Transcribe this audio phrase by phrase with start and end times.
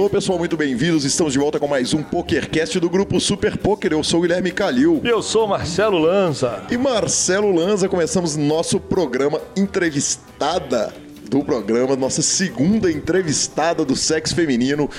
[0.00, 1.04] Alô, pessoal, muito bem-vindos.
[1.04, 3.92] Estamos de volta com mais um PokerCast do grupo Super Poker.
[3.92, 4.98] Eu sou o Guilherme Calil.
[5.04, 6.62] E eu sou o Marcelo Lanza.
[6.70, 10.90] E Marcelo Lanza, começamos nosso programa Entrevistada
[11.30, 14.90] do programa, nossa segunda entrevistada do sexo feminino.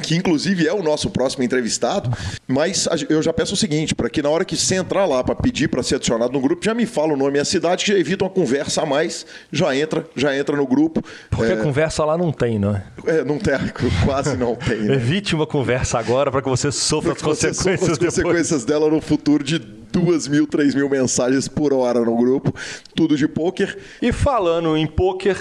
[0.01, 2.11] que inclusive é o nosso próximo entrevistado
[2.47, 5.35] mas eu já peço o seguinte, para que na hora que você entrar lá para
[5.35, 7.91] pedir para ser adicionado no grupo, já me fala o nome e a cidade, que
[7.91, 11.03] já evita uma conversa a mais, já entra, já entra no grupo.
[11.29, 11.55] Porque é...
[11.57, 12.83] conversa lá não tem, não é?
[13.05, 13.53] É, não tem,
[14.05, 14.77] quase não tem.
[14.79, 14.95] Né?
[14.95, 19.01] Evite uma conversa agora para que você sofra as consequências sofra as consequências dela no
[19.01, 22.53] futuro de duas mil, três mil mensagens por hora no grupo,
[22.95, 23.77] tudo de pôquer.
[24.01, 25.37] E falando em pôquer,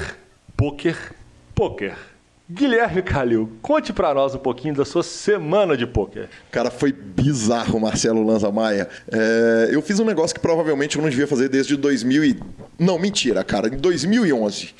[0.56, 0.96] pôquer,
[1.54, 2.09] pôquer.
[2.52, 6.28] Guilherme Calil, conte para nós um pouquinho da sua semana de pôquer.
[6.50, 8.88] Cara, foi bizarro, Marcelo Lanza Maia.
[9.08, 12.40] É, eu fiz um negócio que provavelmente eu não devia fazer desde 2000 e...
[12.76, 13.68] Não, mentira, cara.
[13.68, 14.74] Em 2011.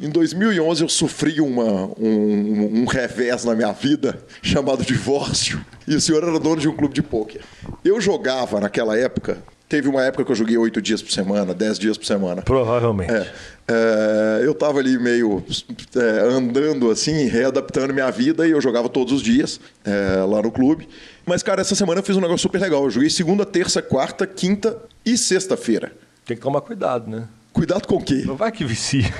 [0.00, 5.64] Em 2011 eu sofri uma, um, um revés na minha vida chamado divórcio.
[5.86, 7.42] E o senhor era dono de um clube de pôquer.
[7.84, 9.38] Eu jogava naquela época
[9.72, 12.42] Teve uma época que eu joguei oito dias por semana, dez dias por semana.
[12.42, 13.10] Provavelmente.
[13.10, 13.26] É,
[13.68, 15.42] é, eu estava ali meio
[15.96, 20.52] é, andando assim, readaptando minha vida e eu jogava todos os dias é, lá no
[20.52, 20.86] clube.
[21.24, 22.84] Mas, cara, essa semana eu fiz um negócio super legal.
[22.84, 25.90] Eu joguei segunda, terça, quarta, quinta e sexta-feira.
[26.26, 27.26] Tem que tomar cuidado, né?
[27.52, 28.22] Cuidado com o quê?
[28.24, 29.04] Não vai que vicia.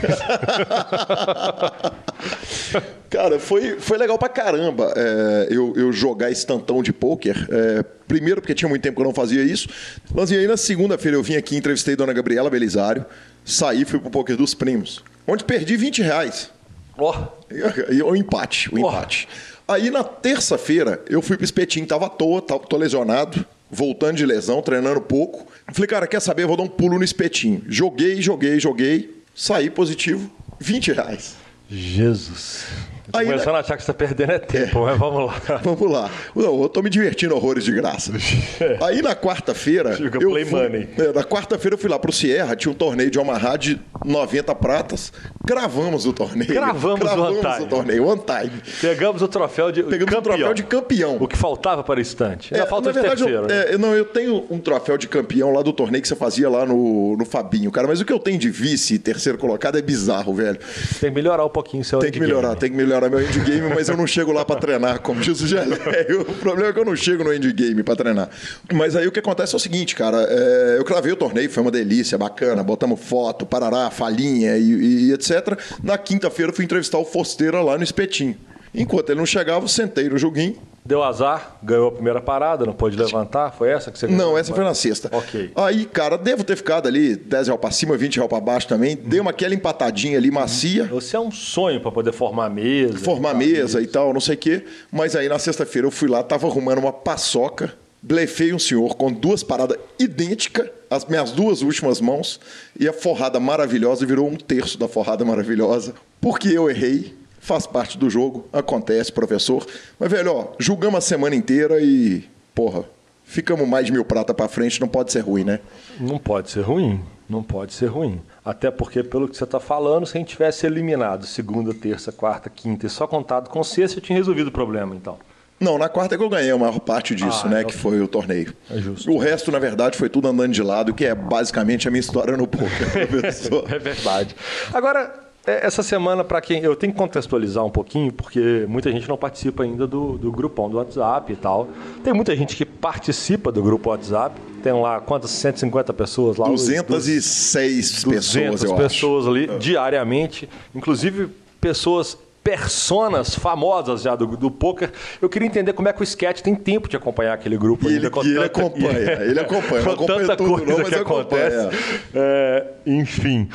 [3.10, 7.36] Cara, foi, foi legal pra caramba é, eu, eu jogar esse tantão de pôquer.
[7.50, 9.68] É, primeiro, porque tinha muito tempo que eu não fazia isso.
[10.14, 13.04] Mas e aí, na segunda-feira, eu vim aqui, entrevistei dona Gabriela Belisário,
[13.44, 16.50] saí fui pro pôquer dos primos, onde perdi 20 reais.
[16.96, 17.14] Ó.
[17.14, 18.08] Oh.
[18.10, 18.78] O empate, o oh.
[18.78, 19.28] empate.
[19.68, 24.26] Aí, na terça-feira, eu fui pro espetinho, tava à toa, tava, tô lesionado voltando de
[24.26, 25.46] lesão, treinando pouco.
[25.72, 26.42] Falei, cara, quer saber?
[26.42, 27.64] Eu vou dar um pulo no espetinho.
[27.66, 29.22] Joguei, joguei, joguei.
[29.34, 31.34] Saí positivo, 20 reais.
[31.70, 32.66] Jesus.
[33.12, 34.90] Aí, começando a achar que você está perdendo é tempo, é.
[34.90, 35.60] mas vamos lá.
[35.62, 36.10] Vamos lá.
[36.34, 38.12] Não, eu tô me divertindo horrores de graça.
[38.82, 39.96] Aí na quarta-feira.
[40.00, 40.88] eu play fui, money.
[40.96, 44.54] É, na quarta-feira eu fui lá pro Sierra, tinha um torneio de Omaha de 90
[44.54, 45.12] pratas.
[45.44, 46.52] Gravamos o torneio.
[46.52, 47.64] Gravamos, Gravamos o, time.
[47.64, 48.62] o torneio, one time.
[48.80, 50.18] Pegamos o troféu de Pegamos campeão.
[50.18, 51.16] o troféu de campeão.
[51.20, 52.54] O que faltava para o instante.
[52.54, 53.44] Ainda é, falta de verdade, terceiro.
[53.44, 53.74] Eu, né?
[53.74, 56.64] é, não, eu tenho um troféu de campeão lá do torneio que você fazia lá
[56.64, 57.86] no, no Fabinho, cara.
[57.86, 60.58] Mas o que eu tenho de vice terceiro colocado é bizarro, velho.
[61.00, 63.88] Tem que melhorar um pouquinho seu Tem que melhorar, tem que melhorar meu endgame, mas
[63.88, 66.22] eu não chego lá para treinar, como diz o Geleio.
[66.32, 68.28] O problema é que eu não chego no endgame para treinar.
[68.72, 70.26] Mas aí o que acontece é o seguinte, cara.
[70.28, 72.62] É, eu cravei o torneio, foi uma delícia, bacana.
[72.62, 75.58] Botamos foto, parará, falinha e, e etc.
[75.82, 78.36] Na quinta-feira fui entrevistar o Fosteira lá no Espetinho.
[78.74, 82.96] Enquanto ele não chegava, sentei no joguinho, Deu azar, ganhou a primeira parada, não pôde
[82.96, 83.52] levantar?
[83.52, 84.26] Foi essa que você ganhou?
[84.26, 85.08] Não, essa foi na sexta.
[85.12, 85.52] Ok.
[85.54, 88.96] Aí, cara, devo ter ficado ali 10 reais para cima, 20 reais para baixo também.
[88.96, 89.08] Uhum.
[89.08, 90.84] Deu uma aquela empatadinha ali macia.
[90.86, 92.98] Você é um sonho para poder formar mesa.
[92.98, 94.64] Formar mesa e tal, não sei o quê.
[94.90, 99.12] Mas aí na sexta-feira eu fui lá, tava arrumando uma paçoca, blefei um senhor com
[99.12, 102.40] duas paradas idênticas, as minhas duas últimas mãos,
[102.78, 105.94] e a forrada maravilhosa virou um terço da forrada maravilhosa.
[106.20, 109.66] Porque eu errei, faz parte do jogo, acontece, professor.
[109.98, 112.24] Mas, velho, ó, julgamos a semana inteira e,
[112.54, 112.84] porra,
[113.24, 115.58] ficamos mais de mil prata para frente, não pode ser ruim, né?
[115.98, 118.20] Não pode ser ruim, não pode ser ruim.
[118.44, 122.48] Até porque, pelo que você está falando, se a gente tivesse eliminado segunda, terça, quarta,
[122.48, 125.18] quinta e só contado com sexta, eu tinha resolvido o problema, então.
[125.58, 127.64] Não, na quarta é que eu ganhei a maior parte disso, ah, né?
[127.64, 128.54] Que foi o torneio.
[128.70, 129.10] É justo.
[129.10, 132.36] O resto, na verdade, foi tudo andando de lado, que é basicamente a minha história
[132.36, 133.72] no poker, professor.
[133.72, 134.34] é verdade.
[134.72, 136.62] Agora, é, essa semana, para quem.
[136.62, 140.70] Eu tenho que contextualizar um pouquinho, porque muita gente não participa ainda do, do grupão
[140.70, 141.68] do WhatsApp e tal.
[142.04, 144.40] Tem muita gente que participa do grupo WhatsApp.
[144.62, 145.30] Tem lá quantas?
[145.32, 146.46] 150 pessoas lá?
[146.46, 149.58] 206 pessoas, 200 pessoas ali, é.
[149.58, 150.48] diariamente.
[150.74, 151.28] Inclusive,
[151.60, 154.90] pessoas personas famosas já do, do poker.
[155.20, 157.88] Eu queria entender como é que o sketch tem tempo de acompanhar aquele grupo.
[157.88, 159.96] E, ele, e ele acompanha, ele acompanha.
[159.96, 161.68] com tanta tudo, coisa não, que acontece.
[162.14, 163.48] É, enfim.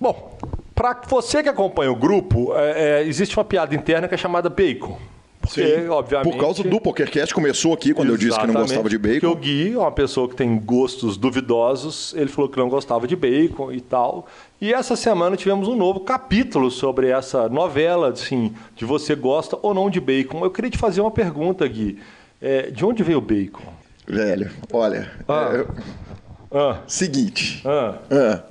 [0.00, 0.38] Bom,
[0.78, 4.48] para você que acompanha o grupo, é, é, existe uma piada interna que é chamada
[4.48, 4.96] bacon.
[5.40, 6.30] Porque, Sim, obviamente.
[6.30, 9.20] Por causa do PokerCast, começou aqui quando eu disse que não gostava de bacon.
[9.20, 13.16] Porque o Gui, uma pessoa que tem gostos duvidosos, ele falou que não gostava de
[13.16, 14.28] bacon e tal.
[14.60, 19.74] E essa semana tivemos um novo capítulo sobre essa novela, assim, de você gosta ou
[19.74, 20.44] não de bacon.
[20.44, 21.98] Eu queria te fazer uma pergunta, Gui.
[22.40, 23.64] É, de onde veio o bacon?
[24.06, 25.10] Velho, olha.
[25.26, 25.50] Ah.
[25.54, 26.78] É, ah.
[26.86, 27.62] Seguinte.
[27.66, 27.94] Ah.
[28.12, 28.42] ah.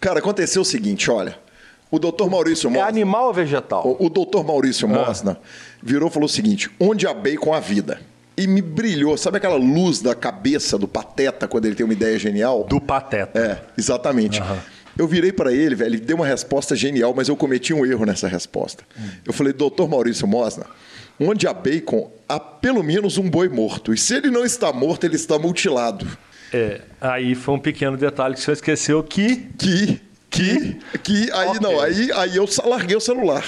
[0.00, 1.45] Cara, aconteceu o seguinte, olha.
[1.96, 2.84] O doutor Maurício Mosna.
[2.84, 3.86] É animal ou vegetal?
[3.86, 4.90] O, o doutor Maurício ah.
[4.90, 5.40] Mosna
[5.82, 8.00] virou e falou o seguinte: onde há bacon a vida?
[8.36, 12.18] E me brilhou, sabe aquela luz da cabeça do Pateta quando ele tem uma ideia
[12.18, 12.64] genial?
[12.64, 13.38] Do Pateta.
[13.38, 14.42] É, exatamente.
[14.42, 14.58] Uhum.
[14.98, 18.04] Eu virei para ele, velho, ele deu uma resposta genial, mas eu cometi um erro
[18.04, 18.84] nessa resposta.
[18.98, 19.08] Hum.
[19.24, 20.66] Eu falei, doutor Maurício Mosna,
[21.18, 23.94] onde há bacon, há pelo menos um boi morto.
[23.94, 26.06] E se ele não está morto, ele está mutilado.
[26.52, 29.48] É, aí foi um pequeno detalhe que você esqueceu que.
[29.58, 30.00] Que
[30.30, 31.60] que, que aí okay.
[31.60, 33.44] não, aí, aí eu larguei o celular.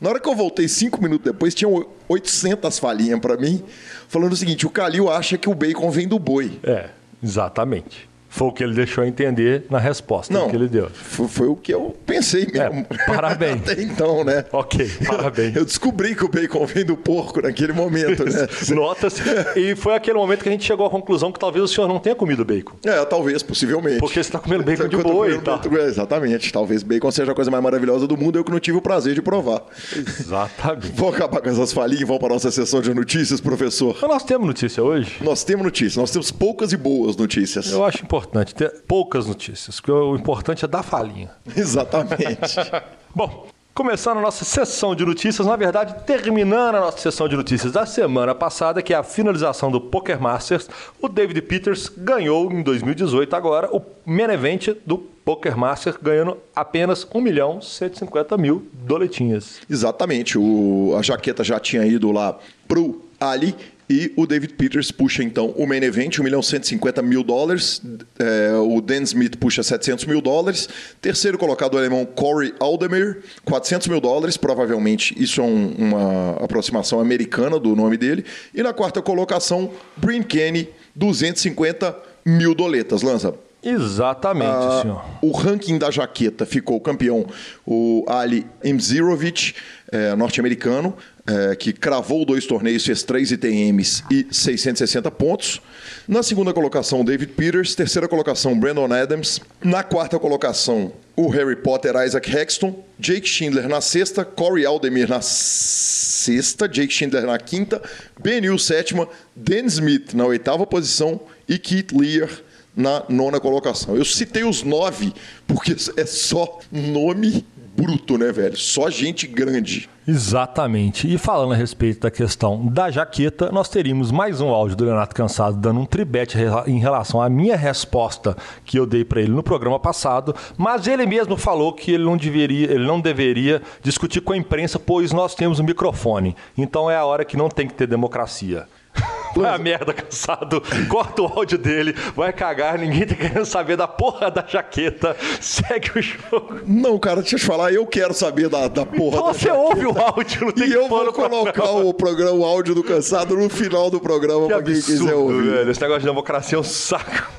[0.00, 3.62] Na hora que eu voltei cinco minutos depois, tinham 800 falinhas para mim,
[4.08, 6.58] falando o seguinte: o Calil acha que o bacon vem do boi.
[6.64, 6.88] É,
[7.22, 8.08] exatamente.
[8.32, 10.88] Foi o que ele deixou entender na resposta Não, que ele deu.
[10.90, 12.86] Foi, foi o que eu pensei mesmo.
[12.88, 13.60] É, parabéns.
[13.68, 14.46] Até então, né?
[14.50, 15.54] Ok, parabéns.
[15.54, 18.48] Eu descobri que o bacon vem do porco naquele momento, né?
[18.74, 19.20] Notas.
[19.54, 21.98] E foi aquele momento que a gente chegou à conclusão que talvez o senhor não
[21.98, 22.72] tenha comido bacon.
[22.86, 23.98] É, talvez, possivelmente.
[23.98, 25.38] Porque você está comendo bacon de boi.
[25.38, 25.60] Tá?
[25.70, 26.50] É, exatamente.
[26.50, 29.14] Talvez bacon seja a coisa mais maravilhosa do mundo, eu que não tive o prazer
[29.14, 29.62] de provar.
[29.94, 30.90] Exatamente.
[30.92, 33.94] Vou acabar com essas falinhas e vamos para a nossa sessão de notícias, professor.
[34.00, 35.16] Mas nós temos notícia hoje?
[35.20, 35.96] Nós temos notícias.
[35.96, 37.70] Nós temos poucas e boas notícias.
[37.70, 38.21] Eu acho importante
[38.54, 41.30] ter poucas notícias, porque o importante é dar falinha.
[41.56, 42.56] Exatamente.
[43.14, 47.72] Bom, Começando a nossa sessão de notícias, na verdade, terminando a nossa sessão de notícias
[47.72, 50.68] da semana passada, que é a finalização do Poker Masters,
[51.00, 57.06] o David Peters ganhou em 2018 agora o main event do Poker Masters, ganhando apenas
[57.14, 59.60] 1 milhão 150 mil doletinhas.
[59.70, 62.38] Exatamente, o, a jaqueta já tinha ido lá
[62.68, 63.56] pro Ali
[63.92, 67.82] e o David Peters puxa então o main event, 1 milhão 150 mil dólares.
[68.18, 70.66] É, o Dan Smith puxa 700 mil dólares.
[70.98, 74.38] Terceiro colocado o alemão Corey Aldemir, 400 mil dólares.
[74.38, 78.24] Provavelmente isso é um, uma aproximação americana do nome dele.
[78.54, 83.02] E na quarta colocação, Bryn Kenny, 250 mil doletas.
[83.02, 83.34] Lança.
[83.62, 85.04] Exatamente, ah, senhor.
[85.20, 87.24] O ranking da jaqueta ficou campeão
[87.64, 89.54] o Ali Imzirovic,
[89.92, 95.60] é, norte-americano, é, que cravou dois torneios, fez três ITMs e 660 pontos.
[96.08, 97.76] Na segunda colocação, David Peters.
[97.76, 99.40] Terceira colocação, Brandon Adams.
[99.62, 102.82] Na quarta colocação, o Harry Potter Isaac Hexton.
[102.98, 104.24] Jake Schindler na sexta.
[104.24, 106.68] Corey Aldemir na sexta.
[106.68, 107.80] Jake Schindler na quinta.
[108.20, 109.08] Benil sétima.
[109.36, 111.20] Dan Smith na oitava posição.
[111.48, 112.28] E Keith Lear
[112.74, 113.96] na nona colocação.
[113.96, 115.12] Eu citei os nove
[115.46, 118.56] porque é só nome bruto, né, velho?
[118.56, 119.88] Só gente grande.
[120.06, 121.12] Exatamente.
[121.12, 125.14] E falando a respeito da questão da jaqueta, nós teríamos mais um áudio do Leonardo
[125.14, 126.36] Cansado dando um tribete
[126.66, 131.06] em relação à minha resposta que eu dei para ele no programa passado, mas ele
[131.06, 135.34] mesmo falou que ele não deveria, ele não deveria discutir com a imprensa, pois nós
[135.34, 136.36] temos um microfone.
[136.58, 138.66] Então é a hora que não tem que ter democracia.
[139.34, 140.62] Vai a merda, cansado.
[140.88, 145.16] Corta o áudio dele, vai cagar, ninguém tá querendo saber da porra da jaqueta.
[145.40, 146.60] Segue o jogo.
[146.66, 149.48] Não, cara, deixa eu te falar, eu quero saber da, da porra então da você
[149.48, 149.58] jaqueta.
[149.60, 153.36] ouve o áudio, não tem E eu vou colocar o programa, o áudio do cansado
[153.36, 155.50] no final do programa que pra quem absurdo, quiser ouvir.
[155.50, 157.32] Velho, esse negócio de democracia é um saco.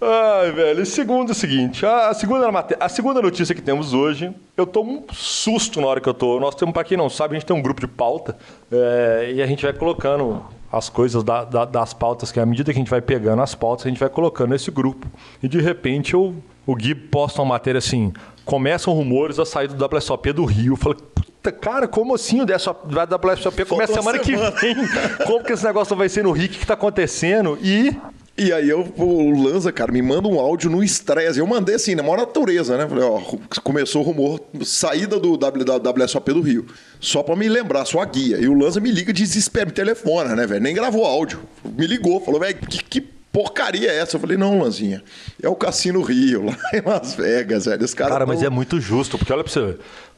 [0.00, 0.82] Ai, velho.
[0.82, 2.48] E segundo é o seguinte, a segunda,
[2.78, 6.38] a segunda notícia que temos hoje, eu tô um susto na hora que eu tô.
[6.40, 8.36] Nós temos, pra quem não sabe, a gente tem um grupo de pauta
[8.70, 12.72] é, e a gente vai colocando as coisas da, da, das pautas, que à medida
[12.72, 15.06] que a gente vai pegando as pautas, a gente vai colocando nesse grupo.
[15.40, 16.34] E de repente eu,
[16.66, 18.12] o Gui posta uma matéria assim:
[18.44, 20.72] começam rumores a sair do WSOP do Rio.
[20.72, 24.76] Eu falei, puta, cara, como assim o WSOP começa semana, semana que vem?
[25.24, 26.46] Como que esse negócio vai ser no Rio?
[26.46, 27.56] O que está acontecendo?
[27.62, 27.96] E
[28.38, 31.38] E aí eu, o Lanza, cara, me manda um áudio no estresse.
[31.38, 32.86] Eu mandei assim, na maior natureza, né?
[32.86, 33.18] Falei, ó,
[33.62, 36.66] começou o rumor, saída do WSOP do Rio.
[37.00, 38.36] Só pra me lembrar, só a guia.
[38.36, 40.60] E o Lanza me liga desespero, me telefona, né, velho?
[40.60, 41.40] Nem gravou áudio.
[41.64, 43.00] Me ligou, falou, velho, que, que
[43.32, 44.16] porcaria é essa?
[44.16, 45.02] Eu falei, não, Lanzinha,
[45.42, 47.96] é o Cassino Rio, lá em Las Vegas, velho.
[47.96, 49.76] Cara, cara, mas é muito justo, porque olha pra você.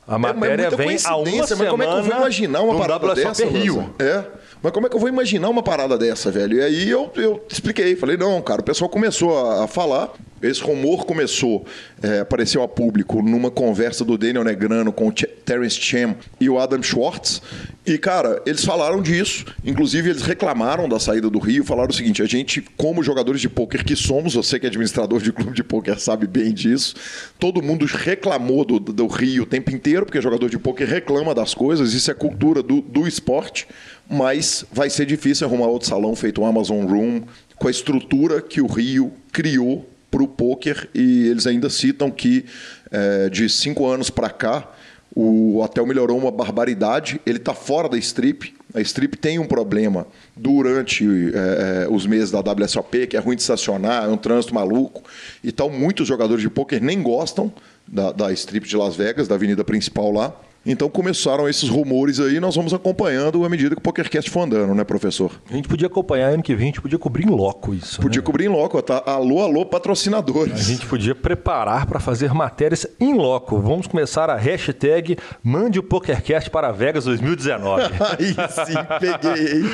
[0.08, 1.46] A é, matéria é, vem a uma semana.
[1.46, 3.44] Mas como é que eu vou imaginar uma parada dessa?
[3.44, 3.94] Rio.
[3.98, 4.24] É.
[4.62, 6.58] Mas como é que eu vou imaginar uma parada dessa, velho?
[6.58, 10.12] E aí eu, eu expliquei, falei, não, cara, o pessoal começou a, a falar.
[10.42, 11.64] Esse rumor começou,
[12.02, 16.58] é, apareceu a público numa conversa do Daniel Negrano com o Terence Cham e o
[16.58, 17.42] Adam Schwartz.
[17.86, 19.46] E, cara, eles falaram disso.
[19.64, 21.64] Inclusive, eles reclamaram da saída do Rio.
[21.64, 25.20] Falaram o seguinte: a gente, como jogadores de pôquer que somos, você que é administrador
[25.20, 26.94] de clube de pôquer sabe bem disso.
[27.38, 31.54] Todo mundo reclamou do, do Rio o tempo inteiro, porque jogador de pôquer reclama das
[31.54, 31.94] coisas.
[31.94, 33.66] Isso é cultura do, do esporte
[34.08, 37.22] mas vai ser difícil arrumar outro salão feito um Amazon Room
[37.56, 42.44] com a estrutura que o Rio criou para o poker e eles ainda citam que
[42.90, 44.68] é, de cinco anos para cá
[45.14, 47.20] o hotel melhorou uma barbaridade.
[47.26, 48.54] Ele está fora da strip.
[48.72, 53.42] A strip tem um problema durante é, os meses da WSOP, que é ruim de
[53.42, 55.02] estacionar, é um trânsito maluco.
[55.42, 57.52] Então, muitos jogadores de poker nem gostam
[57.86, 60.36] da, da strip de Las Vegas, da avenida principal lá.
[60.70, 64.74] Então começaram esses rumores aí, nós vamos acompanhando à medida que o PokerCast for andando,
[64.74, 65.32] né, professor?
[65.50, 67.98] A gente podia acompanhar ano que vem, a gente podia cobrir em loco isso.
[67.98, 68.26] Podia né?
[68.26, 69.02] cobrir em loco, tá?
[69.06, 70.52] Alô, alô, patrocinadores.
[70.52, 73.58] A gente podia preparar para fazer matérias em loco.
[73.62, 77.84] Vamos começar a hashtag Mande o PokerCast para Vegas 2019.
[78.18, 79.64] aí sim, peguei,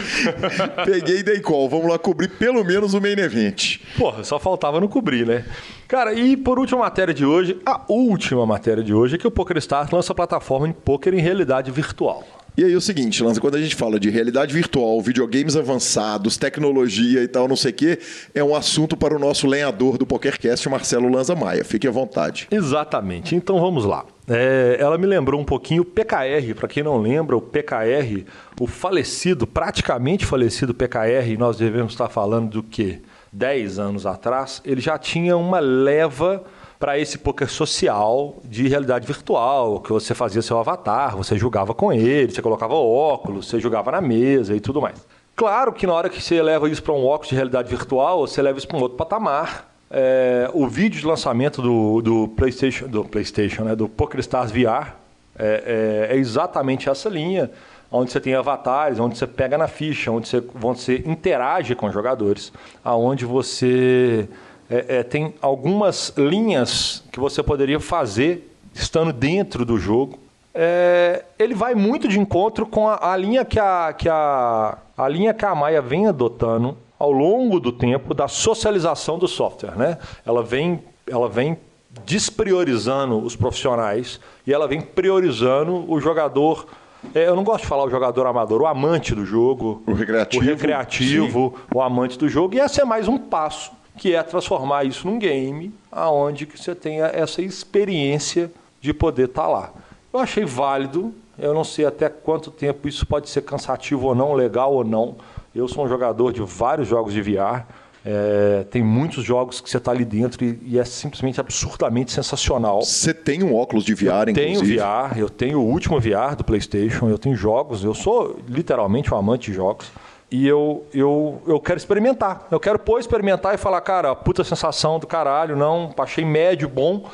[0.85, 1.69] peguei e dei call.
[1.69, 3.79] Vamos lá cobrir pelo menos o main event.
[3.99, 5.45] Porra, só faltava não cobrir, né?
[5.89, 9.31] Cara, e por última matéria de hoje, a última matéria de hoje é que o
[9.31, 12.25] PokerStars lança a plataforma poker em realidade virtual.
[12.57, 17.21] E aí o seguinte, Lanza, quando a gente fala de realidade virtual, videogames avançados, tecnologia
[17.21, 17.99] e tal, não sei o quê,
[18.33, 21.65] é um assunto para o nosso lenhador do PokerCast, Marcelo Lanza Maia.
[21.65, 22.47] Fique à vontade.
[22.53, 23.35] Exatamente.
[23.35, 24.07] Então vamos lá.
[24.29, 26.55] É, ela me lembrou um pouquinho o PKR.
[26.55, 28.25] Para quem não lembra, o PKR,
[28.61, 33.01] o falecido, praticamente falecido PKR, nós devemos estar falando do quê?
[33.35, 36.45] 10 anos atrás, ele já tinha uma leva
[36.79, 41.93] para esse poker social de realidade virtual, que você fazia seu avatar, você jogava com
[41.93, 45.05] ele, você colocava óculos, você jogava na mesa e tudo mais.
[45.35, 48.41] Claro que na hora que você leva isso para um óculos de realidade virtual, você
[48.41, 49.69] leva isso para um outro patamar.
[49.91, 54.95] É, o vídeo de lançamento do, do PlayStation, do PlayStation, né, do PokerStars VR,
[55.37, 57.51] é, é, é exatamente essa linha
[57.97, 61.93] onde você tem avatares, onde você pega na ficha, onde você, você interage com os
[61.93, 62.53] jogadores,
[62.85, 64.29] aonde você
[64.69, 70.19] é, é, tem algumas linhas que você poderia fazer estando dentro do jogo.
[70.53, 75.09] É, ele vai muito de encontro com a, a, linha que a, que a, a
[75.09, 79.99] linha que a Maia vem adotando ao longo do tempo da socialização do software, né?
[80.27, 81.57] Ela vem, ela vem
[82.05, 86.67] despriorizando os profissionais e ela vem priorizando o jogador
[87.15, 89.83] eu não gosto de falar o jogador amador, o amante do jogo.
[89.87, 90.43] O recreativo.
[90.43, 92.55] O recreativo, o amante do jogo.
[92.55, 96.75] E esse é mais um passo, que é transformar isso num game, aonde que você
[96.75, 99.71] tenha essa experiência de poder estar tá lá.
[100.13, 104.33] Eu achei válido, eu não sei até quanto tempo isso pode ser cansativo ou não,
[104.33, 105.17] legal ou não.
[105.55, 107.65] Eu sou um jogador de vários jogos de VR.
[108.07, 112.83] É, tem muitos jogos que você está ali dentro e, e, é simplesmente absurdamente sensacional.
[112.83, 114.77] Você tem um óculos de VR, eu inclusive?
[114.77, 119.13] Tenho VR, eu tenho o último VR do PlayStation, eu tenho jogos, eu sou literalmente
[119.13, 119.91] um amante de jogos.
[120.31, 122.47] E eu, eu, eu quero experimentar.
[122.51, 127.09] Eu quero pôr experimentar e falar, cara, puta sensação do caralho, não, achei médio, bom.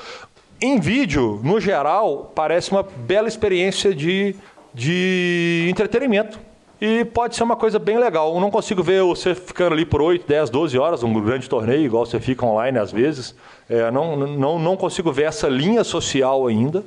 [0.60, 4.34] Em vídeo, no geral, parece uma bela experiência de,
[4.74, 6.49] de entretenimento
[6.80, 8.34] e pode ser uma coisa bem legal.
[8.34, 11.84] Eu não consigo ver você ficando ali por 8, 10, 12 horas, um grande torneio,
[11.84, 13.34] igual você fica online às vezes.
[13.68, 16.84] É, não, não, não consigo ver essa linha social ainda,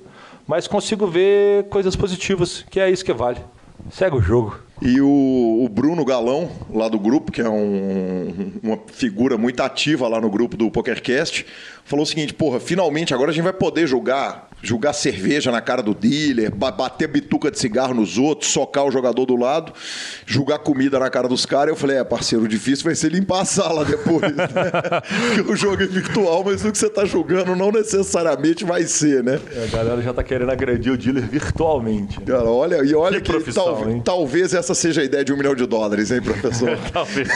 [0.47, 3.39] mas consigo ver coisas positivas, que é isso que vale.
[3.91, 4.57] Segue o jogo.
[4.81, 10.07] E o, o, Bruno Galão, lá do grupo, que é um, uma figura muito ativa
[10.07, 11.45] lá no grupo do PokerCast,
[11.85, 15.83] falou o seguinte: porra, finalmente agora a gente vai poder jogar jogar cerveja na cara
[15.83, 19.73] do dealer, bater bituca de cigarro nos outros, socar o jogador do lado,
[20.25, 21.69] jogar comida na cara dos caras.
[21.69, 24.47] Eu falei, é, parceiro, o difícil vai ser limpar a sala depois, né?
[25.35, 29.21] Porque o jogo é virtual, mas o que você está jogando não necessariamente vai ser,
[29.21, 29.37] né?
[29.53, 32.19] É, a galera já está querendo agredir o dealer virtualmente.
[32.21, 32.25] Né?
[32.25, 35.55] Cara, olha, e olha que, que tal, talvez essa seja a ideia de um milhão
[35.55, 36.77] de dólares, hein, professor?
[36.93, 37.27] talvez.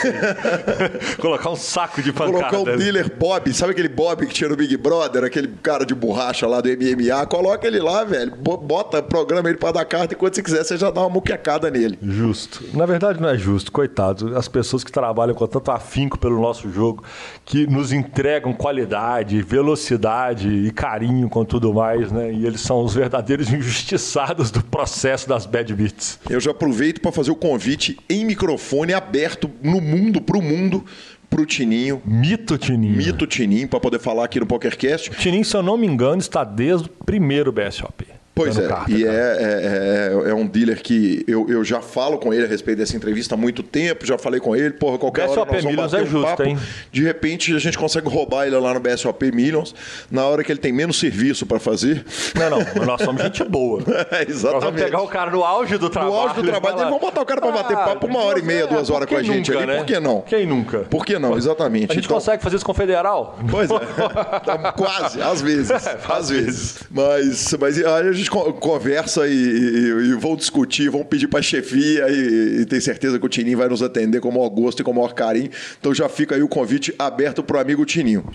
[1.19, 2.49] Colocar um saco de pancada.
[2.49, 5.93] Colocar o dealer Bob, sabe aquele Bob que tinha no Big Brother, aquele cara de
[5.93, 7.25] borracha lá do MMA, ganhar.
[7.25, 8.35] Coloca ele lá, velho.
[8.35, 11.69] Bota, programa ele para dar carta e quando você quiser, você já dá uma muquecada
[11.71, 11.97] nele.
[12.01, 12.63] Justo.
[12.73, 14.37] Na verdade, não é justo, coitado.
[14.37, 17.03] As pessoas que trabalham com tanto afinco pelo nosso jogo,
[17.45, 22.31] que nos entregam qualidade, velocidade e carinho com tudo mais, né?
[22.31, 26.19] E eles são os verdadeiros injustiçados do processo das bad beats.
[26.29, 30.83] Eu já aproveito para fazer o convite em microfone aberto no mundo, para o mundo,
[31.29, 32.01] pro Tininho.
[32.05, 32.95] Mito Tininho.
[32.95, 35.11] Mito Tininho, para poder falar aqui no PokerCast.
[35.11, 38.16] O Tininho, se eu não me engano, está desde o primeiro BSOP.
[38.37, 42.33] Pois é, e é, é, é, é, um dealer que eu, eu já falo com
[42.33, 45.39] ele a respeito dessa entrevista há muito tempo, já falei com ele, porra, qualquer BSOP
[45.39, 46.43] hora nós vamos bater é um justo, papo.
[46.43, 46.57] Hein?
[46.91, 49.73] De repente a gente consegue roubar ele lá no BSOP Millions,
[50.11, 52.05] na hora que ele tem menos serviço para fazer.
[52.35, 53.81] Não, não, nós somos gente boa.
[54.11, 54.43] é, exatamente.
[54.43, 56.13] Nós vamos pegar o cara no auge do trabalho.
[56.13, 58.39] No auge do trabalho dele, vamos botar o cara para bater ah, papo uma hora
[58.39, 59.77] e meia, duas horas com a gente nunca, ali, né?
[59.77, 60.21] por que não?
[60.21, 60.79] Quem nunca?
[60.79, 61.91] Por que não, exatamente.
[61.91, 62.17] A gente então...
[62.17, 63.37] consegue fazer isso com o Federal?
[63.49, 63.77] Pois é,
[64.77, 65.71] quase, às vezes,
[66.07, 66.79] às vezes.
[66.89, 71.39] Mas, mas aí a gente conversa conversa e, e, e vão discutir, vão pedir para
[71.39, 74.49] a chefia e, e tem certeza que o Tininho vai nos atender com o maior
[74.49, 75.49] gosto e com o maior carinho.
[75.79, 78.25] Então já fica aí o convite aberto para o amigo Tininho.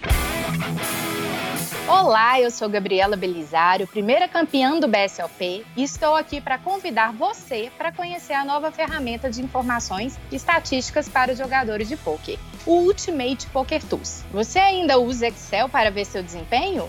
[1.89, 7.71] Olá, eu sou Gabriela Belisário, primeira campeã do BSLP, e estou aqui para convidar você
[7.77, 13.47] para conhecer a nova ferramenta de informações e estatísticas para jogadores de poker, o Ultimate
[13.49, 14.25] Poker Tools.
[14.33, 16.89] Você ainda usa Excel para ver seu desempenho?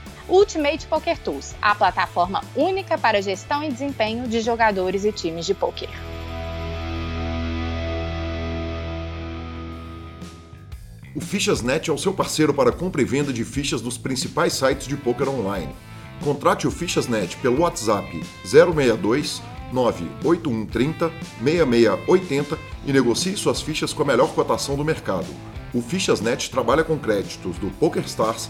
[0.31, 5.53] Ultimate Poker Tools, a plataforma única para gestão e desempenho de jogadores e times de
[5.53, 5.89] poker.
[11.13, 14.87] O Fichas.net é o seu parceiro para compra e venda de fichas dos principais sites
[14.87, 15.75] de poker online.
[16.23, 19.41] Contrate o Fichas.net pelo WhatsApp 062
[19.73, 21.11] 98130
[21.43, 25.27] 6680 e negocie suas fichas com a melhor cotação do mercado.
[25.73, 28.49] O Fichas.net trabalha com créditos do PokerStars,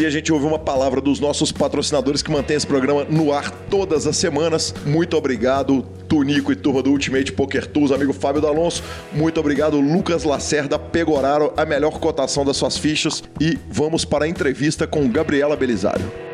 [0.00, 3.50] E a gente ouve uma palavra dos nossos patrocinadores que mantém esse programa no ar
[3.70, 4.74] todas as semanas.
[4.84, 8.82] Muito obrigado, Tunico e turma do Ultimate Poker Tools, amigo Fábio D'Alonso.
[9.12, 13.22] Muito obrigado, Lucas Lacerda, Pegoraro, a melhor cotação das suas fichas.
[13.40, 16.27] E vamos para a entrevista com Gabriela Belisário.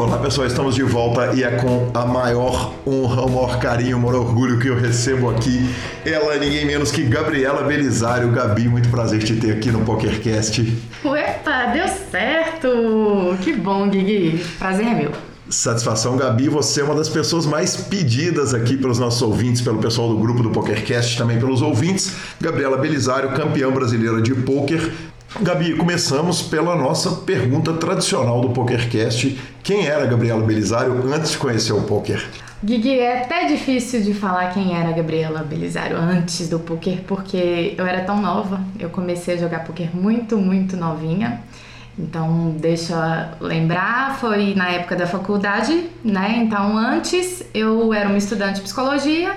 [0.00, 4.00] Olá pessoal, estamos de volta e é com a maior honra, o maior carinho, o
[4.00, 5.68] maior orgulho que eu recebo aqui.
[6.06, 8.32] Ela é ninguém menos que Gabriela Belisário.
[8.32, 10.74] Gabi, muito prazer te ter aqui no PokerCast.
[11.04, 13.36] Uepa, deu certo!
[13.42, 14.42] Que bom, Gui.
[14.58, 15.12] Prazer é meu.
[15.50, 16.48] Satisfação, Gabi.
[16.48, 20.44] Você é uma das pessoas mais pedidas aqui pelos nossos ouvintes, pelo pessoal do grupo
[20.44, 22.12] do PokerCast, também pelos ouvintes.
[22.40, 24.92] Gabriela Belisário, campeã brasileira de pôquer,
[25.38, 29.38] Gabi, começamos pela nossa pergunta tradicional do PokerCast.
[29.62, 32.28] Quem era Gabriela Belisário antes de conhecer o poker?
[32.62, 37.86] Gui, é até difícil de falar quem era Gabriela Belisário antes do poker, porque eu
[37.86, 38.60] era tão nova.
[38.78, 41.40] Eu comecei a jogar poker muito, muito novinha.
[41.98, 46.34] Então, deixa eu lembrar, foi na época da faculdade, né?
[46.44, 49.32] Então, antes eu era uma estudante de psicologia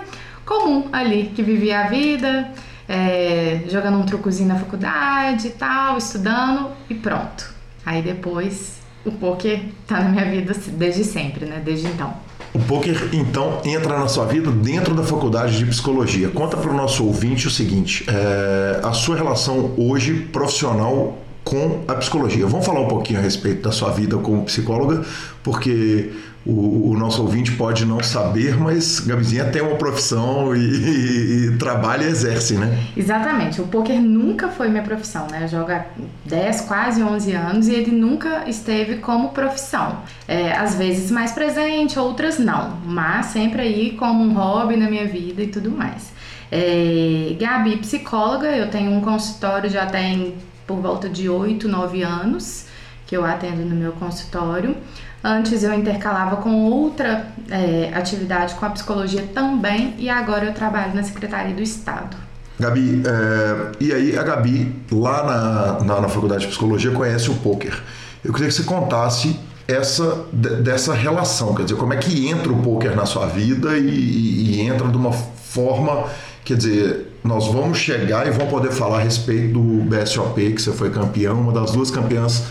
[0.46, 2.50] comum ali, que vivia a vida,
[2.88, 7.54] é, jogando um trucozinho na faculdade e tal, estudando e pronto.
[7.86, 11.62] Aí depois o poker tá na minha vida desde sempre, né?
[11.64, 12.14] Desde então.
[12.54, 16.30] O poker então entra na sua vida dentro da faculdade de psicologia.
[16.30, 21.96] Conta para o nosso ouvinte o seguinte: é, a sua relação hoje profissional com a
[21.96, 22.46] psicologia.
[22.48, 25.04] Vamos falar um pouquinho a respeito da sua vida como psicóloga,
[25.44, 26.12] porque
[26.46, 31.58] o, o, nosso ouvinte pode não saber, mas Gabizinha tem uma profissão e, e, e,
[31.58, 32.78] trabalha e exerce, né?
[32.98, 33.62] Exatamente.
[33.62, 35.44] O poker nunca foi minha profissão, né?
[35.44, 35.86] Eu jogo há
[36.26, 40.00] 10, quase 11 anos e ele nunca esteve como profissão.
[40.28, 45.08] É, às vezes mais presente, outras não, mas sempre aí como um hobby na minha
[45.08, 46.12] vida e tudo mais.
[46.52, 50.36] É, Gabi, psicóloga, eu tenho um consultório já tem
[50.68, 52.66] por volta de 8, 9 anos
[53.08, 54.76] que eu atendo no meu consultório.
[55.24, 60.94] Antes eu intercalava com outra é, atividade, com a psicologia também, e agora eu trabalho
[60.94, 62.18] na Secretaria do Estado.
[62.60, 67.36] Gabi, é, e aí a Gabi, lá na, na, na, Faculdade de Psicologia, conhece o
[67.36, 67.82] poker.
[68.24, 72.62] Eu queria que você contasse essa dessa relação, quer dizer, como é que entra o
[72.62, 76.04] poker na sua vida e, e, e entra de uma forma,
[76.44, 80.74] quer dizer, nós vamos chegar e vamos poder falar a respeito do BSOP, que você
[80.74, 82.44] foi campeão, uma das duas campeãs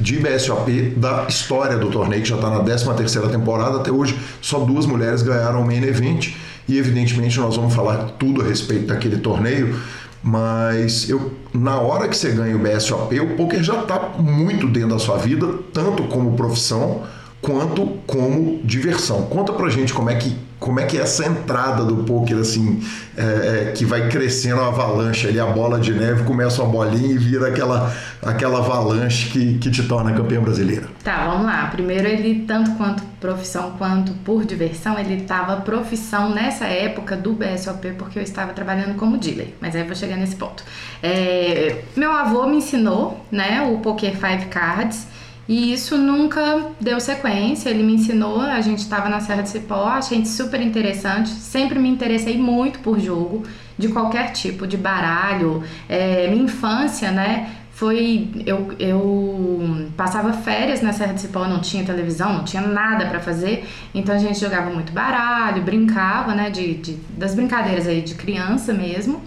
[0.00, 3.76] de BSOP da história do torneio, que já está na 13 terceira temporada.
[3.76, 6.34] Até hoje, só duas mulheres ganharam o Main Event.
[6.66, 9.78] E, evidentemente, nós vamos falar tudo a respeito daquele torneio.
[10.22, 14.90] Mas eu, na hora que você ganha o BSOP, o poker já está muito dentro
[14.90, 17.02] da sua vida, tanto como profissão
[17.40, 19.22] quanto como diversão.
[19.22, 22.80] Conta pra gente como é que como é que é essa entrada do poker assim
[23.16, 27.12] é, é, que vai crescendo a avalanche ali a bola de neve começa uma bolinha
[27.12, 27.92] e vira aquela
[28.22, 31.66] aquela avalanche que, que te torna campeã brasileira tá vamos lá.
[31.66, 37.92] Primeiro ele tanto quanto profissão quanto por diversão ele estava profissão nessa época do BSOP
[37.98, 39.54] porque eu estava trabalhando como dealer.
[39.60, 40.64] Mas aí eu vou chegar nesse ponto.
[41.02, 45.06] É, meu avô me ensinou né o poker five cards
[45.50, 49.84] e isso nunca deu sequência, ele me ensinou, a gente estava na Serra de Cipó,
[49.88, 53.42] achei super interessante, sempre me interessei muito por jogo,
[53.76, 55.64] de qualquer tipo, de baralho.
[55.88, 61.82] É, minha infância, né, foi eu, eu passava férias na Serra de Cipó, não tinha
[61.82, 66.74] televisão, não tinha nada para fazer, então a gente jogava muito baralho, brincava, né, de,
[66.74, 69.20] de, das brincadeiras aí de criança mesmo,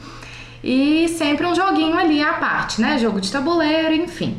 [0.63, 4.37] e sempre um joguinho ali à parte, né, jogo de tabuleiro, enfim.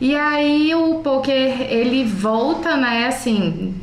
[0.00, 3.74] E aí o poker ele volta, né, assim,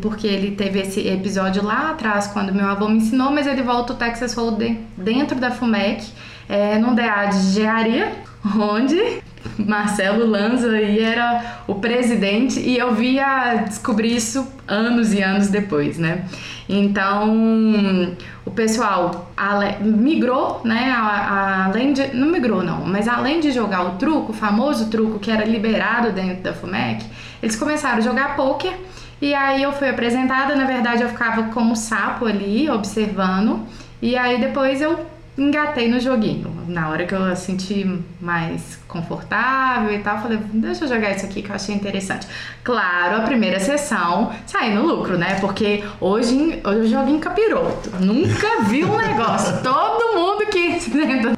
[0.00, 3.94] porque ele teve esse episódio lá atrás quando meu avô me ensinou, mas ele volta
[3.94, 6.06] o Texas Hold'em dentro da FUMEC,
[6.48, 8.12] é, num DA de engenharia,
[8.58, 9.22] onde
[9.58, 15.98] Marcelo Lanza aí era o presidente e eu via descobrir isso anos e anos depois,
[15.98, 16.26] né?
[16.68, 18.14] Então,
[18.52, 19.32] o pessoal
[19.80, 20.92] migrou, né?
[20.92, 22.14] Além de.
[22.14, 26.12] Não migrou, não, mas além de jogar o truco, o famoso truco que era liberado
[26.12, 27.06] dentro da FUMEC,
[27.42, 28.74] eles começaram a jogar poker.
[29.22, 33.60] E aí eu fui apresentada, na verdade eu ficava como sapo ali, observando.
[34.02, 35.00] E aí depois eu
[35.38, 36.52] engatei no joguinho.
[36.68, 41.42] Na hora que eu senti mais confortável e tal, falei, deixa eu jogar isso aqui
[41.42, 42.26] que eu achei interessante.
[42.62, 45.38] Claro, a primeira sessão saí no lucro, né?
[45.40, 47.90] Porque hoje, hoje eu jogo em capiroto.
[47.98, 49.60] Nunca vi um negócio.
[49.64, 50.72] Todo mundo que.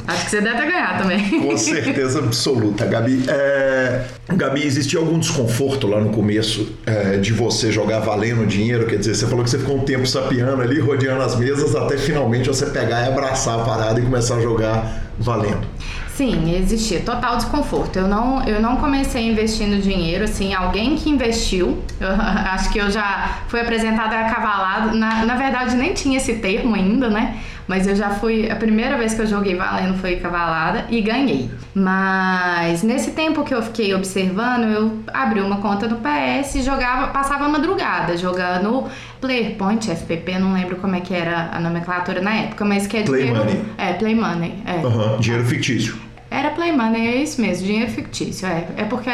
[0.06, 1.40] Acho que você deve ganhar também.
[1.40, 3.24] Com certeza absoluta, Gabi.
[3.28, 4.04] É...
[4.34, 8.86] Gabi, existia algum desconforto lá no começo é, de você jogar valendo dinheiro?
[8.86, 11.96] Quer dizer, você falou que você ficou um tempo sapiando ali, rodeando as mesas, até
[11.96, 15.66] finalmente você pegar e abraçar a parada e começar a jogar valendo.
[16.16, 17.98] Sim, existia total desconforto.
[17.98, 22.08] Eu não, eu não comecei investindo dinheiro, assim, alguém que investiu, eu,
[22.52, 26.76] acho que eu já fui apresentada a cavalado, na, na verdade nem tinha esse termo
[26.76, 27.40] ainda, né?
[27.66, 31.50] Mas eu já fui, a primeira vez que eu joguei valendo foi cavalada e ganhei.
[31.74, 37.08] Mas nesse tempo que eu fiquei observando, eu abri uma conta no PS e jogava,
[37.08, 38.84] passava a madrugada jogando
[39.20, 42.98] Player Point, FPP, não lembro como é que era a nomenclatura na época, mas que
[42.98, 43.64] é Play dinheiro, Money.
[43.78, 44.54] É, Play Money.
[44.66, 44.86] É.
[44.86, 45.96] Uhum, dinheiro fictício.
[46.30, 48.46] Era Play Money, é isso mesmo, dinheiro fictício.
[48.46, 49.10] É, é porque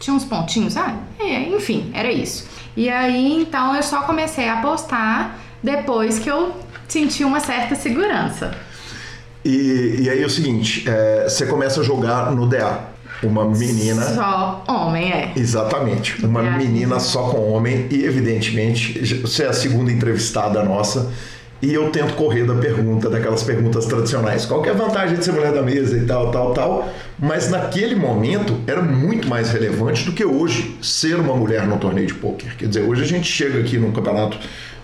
[0.00, 0.94] tinha uns pontinhos, sabe?
[1.20, 2.48] É, enfim, era isso.
[2.76, 6.54] E aí, então, eu só comecei a apostar depois que eu
[6.88, 8.52] senti uma certa segurança.
[9.44, 12.80] E, e aí é o seguinte, é, você começa a jogar no DA.
[13.22, 14.02] Uma menina.
[14.14, 15.32] Só homem, é.
[15.34, 16.24] Exatamente.
[16.24, 16.56] Uma é.
[16.56, 17.88] menina só com homem.
[17.90, 21.10] E, evidentemente, você é a segunda entrevistada nossa.
[21.60, 24.46] E eu tento correr da pergunta, daquelas perguntas tradicionais.
[24.46, 26.88] Qual é a vantagem de ser mulher da mesa e tal, tal, tal.
[27.18, 32.06] Mas naquele momento era muito mais relevante do que hoje ser uma mulher no torneio
[32.06, 32.54] de pôquer.
[32.56, 34.38] Quer dizer, hoje a gente chega aqui num campeonato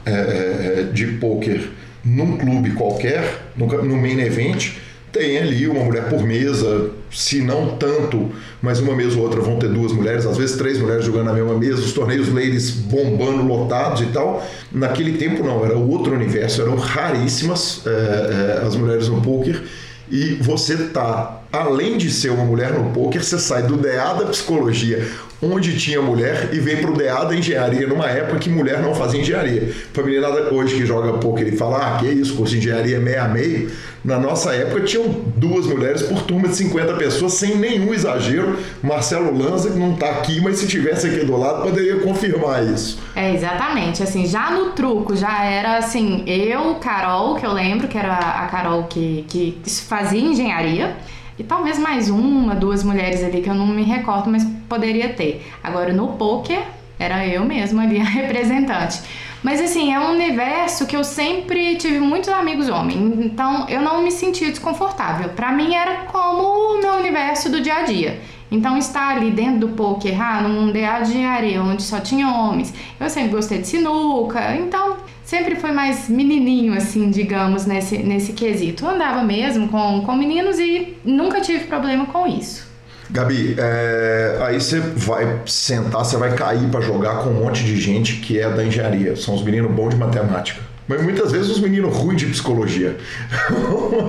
[0.05, 1.69] é, de pôquer
[2.05, 4.73] num clube qualquer, no, main event,
[5.13, 9.59] tem ali uma mulher por mesa, se não tanto, mas uma mesa ou outra vão
[9.59, 13.45] ter duas mulheres, às vezes três mulheres jogando na mesma mesa, os torneios ladies bombando,
[13.45, 14.45] lotados e tal.
[14.73, 19.63] Naquele tempo não, era outro universo, eram raríssimas é, é, as mulheres no poker
[20.11, 24.27] e você tá, além de ser uma mulher no poker, você sai do DA da
[24.27, 25.09] psicologia,
[25.53, 29.21] onde tinha mulher, e vem pro DA da engenharia, numa época que mulher não fazia
[29.21, 29.73] engenharia.
[30.05, 33.25] Menina hoje que joga poker e fala, ah, que isso, curso de engenharia é meia
[33.25, 33.71] a meio,
[34.05, 38.59] na nossa época tinham duas mulheres por turma de 50 pessoas, sem nenhum exagero.
[38.83, 42.99] Marcelo Lanza, que não está aqui, mas se tivesse aqui do lado, poderia confirmar isso.
[43.17, 44.03] É, exatamente.
[44.03, 48.47] Assim, já no truco, já era assim, eu, Carol, que eu lembro que era a
[48.49, 50.95] Carol que, que fazia engenharia.
[51.39, 55.45] E talvez mais uma, duas mulheres ali que eu não me recordo, mas poderia ter.
[55.63, 56.63] Agora no poker
[56.99, 59.01] era eu mesma ali a representante.
[59.43, 64.03] Mas assim, é um universo que eu sempre tive muitos amigos homens, então eu não
[64.03, 65.29] me sentia desconfortável.
[65.31, 68.21] Para mim era como o meu universo do dia a dia.
[68.51, 72.73] Então estar ali dentro do poker, ah, num DA de areia onde só tinha homens,
[72.99, 78.85] eu sempre gostei de sinuca, então sempre foi mais menininho, assim, digamos, nesse, nesse quesito.
[78.85, 82.73] Eu andava mesmo com, com meninos e nunca tive problema com isso.
[83.11, 87.79] Gabi, é, aí você vai sentar, você vai cair para jogar com um monte de
[87.79, 89.17] gente que é da engenharia.
[89.17, 90.61] São os meninos bons de matemática.
[90.87, 92.97] Mas muitas vezes os meninos ruins de psicologia.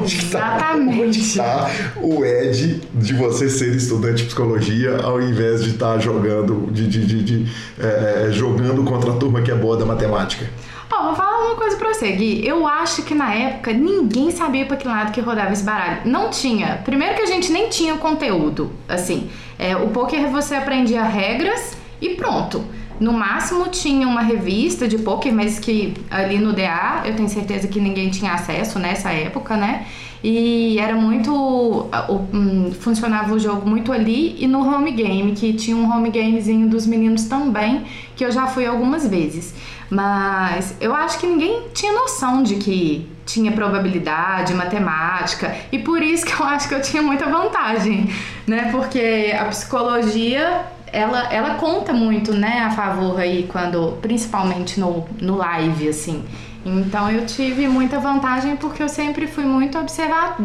[0.02, 0.98] onde Exatamente.
[0.98, 5.94] Tá, onde está o Ed de você ser estudante de psicologia ao invés de estar
[5.94, 9.86] tá jogando, de, de, de, de é, jogando contra a turma que é boa da
[9.86, 10.50] matemática?
[10.98, 12.48] Ó, oh, vou falar uma coisa pra você, Gui.
[12.48, 16.02] Eu acho que na época ninguém sabia pra que lado que rodava esse baralho.
[16.06, 16.82] Não tinha.
[16.86, 18.72] Primeiro que a gente nem tinha conteúdo.
[18.88, 19.30] Assim,
[19.60, 22.64] é, o poker você aprendia regras e pronto.
[22.98, 27.68] No máximo tinha uma revista de poker, mas que ali no DA eu tenho certeza
[27.68, 29.86] que ninguém tinha acesso nessa época, né?
[30.24, 31.88] E era muito.
[32.34, 36.70] Um, funcionava o jogo muito ali e no home game, que tinha um home gamezinho
[36.70, 37.84] dos meninos também,
[38.16, 39.54] que eu já fui algumas vezes.
[39.90, 46.26] Mas eu acho que ninguém tinha noção de que tinha probabilidade, matemática, e por isso
[46.26, 48.10] que eu acho que eu tinha muita vantagem,
[48.48, 48.70] né?
[48.72, 55.36] Porque a psicologia ela, ela conta muito, né, a favor aí, quando, principalmente no, no
[55.36, 56.24] live, assim.
[56.66, 60.38] Então eu tive muita vantagem porque eu sempre fui muito observa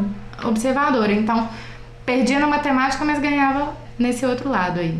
[0.45, 1.13] observadora.
[1.13, 1.49] Então,
[2.05, 4.95] perdia na matemática, mas ganhava nesse outro lado aí.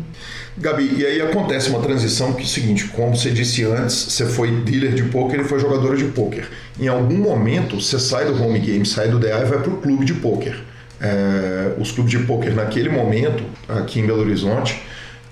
[0.57, 4.25] Gabi, e aí acontece uma transição que é o seguinte, como você disse antes, você
[4.25, 6.47] foi dealer de poker e foi jogadora de poker.
[6.79, 9.77] Em algum momento, você sai do home game, sai do DA e vai para o
[9.77, 10.55] clube de poker.
[11.01, 14.79] É, os clubes de poker naquele momento, aqui em Belo Horizonte,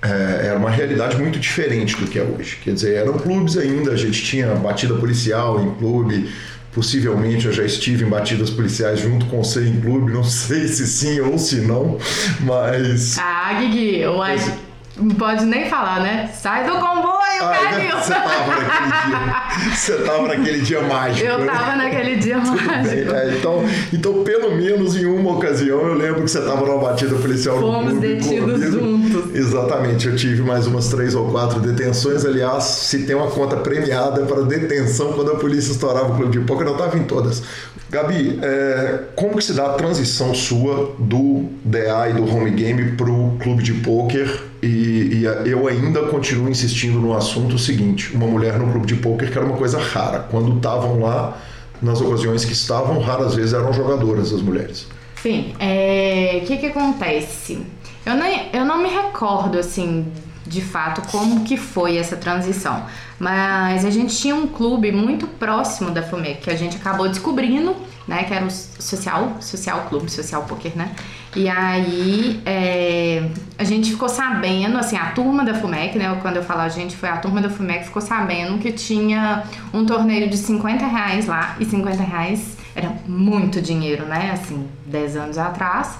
[0.01, 2.57] é, era uma realidade muito diferente do que é hoje.
[2.63, 6.31] Quer dizer, eram clubes ainda, a gente tinha batida policial em clube,
[6.79, 10.87] possivelmente eu já estive em batidas policiais junto com você em clube, não sei se
[10.87, 11.97] sim ou se não,
[12.39, 13.17] mas.
[13.19, 14.68] Ah, Guigui, eu acho.
[14.99, 16.29] Não pode nem falar, né?
[16.33, 17.97] Sai do comboio, ah, Calil!
[17.99, 19.75] Você tava naquele dia.
[19.75, 21.27] Você tava naquele dia mágico.
[21.27, 21.45] Eu né?
[21.45, 23.13] tava naquele dia mágico.
[23.13, 27.15] É, então, então, pelo menos em uma ocasião, eu lembro que você tava numa batida
[27.15, 29.35] policial Fomos no detidos juntos.
[29.35, 30.07] Exatamente.
[30.07, 32.25] Eu tive mais umas três ou quatro detenções.
[32.25, 36.45] Aliás, se tem uma conta premiada para detenção quando a polícia estourava o clube de
[36.45, 37.41] poker, eu não tava em todas.
[37.89, 42.91] Gabi, é, como que se dá a transição sua do DA e do home game
[42.91, 44.48] para o clube de poker?
[44.61, 49.31] E, e, eu ainda continuo insistindo no assunto seguinte: uma mulher no clube de poker
[49.31, 50.19] que era uma coisa rara.
[50.19, 51.37] Quando estavam lá,
[51.81, 54.87] nas ocasiões que estavam, raras vezes eram jogadoras as mulheres.
[55.21, 57.59] Sim, o é, que que acontece?
[58.05, 60.05] Eu, nem, eu não me recordo assim
[60.45, 62.85] de fato como que foi essa transição.
[63.19, 67.75] Mas a gente tinha um clube muito próximo da FUMEC que a gente acabou descobrindo,
[68.09, 68.23] né?
[68.23, 70.95] Que era o Social, Social Clube, Social Poker, né?
[71.35, 76.17] E aí é, a gente ficou sabendo, assim, a turma da FUMEC, né?
[76.21, 79.85] Quando eu falo a gente, foi a turma da FUMEC ficou sabendo que tinha um
[79.85, 81.55] torneio de 50 reais lá.
[81.59, 84.31] E 50 reais era muito dinheiro, né?
[84.33, 85.99] Assim, 10 anos atrás.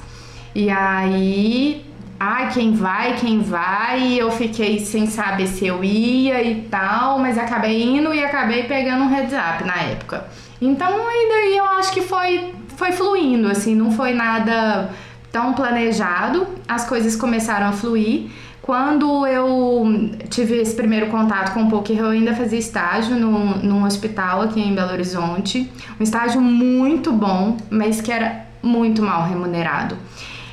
[0.55, 1.85] E aí
[2.19, 7.17] ai, quem vai, quem vai, e eu fiquei sem saber se eu ia e tal,
[7.17, 10.25] mas acabei indo e acabei pegando um heads up na época.
[10.61, 14.89] Então, e daí eu acho que foi, foi fluindo, assim, não foi nada
[15.31, 18.29] tão planejado, as coisas começaram a fluir.
[18.61, 23.85] Quando eu tive esse primeiro contato com o poker, eu ainda fazia estágio no, num
[23.85, 25.71] hospital aqui em Belo Horizonte.
[25.99, 29.97] Um estágio muito bom, mas que era muito mal remunerado.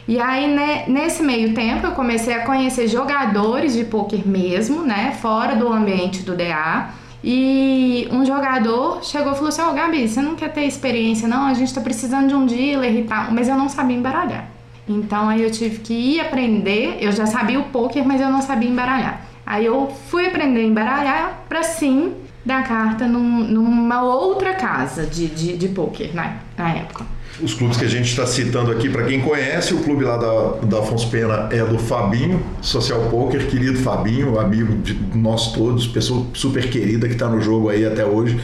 [0.08, 5.16] E aí, né, nesse meio tempo, eu comecei a conhecer jogadores de poker mesmo, né,
[5.20, 6.90] fora do ambiente do DA.
[7.24, 11.26] E um jogador chegou e falou assim: Ô oh, Gabi, você não quer ter experiência?
[11.26, 13.32] Não, a gente tá precisando de um dealer e tal.
[13.32, 14.48] Mas eu não sabia embaralhar.
[14.88, 16.98] Então aí eu tive que ir aprender.
[17.00, 19.22] Eu já sabia o poker, mas eu não sabia embaralhar.
[19.44, 22.14] Aí eu fui aprender a embaralhar pra sim
[22.44, 27.76] dar carta num, numa outra casa de, de, de poker né, na época os clubes
[27.76, 31.08] que a gente está citando aqui, para quem conhece, o clube lá da, da Afonso
[31.10, 37.06] Pena é do Fabinho, Social Poker, querido Fabinho, amigo de nós todos, pessoa super querida
[37.06, 38.40] que está no jogo aí até hoje,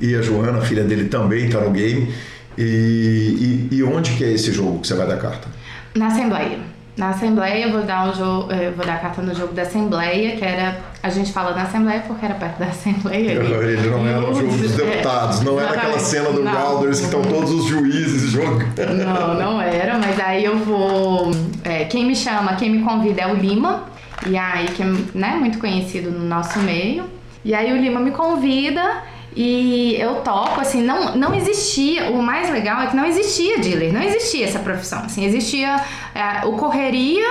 [0.00, 2.12] e a Joana, filha dele, também está no game.
[2.58, 5.48] E, e, e, onde que é esse jogo que você vai dar carta?
[5.94, 6.75] Na Assembleia.
[6.96, 10.42] Na Assembleia eu vou dar um jogo, vou dar carta no jogo da Assembleia, que
[10.44, 13.32] era A gente fala na Assembleia porque era perto da Assembleia.
[13.32, 17.22] Ele não era o jogo dos deputados, não era aquela cena do Galders que estão
[17.22, 18.66] todos os juízes jogando.
[18.96, 21.30] Não, não era, mas aí eu vou.
[21.62, 23.84] É, quem me chama, quem me convida é o Lima,
[24.26, 27.04] e aí, que é né, muito conhecido no nosso meio.
[27.44, 29.02] E aí o Lima me convida
[29.36, 32.10] e eu toco, assim, não, não existia.
[32.10, 35.00] O mais legal é que não existia dealer, não existia essa profissão.
[35.00, 35.76] Assim, existia
[36.14, 37.26] é, o correria,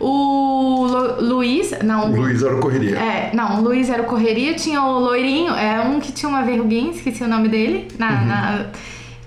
[0.00, 1.70] o Lu, Luiz.
[1.84, 2.98] Não, o Luiz era o correria.
[2.98, 6.42] É, não, o Luiz era o correria, tinha o loirinho, é um que tinha uma
[6.42, 7.86] verruguinha, esqueci o nome dele.
[8.00, 8.26] Na, uhum.
[8.26, 8.66] na,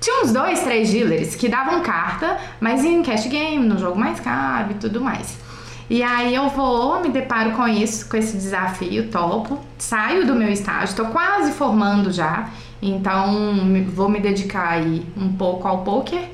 [0.02, 4.20] tinha uns dois, três dealers que davam carta, mas em cash game, no jogo mais
[4.20, 5.47] caro e tudo mais.
[5.90, 10.50] E aí eu vou, me deparo com isso, com esse desafio, topo, saio do meu
[10.50, 12.50] estágio, estou quase formando já,
[12.82, 13.56] então
[13.94, 16.30] vou me dedicar aí um pouco ao poker.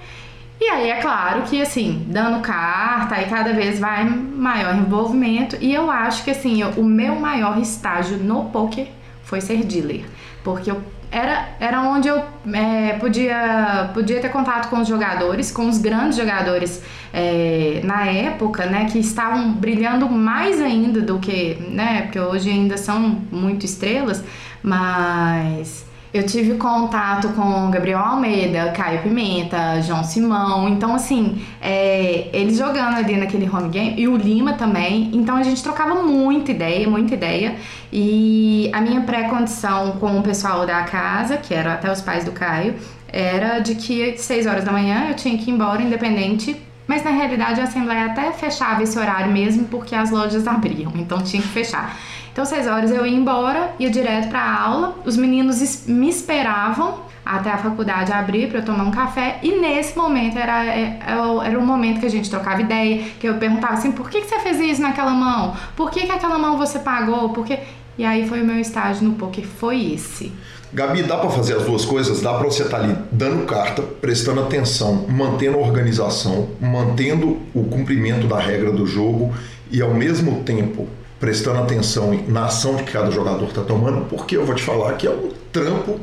[0.59, 5.57] E aí é claro que assim, dando carta, aí cada vez vai maior envolvimento.
[5.59, 8.87] E eu acho que assim, eu, o meu maior estágio no poker
[9.23, 10.05] foi ser dealer.
[10.43, 10.81] Porque eu
[11.13, 16.17] era, era onde eu é, podia, podia ter contato com os jogadores, com os grandes
[16.17, 16.81] jogadores
[17.13, 22.77] é, na época, né, que estavam brilhando mais ainda do que, né, porque hoje ainda
[22.77, 24.23] são muito estrelas,
[24.63, 30.69] mas eu tive contato com Gabriel Almeida, Caio Pimenta, João Simão.
[30.69, 35.09] Então, assim, é, eles jogando ali naquele home game, e o Lima também.
[35.13, 37.55] Então, a gente trocava muita ideia, muita ideia.
[37.91, 42.31] E a minha pré-condição com o pessoal da casa, que era até os pais do
[42.31, 42.75] Caio,
[43.07, 46.55] era de que seis horas da manhã eu tinha que ir embora, independente
[46.87, 51.21] mas na realidade a Assembleia até fechava esse horário mesmo porque as lojas abriam, então
[51.21, 51.97] tinha que fechar.
[52.33, 54.95] Então, seis horas eu ia embora, ia direto para a aula.
[55.05, 59.37] Os meninos me esperavam até a faculdade abrir para eu tomar um café.
[59.43, 63.27] E nesse momento era, é, é era o momento que a gente trocava ideia, que
[63.27, 65.55] eu perguntava assim: por que, que você fez isso naquela mão?
[65.75, 67.29] Por que, que aquela mão você pagou?
[67.29, 67.59] Por que...
[67.95, 70.31] E aí foi o meu estágio no poker, foi esse.
[70.73, 72.19] Gabi, dá para fazer as duas coisas?
[72.19, 77.65] Dá para você estar tá ali dando carta, prestando atenção, mantendo a organização, mantendo o
[77.65, 79.31] cumprimento da regra do jogo
[79.69, 80.87] e ao mesmo tempo
[81.23, 85.07] prestando atenção na ação que cada jogador está tomando, porque eu vou te falar que
[85.07, 85.97] é um trampo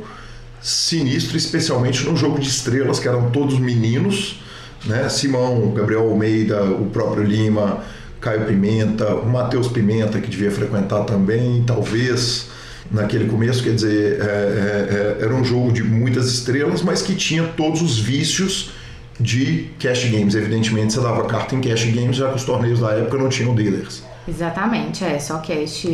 [0.62, 4.42] sinistro, especialmente no jogo de estrelas, que eram todos meninos,
[4.86, 5.10] né?
[5.10, 7.84] Simão, Gabriel Almeida, o próprio Lima,
[8.18, 12.46] Caio Pimenta, o Matheus Pimenta, que devia frequentar também, talvez
[12.90, 17.14] naquele começo, quer dizer, é, é, é era um jogo de muitas estrelas, mas que
[17.14, 18.70] tinha todos os vícios
[19.20, 20.34] de cash games.
[20.34, 23.54] Evidentemente, você dava carta em cash games, já que os torneios da época não tinham
[23.54, 24.08] dealers.
[24.30, 25.86] Exatamente, é, só cash.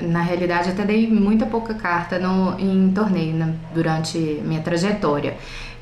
[0.00, 5.36] Na realidade, até dei muita pouca carta no, em torneio né, durante minha trajetória.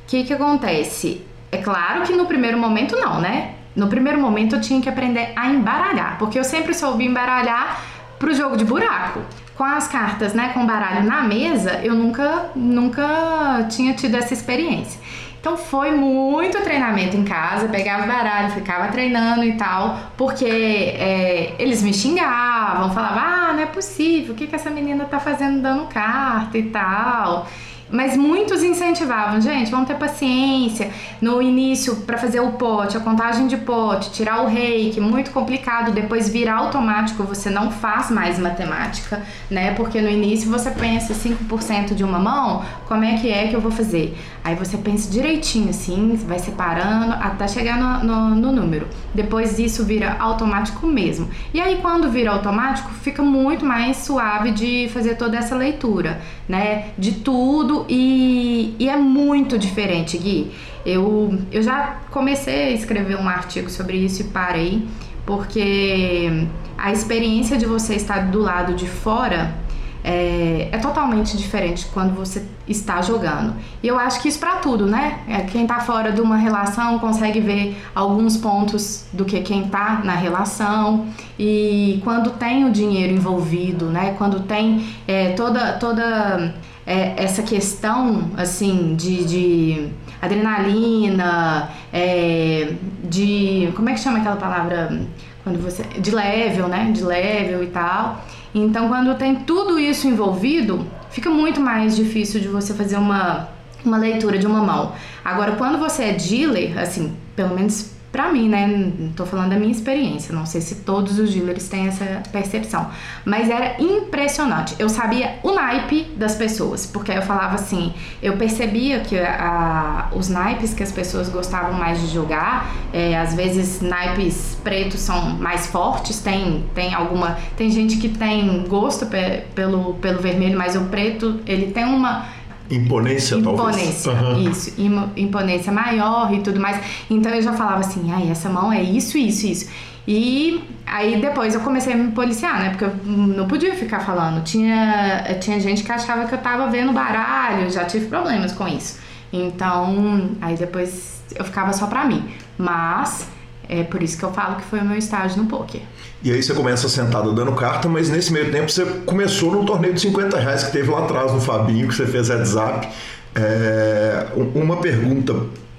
[0.05, 1.23] O que, que acontece?
[1.51, 3.55] É claro que no primeiro momento não, né?
[3.75, 7.83] No primeiro momento eu tinha que aprender a embaralhar, porque eu sempre soube embaralhar
[8.19, 9.21] pro jogo de buraco.
[9.57, 15.01] Com as cartas, né, com baralho na mesa, eu nunca, nunca tinha tido essa experiência.
[15.49, 21.83] Então foi muito treinamento em casa, pegava baralho, ficava treinando e tal, porque é, eles
[21.83, 25.87] me xingavam, falavam, ah, não é possível, o que, que essa menina tá fazendo dando
[25.87, 27.47] carta e tal.
[27.91, 30.91] Mas muitos incentivavam, gente, vamos ter paciência.
[31.21, 35.93] No início, para fazer o pote, a contagem de pote, tirar o reiki, muito complicado.
[35.93, 39.73] Depois virar automático, você não faz mais matemática, né?
[39.75, 43.61] Porque no início você pensa 5% de uma mão, como é que é que eu
[43.61, 44.17] vou fazer?
[44.45, 48.87] Aí você pensa direitinho assim, vai separando até chegar no, no, no número.
[49.15, 51.29] Depois isso vira automático mesmo.
[51.53, 56.91] E aí quando vira automático, fica muito mais suave de fazer toda essa leitura, né?
[56.99, 60.51] De tudo e, e é muito diferente, Gui.
[60.85, 64.87] Eu, eu já comecei a escrever um artigo sobre isso e parei,
[65.27, 69.55] porque a experiência de você estar do lado de fora
[70.03, 73.55] é, é, totalmente diferente quando você está jogando.
[73.83, 75.21] E eu acho que isso para tudo, né?
[75.29, 80.01] É, quem está fora de uma relação consegue ver alguns pontos do que quem está
[80.05, 81.07] na relação.
[81.39, 84.15] E quando tem o dinheiro envolvido, né?
[84.17, 86.55] Quando tem é, toda toda
[86.89, 89.89] é, essa questão assim de, de
[90.23, 92.73] adrenalina, é,
[93.05, 94.99] de como é que chama aquela palavra
[95.45, 96.91] quando você de level, né?
[96.91, 98.25] De level e tal.
[98.55, 103.51] Então, quando tem tudo isso envolvido, fica muito mais difícil de você fazer uma
[103.85, 104.93] uma leitura de uma mão.
[105.25, 108.93] Agora, quando você é dealer, assim, pelo menos Pra mim, né?
[109.15, 112.91] Tô falando da minha experiência, não sei se todos os dealers têm essa percepção,
[113.25, 114.75] mas era impressionante.
[114.79, 120.31] Eu sabia o naipe das pessoas, porque eu falava assim, eu percebia que a, os
[120.31, 125.67] naipes que as pessoas gostavam mais de jogar, é, às vezes naipes pretos são mais
[125.67, 127.37] fortes, tem, tem alguma.
[127.57, 132.38] Tem gente que tem gosto pe, pelo, pelo vermelho, mas o preto ele tem uma
[132.71, 134.37] Imponência, imponência talvez.
[134.37, 134.51] Uhum.
[134.51, 134.75] Isso,
[135.17, 136.79] imponência maior e tudo mais.
[137.09, 139.71] Então eu já falava assim, ai, essa mão é isso, isso, isso.
[140.07, 142.71] E aí depois eu comecei a me policiar, né?
[142.71, 144.43] Porque eu não podia ficar falando.
[144.43, 148.99] Tinha, tinha gente que achava que eu tava vendo baralho, já tive problemas com isso.
[149.33, 152.25] Então, aí depois eu ficava só pra mim.
[152.57, 153.29] Mas
[153.69, 155.83] é por isso que eu falo que foi o meu estágio no poker.
[156.23, 159.95] E aí você começa sentado dando carta, mas nesse meio tempo você começou no torneio
[159.95, 162.89] de 50 reais que teve lá atrás no Fabinho, que você fez up.
[163.35, 165.35] É, uma pergunta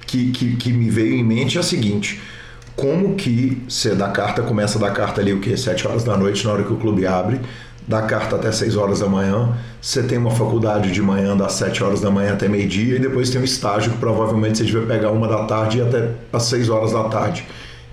[0.06, 2.22] que, que, que, me veio em mente é a seguinte.
[2.76, 5.58] Como que você dá carta, começa a dar carta ali o que?
[5.58, 7.42] 7 horas da noite, na hora que o clube abre,
[7.86, 11.84] dá carta até 6 horas da manhã, você tem uma faculdade de manhã das 7
[11.84, 15.12] horas da manhã até meio-dia e depois tem um estágio que provavelmente você devia pegar
[15.12, 17.46] uma da tarde e até às 6 horas da tarde.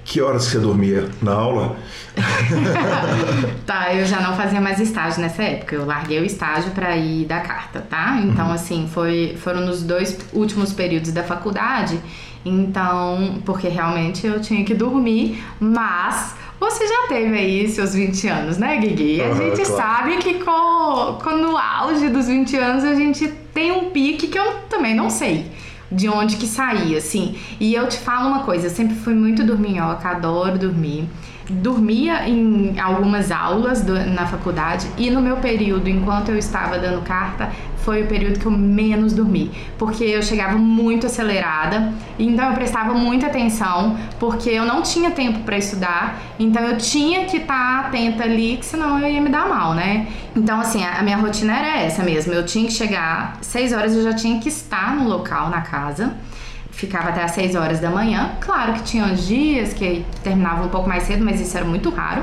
[0.06, 1.76] Que horas você dormia na aula?
[3.66, 5.74] tá, eu já não fazia mais estágio nessa época.
[5.74, 8.20] Eu larguei o estágio para ir dar carta, tá?
[8.22, 8.52] Então, uhum.
[8.52, 12.00] assim, foi, foram nos dois últimos períodos da faculdade.
[12.44, 18.58] Então, porque realmente eu tinha que dormir, mas você já teve aí seus 20 anos,
[18.58, 19.20] né, Guigui?
[19.20, 19.76] A gente claro.
[19.76, 24.38] sabe que com, com, no auge dos 20 anos a gente tem um pique que
[24.38, 25.55] eu também não sei
[25.90, 27.36] de onde que saía, assim.
[27.60, 31.08] E eu te falo uma coisa, eu sempre fui muito dorminhoca, adoro dormir.
[31.48, 37.02] Dormia em algumas aulas do, na faculdade e no meu período, enquanto eu estava dando
[37.02, 37.50] carta,
[37.86, 42.92] foi o período que eu menos dormi, porque eu chegava muito acelerada, então eu prestava
[42.94, 47.86] muita atenção, porque eu não tinha tempo para estudar, então eu tinha que estar tá
[47.86, 50.08] atenta ali, que senão eu ia me dar mal, né?
[50.34, 54.02] Então, assim, a minha rotina era essa mesmo, eu tinha que chegar, seis horas eu
[54.02, 56.12] já tinha que estar no local, na casa,
[56.76, 58.32] ficava até às 6 horas da manhã.
[58.40, 62.22] Claro que tinha dias que terminava um pouco mais cedo, mas isso era muito raro.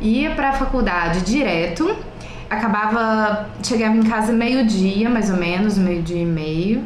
[0.00, 1.94] Ia para a faculdade direto,
[2.48, 6.84] acabava, chegava em casa meio-dia, mais ou menos, meio-dia e meio,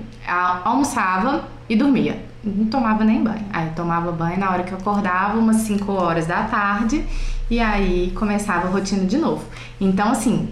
[0.64, 2.24] almoçava e dormia.
[2.42, 3.44] Não tomava nem banho.
[3.52, 7.04] Aí tomava banho na hora que eu acordava, umas 5 horas da tarde,
[7.48, 9.44] e aí começava a rotina de novo.
[9.80, 10.48] Então, assim,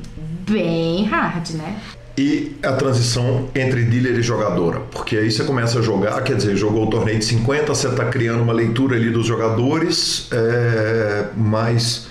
[0.49, 1.77] bem hard, né?
[2.19, 6.57] E a transição entre dealer e jogadora, porque aí você começa a jogar, quer dizer,
[6.57, 12.09] jogou o torneio de 50, você está criando uma leitura ali dos jogadores, é, mas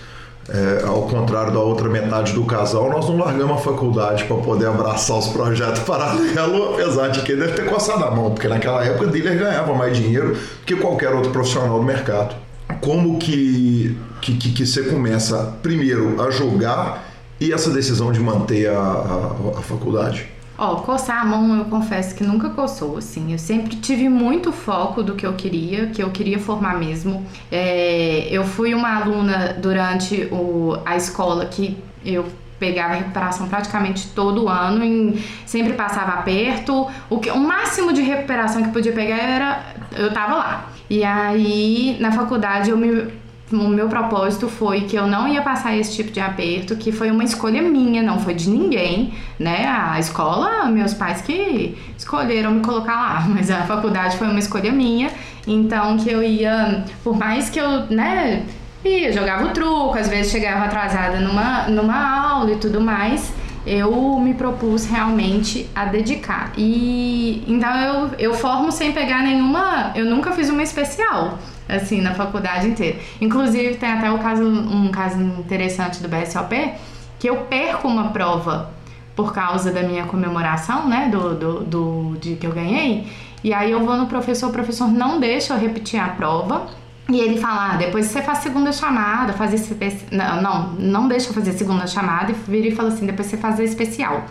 [0.48, 4.68] é, ao contrário da outra metade do casal, nós não largamos a faculdade para poder
[4.68, 9.08] abraçar os projetos paralelos, apesar de que deve ter coçado a mão, porque naquela época
[9.08, 12.34] o dealer ganhava mais dinheiro que qualquer outro profissional do mercado.
[12.80, 17.07] Como que, que, que, que você começa, primeiro, a jogar
[17.40, 20.28] e essa decisão de manter a, a, a faculdade?
[20.58, 23.32] Ó, oh, coçar a mão eu confesso que nunca coçou, assim.
[23.32, 27.24] Eu sempre tive muito foco do que eu queria, que eu queria formar mesmo.
[27.52, 32.26] É, eu fui uma aluna durante o, a escola que eu
[32.60, 35.16] pegava recuperação praticamente todo ano,
[35.46, 36.88] sempre passava aperto.
[37.08, 39.64] O, que, o máximo de recuperação que podia pegar era.
[39.96, 40.70] Eu tava lá.
[40.90, 43.12] E aí, na faculdade, eu me
[43.52, 47.10] o meu propósito foi que eu não ia passar esse tipo de aperto, que foi
[47.10, 49.66] uma escolha minha, não foi de ninguém, né?
[49.66, 54.72] A escola, meus pais que escolheram me colocar lá, mas a faculdade foi uma escolha
[54.72, 55.10] minha,
[55.48, 58.44] então que eu ia, por mais que eu, né,
[58.84, 63.32] ia, jogava o truco, às vezes chegava atrasada numa, numa aula e tudo mais,
[63.66, 66.52] eu me propus realmente a dedicar.
[66.58, 71.38] E então eu, eu formo sem pegar nenhuma, eu nunca fiz uma especial
[71.68, 72.98] assim, na faculdade inteira.
[73.20, 76.74] Inclusive, tem até o caso, um caso interessante do BSOP,
[77.20, 78.72] que eu perco uma prova
[79.16, 83.08] por causa da minha comemoração, né, do, do, do de que eu ganhei.
[83.44, 86.68] E aí eu vou no professor, o professor não deixa eu repetir a prova.
[87.10, 89.76] E ele fala, ah, depois você faz segunda chamada, faz esse...
[90.12, 93.38] Não, não, não deixa eu fazer segunda chamada e vira e fala assim, depois você
[93.38, 94.26] faz a especial.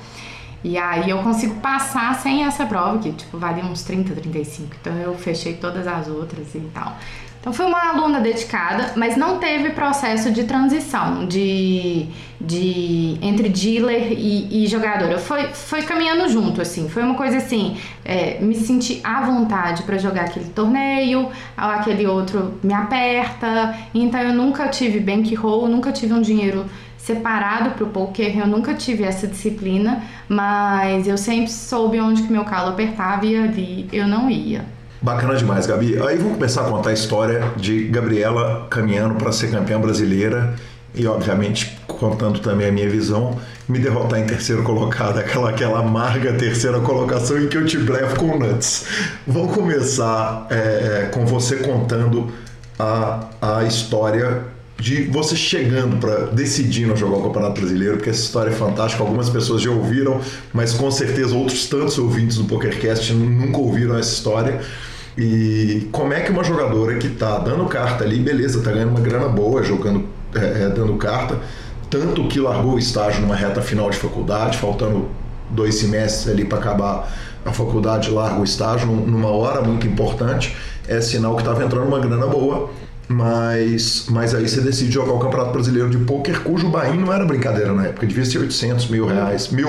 [0.63, 4.77] E aí eu consigo passar sem essa prova, que tipo, vale uns 30, 35.
[4.81, 6.97] Então eu fechei todas as outras e tal.
[7.47, 12.09] Então fui uma aluna dedicada, mas não teve processo de transição de,
[12.41, 15.17] de entre dealer e, e jogadora.
[15.17, 16.89] Foi, foi caminhando junto, assim.
[16.89, 22.59] Foi uma coisa assim, é, me senti à vontade para jogar aquele torneio, aquele outro
[22.65, 23.79] me aperta.
[23.95, 26.67] Então eu nunca tive bankroll, nunca tive um dinheiro
[26.99, 32.33] separado para o poker, eu nunca tive essa disciplina, mas eu sempre soube onde que
[32.33, 34.75] meu calo apertava e ali eu não ia.
[35.01, 36.01] Bacana demais, Gabi.
[36.03, 40.55] Aí vamos começar a contar a história de Gabriela caminhando para ser campeã brasileira
[40.95, 43.39] e, obviamente, contando também a minha visão,
[43.69, 48.17] me derrotar em terceiro colocado, aquela, aquela amarga terceira colocação em que eu te blevo
[48.17, 48.87] com nuts.
[49.27, 52.33] Vamos começar é, com você contando
[52.79, 58.21] a, a história de você chegando para decidir não jogar o Campeonato Brasileiro, porque essa
[58.21, 59.03] história é fantástica.
[59.03, 60.21] Algumas pessoas já ouviram,
[60.53, 64.61] mas com certeza outros tantos ouvintes do PokerCast nunca ouviram essa história.
[65.17, 69.01] E como é que uma jogadora que está dando carta ali, beleza, está ganhando uma
[69.01, 70.05] grana boa jogando,
[70.35, 71.39] é, é, dando carta,
[71.89, 75.09] tanto que largou o estágio numa reta final de faculdade, faltando
[75.49, 77.11] dois semestres ali para acabar
[77.47, 80.55] a faculdade, larga o estágio numa hora muito importante,
[80.87, 82.69] é sinal que estava entrando uma grana boa
[83.09, 87.25] mas, mas aí você decide jogar o Campeonato Brasileiro de Pôquer, cujo bain não era
[87.25, 89.49] brincadeira na época, devia ser 800 mil reais.
[89.49, 89.69] Mil,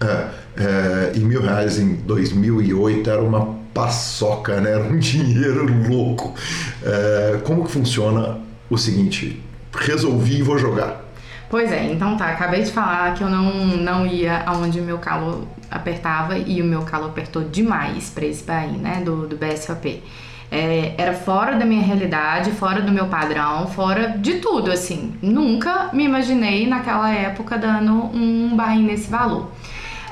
[0.00, 0.26] é,
[0.56, 4.72] é, e mil reais em 2008 era uma paçoca, né?
[4.72, 6.34] era um dinheiro louco.
[6.82, 9.42] É, como que funciona o seguinte?
[9.72, 11.02] Resolvi e vou jogar.
[11.48, 14.98] Pois é, então tá, acabei de falar que eu não, não ia aonde o meu
[14.98, 20.02] calo apertava e o meu calo apertou demais para esse bain, né, do, do BSOP
[20.50, 25.14] é, era fora da minha realidade, fora do meu padrão, fora de tudo, assim.
[25.20, 29.50] Nunca me imaginei naquela época dando um barrinho nesse valor.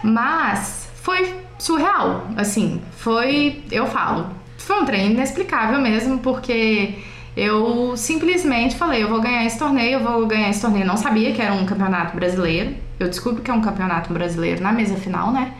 [0.02, 4.26] Mas foi surreal, assim, foi, eu falo,
[4.58, 6.94] foi um treino inexplicável mesmo, porque
[7.36, 10.84] eu simplesmente falei, eu vou ganhar esse torneio, eu vou ganhar esse torneio.
[10.84, 12.74] Não sabia que era um campeonato brasileiro.
[13.00, 15.54] Eu descubro que é um campeonato brasileiro na mesa final, né?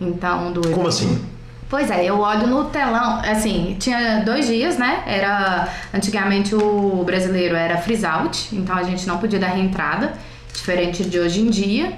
[0.00, 1.20] Então, do Como assim?
[1.68, 5.02] Pois é, eu olho no telão, assim, tinha dois dias, né?
[5.06, 10.14] Era antigamente o brasileiro era freeze out, então a gente não podia dar reentrada,
[10.52, 11.92] diferente de hoje em dia.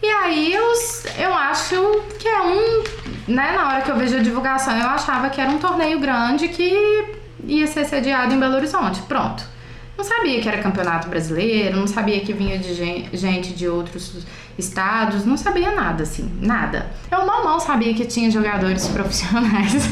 [0.00, 0.72] E aí eu,
[1.18, 1.74] eu acho
[2.16, 2.84] que é um,
[3.26, 6.46] né, na hora que eu vejo a divulgação, eu achava que era um torneio grande
[6.46, 9.02] que ia ser sediado em Belo Horizonte.
[9.02, 9.42] Pronto.
[9.96, 12.72] Não sabia que era campeonato brasileiro, não sabia que vinha de
[13.12, 14.24] gente de outros
[14.58, 16.86] estados, não sabia nada, assim, nada.
[17.10, 19.90] Eu mal mal sabia que tinha jogadores profissionais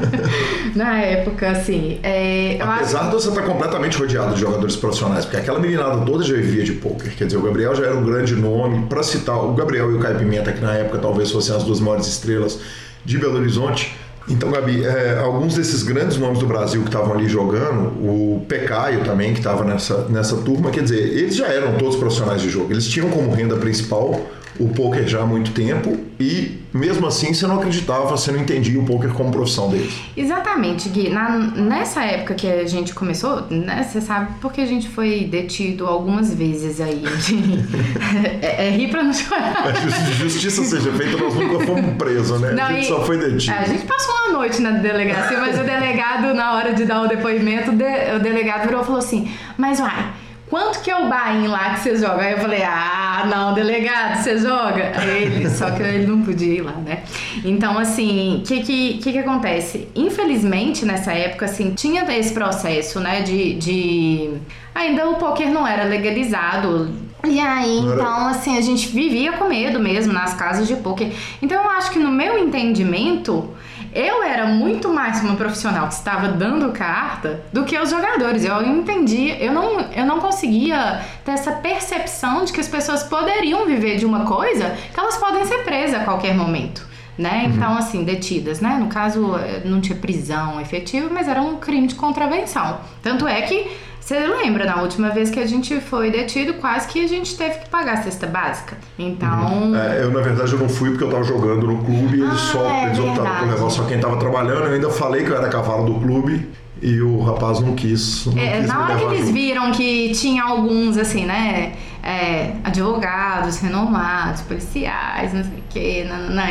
[0.74, 2.00] na época, assim.
[2.02, 3.10] É, Apesar acho...
[3.10, 6.72] de você estar completamente rodeado de jogadores profissionais, porque aquela meninada toda já vivia de
[6.72, 8.86] poker, quer dizer, o Gabriel já era um grande nome.
[8.86, 11.80] Para citar, o Gabriel e o Caio Pimenta, que na época talvez fossem as duas
[11.80, 12.58] maiores estrelas
[13.04, 13.94] de Belo Horizonte,
[14.28, 19.02] então, Gabi, é, alguns desses grandes nomes do Brasil que estavam ali jogando, o Pecaio
[19.02, 22.72] também, que estava nessa, nessa turma, quer dizer, eles já eram todos profissionais de jogo.
[22.72, 24.20] Eles tinham como renda principal
[24.60, 28.78] o poker já há muito tempo e mesmo assim você não acreditava, você não entendia
[28.78, 29.94] o poker como profissão deles.
[30.14, 31.08] Exatamente, Gui.
[31.08, 35.86] Na, nessa época que a gente começou, né, você sabe porque a gente foi detido
[35.86, 37.02] algumas vezes aí.
[38.42, 39.64] é, é, rir pra não chorar.
[39.66, 42.52] É, justiça seja feita, nós nunca fomos presos, né?
[42.52, 43.56] Não, a gente só foi detido.
[43.56, 47.08] A gente passou uma noite na delegacia, mas o delegado, na hora de dar o
[47.08, 50.12] depoimento, o delegado virou e falou assim: Mas uai
[50.50, 52.22] quanto que é o buy lá que você joga?
[52.22, 54.92] Aí eu falei, ah, não, delegado, você joga?
[55.04, 57.04] Ele, só que ele não podia ir lá, né?
[57.44, 59.88] Então, assim, o que, que, que que acontece?
[59.94, 63.54] Infelizmente, nessa época, assim, tinha esse processo, né, de...
[63.54, 64.30] de...
[64.74, 66.90] Ainda o poker não era legalizado,
[67.24, 71.12] e aí, então, assim, a gente vivia com medo mesmo nas casas de poker.
[71.42, 73.50] Então, eu acho que no meu entendimento,
[73.94, 78.44] eu era muito mais uma profissional que estava dando carta do que os jogadores.
[78.44, 83.66] Eu entendi, eu não, eu não conseguia ter essa percepção de que as pessoas poderiam
[83.66, 86.89] viver de uma coisa que elas podem ser presas a qualquer momento.
[87.20, 87.44] Né?
[87.44, 87.54] Uhum.
[87.54, 88.78] Então, assim, detidas, né?
[88.80, 92.78] No caso, não tinha prisão efetiva, mas era um crime de contravenção.
[93.02, 97.04] Tanto é que você lembra, na última vez que a gente foi detido, quase que
[97.04, 98.76] a gente teve que pagar a cesta básica.
[98.98, 99.52] Então.
[99.52, 99.76] Uhum.
[99.76, 102.32] É, eu, na verdade, eu não fui porque eu tava jogando no clube e eles
[102.32, 104.64] ah, só, é eles optaram por levar só quem tava trabalhando.
[104.64, 106.48] Eu ainda falei que eu era cavalo do clube.
[106.82, 108.24] E o rapaz não quis.
[108.24, 109.32] Não é, quis na hora que eles junto.
[109.34, 111.74] viram que tinha alguns, assim, né?
[112.02, 116.06] É, advogados renomados, policiais, não sei o quê,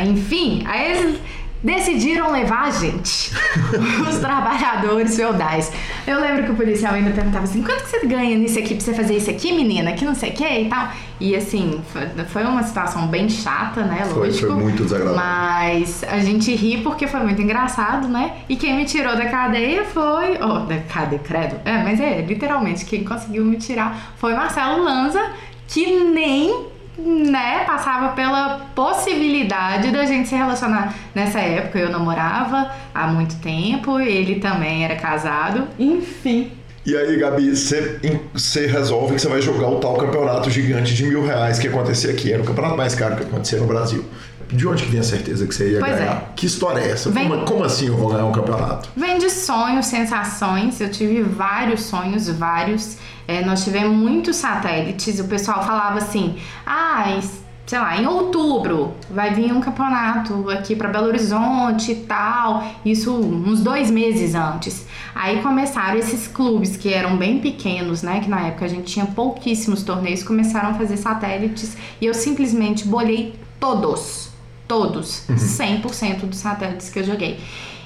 [0.07, 1.19] enfim, aí eles
[1.64, 3.32] decidiram levar a gente,
[4.10, 5.72] os trabalhadores feudais.
[6.07, 8.84] Eu lembro que o policial ainda perguntava assim: quanto que você ganha nisso aqui pra
[8.84, 9.93] você fazer isso aqui, menina?
[9.93, 10.89] Que não sei o que e tal.
[11.20, 11.82] E assim,
[12.30, 14.07] foi uma situação bem chata, né?
[14.14, 14.20] Lógico.
[14.20, 15.22] Foi, foi muito desagradável.
[15.22, 18.38] Mas a gente ri porque foi muito engraçado, né?
[18.47, 20.38] E quem me tirou da cadeia foi.
[20.41, 21.57] Oh, da cadeia, credo.
[21.66, 25.22] É, mas é, literalmente, quem conseguiu me tirar foi Marcelo Lanza,
[25.68, 26.68] que nem
[27.05, 30.93] né, passava pela possibilidade da gente se relacionar.
[31.15, 36.51] Nessa época eu namorava há muito tempo, ele também era casado, enfim.
[36.85, 41.23] E aí, Gabi, você resolve que você vai jogar o tal campeonato gigante de mil
[41.23, 42.31] reais que acontecia aqui.
[42.31, 44.05] Era o campeonato mais caro que acontecia no Brasil.
[44.51, 46.11] De onde que vem a certeza que você ia pois ganhar?
[46.11, 46.23] É.
[46.35, 47.09] Que história é essa?
[47.09, 47.29] Vem...
[47.29, 48.89] Como, como, assim eu vou ganhar um campeonato?
[48.95, 50.81] Vem de sonhos, sensações.
[50.81, 52.97] Eu tive vários sonhos, vários.
[53.27, 55.19] É, nós tivemos muitos satélites.
[55.19, 57.19] O pessoal falava assim: ah,
[57.67, 62.63] sei lá, em outubro vai vir um campeonato aqui para Belo Horizonte e tal.
[62.83, 64.87] Isso uns dois meses antes.
[65.13, 68.21] Aí começaram esses clubes que eram bem pequenos, né?
[68.21, 72.87] Que na época a gente tinha pouquíssimos torneios, começaram a fazer satélites e eu simplesmente
[72.87, 74.28] bolhei todos,
[74.70, 75.36] todos, uhum.
[75.36, 77.39] 100% dos satélites que eu joguei.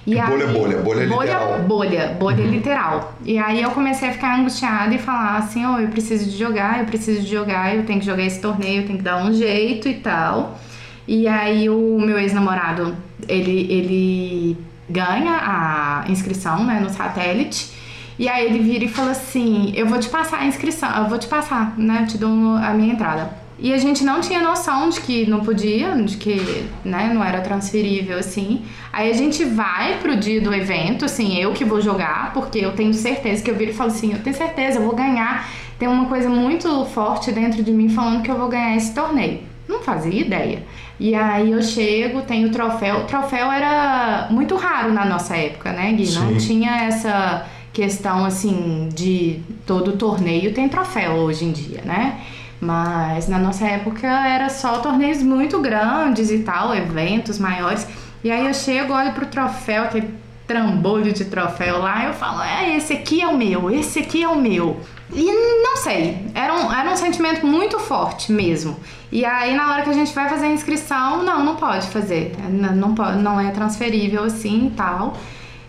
[0.06, 1.60] E bolha, aí, bolha, bolha, bolha literal.
[1.62, 2.52] Bolha, bolha uhum.
[2.52, 3.14] literal.
[3.24, 6.80] E aí eu comecei a ficar angustiada e falar assim, oh, eu preciso de jogar,
[6.80, 9.34] eu preciso de jogar, eu tenho que jogar esse torneio, eu tenho que dar um
[9.34, 10.60] jeito e tal.
[11.08, 12.94] E aí o meu ex-namorado,
[13.30, 14.58] ele, ele
[14.90, 17.72] ganha a inscrição, né, no satélite.
[18.20, 21.18] E aí ele vira e fala assim, eu vou te passar a inscrição, eu vou
[21.18, 23.43] te passar, né, eu te dou a minha entrada.
[23.64, 26.36] E a gente não tinha noção de que não podia, de que
[26.84, 28.62] né, não era transferível assim.
[28.92, 32.74] Aí a gente vai pro dia do evento, assim, eu que vou jogar, porque eu
[32.74, 35.50] tenho certeza que eu viro e falo assim, eu tenho certeza, eu vou ganhar.
[35.80, 39.40] Tem uma coisa muito forte dentro de mim falando que eu vou ganhar esse torneio.
[39.66, 40.62] Não fazia ideia.
[41.00, 42.98] E aí eu chego, tenho o troféu.
[42.98, 46.06] O troféu era muito raro na nossa época, né, Gui?
[46.06, 46.20] Sim.
[46.20, 52.22] Não tinha essa questão assim de todo torneio tem troféu hoje em dia, né?
[52.64, 57.86] Mas na nossa época era só torneios muito grandes e tal, eventos maiores.
[58.24, 60.14] E aí eu chego, olho pro troféu, aquele
[60.48, 64.28] trambolho de troféu lá, eu falo, é, esse aqui é o meu, esse aqui é
[64.28, 64.80] o meu.
[65.12, 65.26] E
[65.62, 68.80] não sei, era um, era um sentimento muito forte mesmo.
[69.12, 72.34] E aí na hora que a gente vai fazer a inscrição, não, não pode fazer,
[72.50, 75.18] não, não, pode, não é transferível assim e tal.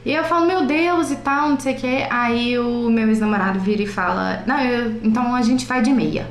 [0.04, 2.06] E eu falo, meu Deus e tal, não sei o que.
[2.10, 6.28] Aí o meu ex-namorado vira e fala, não, eu, então a gente vai de meia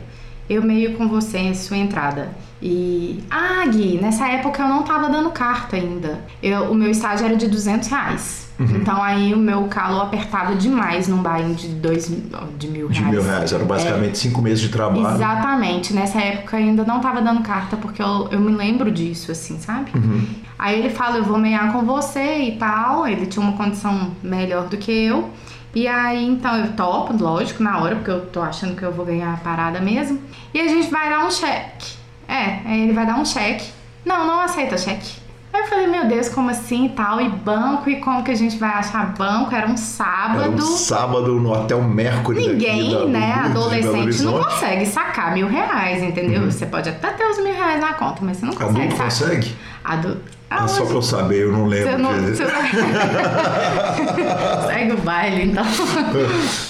[0.50, 2.30] eu meio com você em sua entrada.
[2.62, 6.24] E, ah, Gui, nessa época eu não tava dando carta ainda.
[6.42, 8.44] Eu, o meu estágio era de 200 reais.
[8.60, 8.78] Uhum.
[8.78, 12.12] Então aí o meu calo apertava demais num bairro de dois
[12.58, 13.06] de mil reais.
[13.06, 15.16] De mil reais, eram basicamente é, cinco meses de trabalho.
[15.16, 19.58] Exatamente, nessa época ainda não tava dando carta, porque eu, eu me lembro disso, assim,
[19.60, 19.92] sabe?
[19.96, 20.26] Uhum.
[20.58, 23.08] Aí ele fala, eu vou meiar com você e tal.
[23.08, 25.30] Ele tinha uma condição melhor do que eu.
[25.76, 29.06] E aí, então, eu topo, lógico, na hora, porque eu tô achando que eu vou
[29.06, 30.22] ganhar a parada mesmo.
[30.54, 31.94] E a gente vai dar um cheque.
[32.28, 33.72] É, aí ele vai dar um cheque.
[34.06, 35.24] Não, não aceita cheque.
[35.52, 37.22] Aí eu falei, meu Deus, como assim e tal?
[37.22, 39.54] E banco, e como que a gente vai achar banco?
[39.54, 40.42] Era um sábado.
[40.42, 42.48] Era um sábado no Hotel Mercury.
[42.48, 46.42] Ninguém, da, né, adolescente, não consegue sacar mil reais, entendeu?
[46.42, 46.52] Uhum.
[46.52, 49.06] Você pode até ter os mil reais na conta, mas você não consegue Adulto sacar.
[49.06, 49.56] consegue?
[49.84, 50.18] Adu...
[50.56, 51.92] Ah, só pra eu saber, eu não lembro.
[51.92, 52.46] Você não, você...
[54.68, 55.66] Segue o baile, então.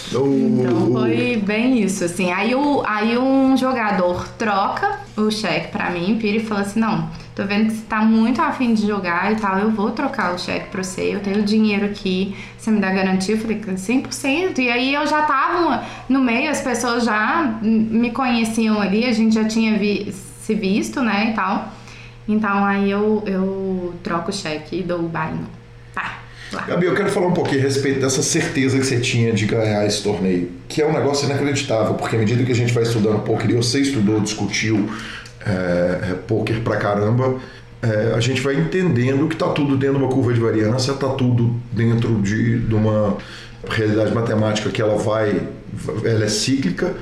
[0.07, 2.31] então foi bem isso, assim.
[2.31, 7.09] Aí, o, aí um jogador troca o cheque pra mim, vira e fala assim: não,
[7.35, 10.39] tô vendo que você tá muito afim de jogar e tal, eu vou trocar o
[10.39, 13.35] cheque pra você, eu tenho dinheiro aqui, você me dá garantia?
[13.35, 14.59] Eu falei, 100%.
[14.59, 19.35] E aí eu já tava no meio, as pessoas já me conheciam ali, a gente
[19.35, 21.72] já tinha vi, se visto, né, e tal.
[22.27, 25.47] Então aí eu, eu troco o cheque e dou o baino.
[25.93, 26.19] Tá.
[26.67, 29.85] Gabi, eu quero falar um pouquinho a respeito dessa certeza que você tinha de ganhar
[29.85, 33.19] esse torneio, que é um negócio inacreditável, porque à medida que a gente vai estudando
[33.23, 34.89] poker, e você estudou, discutiu
[35.45, 37.35] é, poker pra caramba,
[37.81, 41.09] é, a gente vai entendendo que tá tudo dentro de uma curva de variância, tá
[41.09, 43.17] tudo dentro de, de uma
[43.69, 45.41] realidade matemática que ela vai,
[46.03, 46.93] ela é cíclica,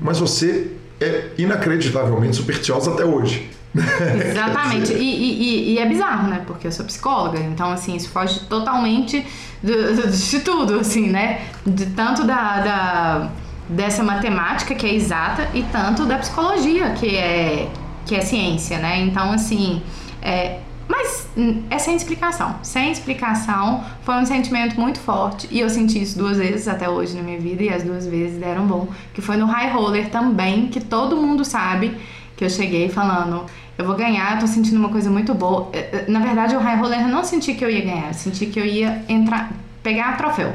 [0.00, 0.68] mas você
[1.00, 3.50] é inacreditavelmente supersticiosa até hoje.
[4.30, 4.92] Exatamente.
[4.92, 6.42] e, e, e, é bizarro, né?
[6.46, 9.26] Porque eu sou psicóloga, então, assim, isso foge totalmente
[9.62, 11.42] de, de tudo, assim, né?
[11.66, 13.30] De tanto da, da,
[13.68, 17.68] dessa matemática que é exata e tanto da psicologia que é,
[18.06, 19.00] que é ciência, né?
[19.00, 19.82] Então, assim,
[20.22, 21.26] é, mas
[21.68, 22.56] é sem explicação.
[22.62, 25.48] Sem explicação, foi um sentimento muito forte.
[25.50, 28.38] E eu senti isso duas vezes até hoje na minha vida, e as duas vezes
[28.38, 28.88] deram bom.
[29.12, 31.96] Que foi no High Roller também, que todo mundo sabe
[32.36, 33.46] que eu cheguei falando
[33.76, 35.68] eu vou ganhar, tô sentindo uma coisa muito boa.
[35.72, 38.14] É, é, na verdade, o high roller eu não senti que eu ia ganhar, eu
[38.14, 39.52] senti que eu ia entrar,
[39.82, 40.54] pegar troféu.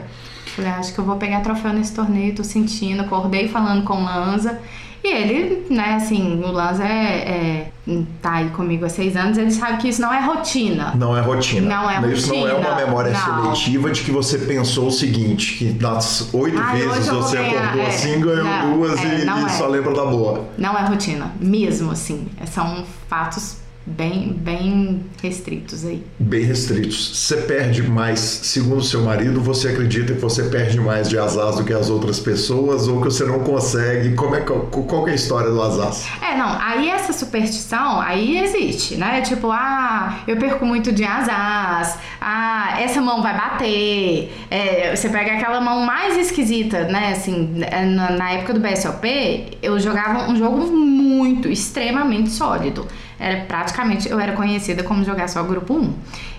[0.55, 4.59] Falei, acho que eu vou pegar troféu nesse torneio, tô sentindo, acordei falando com Lanza.
[5.03, 9.51] E ele, né, assim, o Lanza é, é, tá aí comigo há seis anos, ele
[9.51, 10.93] sabe que isso não é rotina.
[10.95, 11.67] Não é rotina.
[11.67, 12.13] Não é rotina.
[12.13, 13.55] Isso não é uma memória não.
[13.55, 18.19] seletiva de que você pensou o seguinte, que das oito vezes você acordou é, assim,
[18.19, 19.49] ganhou não, duas é, e, e é.
[19.49, 20.47] só lembra da boa.
[20.57, 22.27] Não é rotina, mesmo assim.
[22.45, 23.57] São fatos
[23.89, 26.03] bem, bem restritos aí.
[26.19, 27.17] Bem restritos.
[27.17, 31.63] Você perde mais, segundo seu marido, você acredita que você perde mais de asas do
[31.63, 34.15] que as outras pessoas ou que você não consegue?
[34.15, 36.07] Como é, qual é a história do asas?
[36.21, 39.21] É, não, aí essa superstição, aí existe, né?
[39.21, 45.33] Tipo, ah, eu perco muito de asas, ah, essa mão vai bater, é, você pega
[45.33, 47.13] aquela mão mais esquisita, né?
[47.13, 47.63] Assim,
[47.95, 52.87] na, na época do BSOP, eu jogava um jogo muito, extremamente sólido
[53.19, 55.93] era praticamente, eu era conhecida como jogar só grupo 1.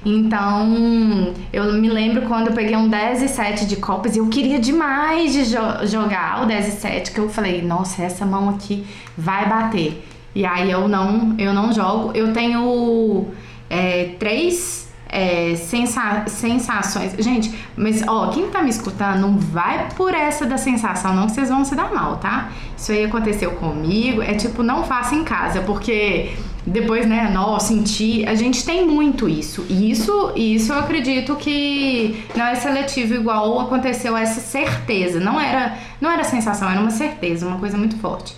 [0.06, 4.26] Então, eu me lembro quando eu peguei um 10 e 7 de Copas e eu
[4.28, 8.48] queria demais de jo jogar o 10 e 7, que eu falei, nossa, essa mão
[8.48, 10.02] aqui vai bater.
[10.34, 12.12] E aí eu não, eu não jogo.
[12.14, 13.26] Eu tenho
[13.68, 17.14] é, três é, sensa sensações.
[17.18, 21.32] Gente, mas ó, quem tá me escutando, não vai por essa da sensação, não, que
[21.32, 22.50] vocês vão se dar mal, tá?
[22.76, 24.22] Isso aí aconteceu comigo.
[24.22, 26.32] É tipo, não faça em casa, porque
[26.66, 28.24] depois, né, nossa, senti.
[28.26, 29.64] A gente tem muito isso.
[29.68, 35.18] E isso, isso eu acredito que não é seletivo igual aconteceu essa certeza.
[35.18, 38.34] Não era, não era sensação, era uma certeza, uma coisa muito forte.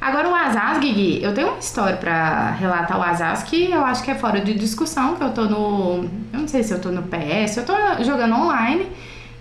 [0.00, 4.02] Agora o Asas, Gui, eu tenho uma história para relatar o Asas que eu acho
[4.02, 6.90] que é fora de discussão, que eu tô no, eu não sei se eu tô
[6.90, 8.86] no PS, eu tô jogando online.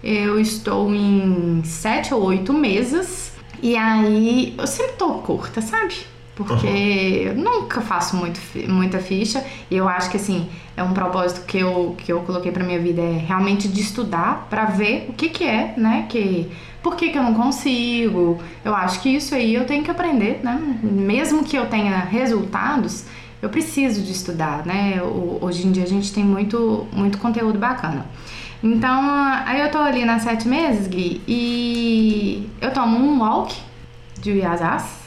[0.04, 5.96] Eu estou em sete ou oito mesas e aí eu sempre tô curta, sabe?
[6.44, 6.74] Porque uhum.
[6.74, 11.60] eu nunca faço muito, muita ficha e eu acho que assim, é um propósito que
[11.60, 15.30] eu, que eu coloquei pra minha vida é realmente de estudar para ver o que
[15.30, 16.50] que é, né, que
[16.82, 18.40] por que, que eu não consigo?
[18.66, 20.60] Eu acho que isso aí eu tenho que aprender, né?
[20.82, 23.06] Mesmo que eu tenha resultados,
[23.40, 25.00] eu preciso de estudar, né?
[25.42, 28.08] Hoje em dia a gente tem muito, muito conteúdo bacana.
[28.64, 29.00] Então,
[29.46, 33.56] aí eu tô ali nas sete meses, Gui, e eu tomo um walk
[34.20, 35.01] de Iazás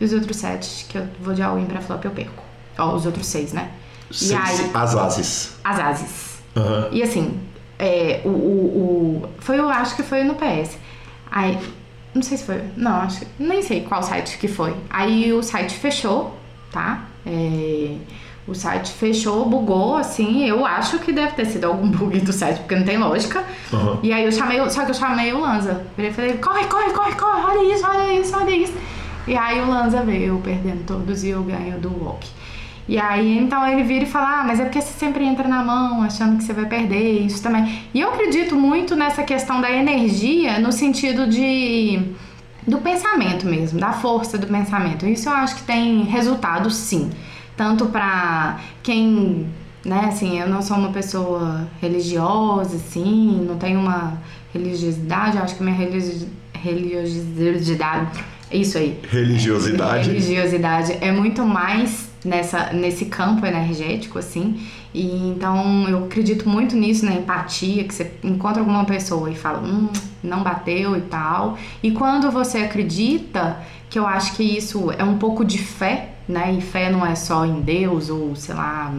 [0.00, 2.42] e os outros sete que eu vou de all-in pra flop eu perco.
[2.78, 3.70] Ó, os outros seis, né?
[4.10, 5.56] Seis, e aí, as ases.
[5.62, 6.42] As ases.
[6.56, 6.88] Uhum.
[6.90, 7.38] E assim,
[7.78, 10.76] é, o, o, o, foi, eu acho que foi no PS.
[11.30, 11.58] Aí,
[12.14, 12.62] não sei se foi.
[12.76, 13.24] Não, acho.
[13.38, 14.74] Nem sei qual site que foi.
[14.88, 16.36] Aí o site fechou,
[16.72, 17.04] tá?
[17.24, 17.94] É,
[18.48, 20.44] o site fechou, bugou, assim.
[20.44, 23.44] Eu acho que deve ter sido algum bug do site, porque não tem lógica.
[23.72, 23.98] Uhum.
[24.02, 25.84] E aí eu chamei, só que eu chamei o Lanza.
[25.96, 28.74] Eu falei, corre, corre, corre, corre, olha isso, olha isso, olha isso.
[29.30, 32.28] E aí o Lanza veio perdendo todos e eu ganho do Walk.
[32.88, 35.62] E aí, então ele vira e fala: Ah, mas é porque você sempre entra na
[35.62, 37.84] mão achando que você vai perder, isso também.
[37.94, 42.00] E eu acredito muito nessa questão da energia no sentido de.
[42.66, 45.06] do pensamento mesmo, da força do pensamento.
[45.06, 47.08] Isso eu acho que tem resultado sim.
[47.56, 49.46] Tanto para quem.
[49.84, 54.14] Né, assim, eu não sou uma pessoa religiosa, assim, não tenho uma
[54.52, 55.76] religiosidade, eu acho que minha
[56.52, 58.10] religiosidade.
[58.52, 58.98] Isso aí.
[59.08, 60.08] Religiosidade.
[60.08, 64.60] Religiosidade é muito mais nessa, nesse campo energético, assim.
[64.92, 69.60] E então eu acredito muito nisso, na empatia, que você encontra alguma pessoa e fala,
[69.60, 69.88] hum,
[70.22, 71.58] não bateu e tal.
[71.82, 76.52] E quando você acredita, que eu acho que isso é um pouco de fé, né?
[76.52, 78.94] E fé não é só em Deus ou, sei lá,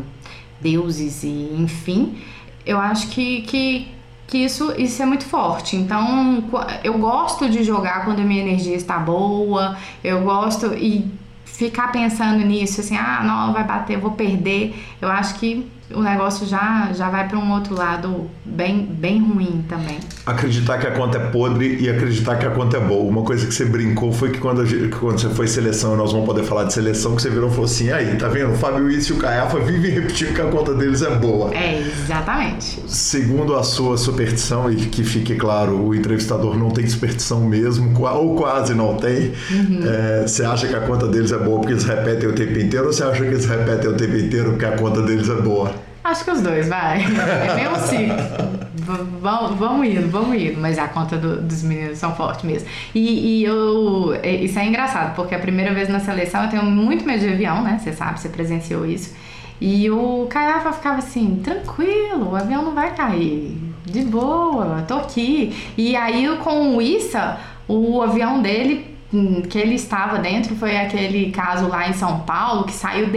[0.60, 2.18] deuses e enfim.
[2.66, 3.88] Eu acho que, que,
[4.32, 5.76] que isso, isso é muito forte.
[5.76, 6.42] Então,
[6.86, 11.06] eu gosto de jogar quando a minha energia está boa, eu gosto e
[11.44, 14.74] ficar pensando nisso, assim, ah, não, vai bater, eu vou perder.
[15.02, 19.64] Eu acho que o negócio já, já vai para um outro lado bem, bem ruim
[19.68, 20.00] também.
[20.26, 23.04] Acreditar que a conta é podre e acreditar que a conta é boa.
[23.04, 24.64] Uma coisa que você brincou foi que quando,
[25.00, 27.66] quando você foi seleção, nós vamos poder falar de seleção, que você virou e falou
[27.66, 28.52] assim, aí, tá vendo?
[28.52, 31.54] O Fábio Isso e o Caiafa vivem repetindo que a conta deles é boa.
[31.54, 32.80] É, exatamente.
[32.88, 38.36] Segundo a sua superstição, e que fique claro, o entrevistador não tem superstição mesmo, ou
[38.36, 39.82] quase não tem, uhum.
[39.84, 42.88] é, você acha que a conta deles é boa porque eles repetem o tempo inteiro,
[42.88, 45.72] ou você acha que eles repetem o tempo inteiro porque a conta deles é boa?
[46.04, 47.00] Acho que os dois, vai.
[47.02, 49.56] É bem um ciclo.
[49.58, 50.60] vamos indo, vamos indo.
[50.60, 52.68] Mas a conta do, dos meninos são fortes mesmo.
[52.94, 54.14] E, e, eu.
[54.24, 57.64] Isso é engraçado, porque a primeira vez na seleção eu tenho muito medo de avião,
[57.64, 57.80] né?
[57.82, 59.14] Você sabe, você presenciou isso.
[59.62, 63.56] E o Caiafa ficava assim, tranquilo, o avião não vai cair.
[63.86, 65.56] De boa, tô aqui.
[65.78, 67.38] E aí com o Issa,
[67.68, 72.64] o avião dele hum, que ele estava dentro foi aquele caso lá em São Paulo
[72.64, 73.10] que saiu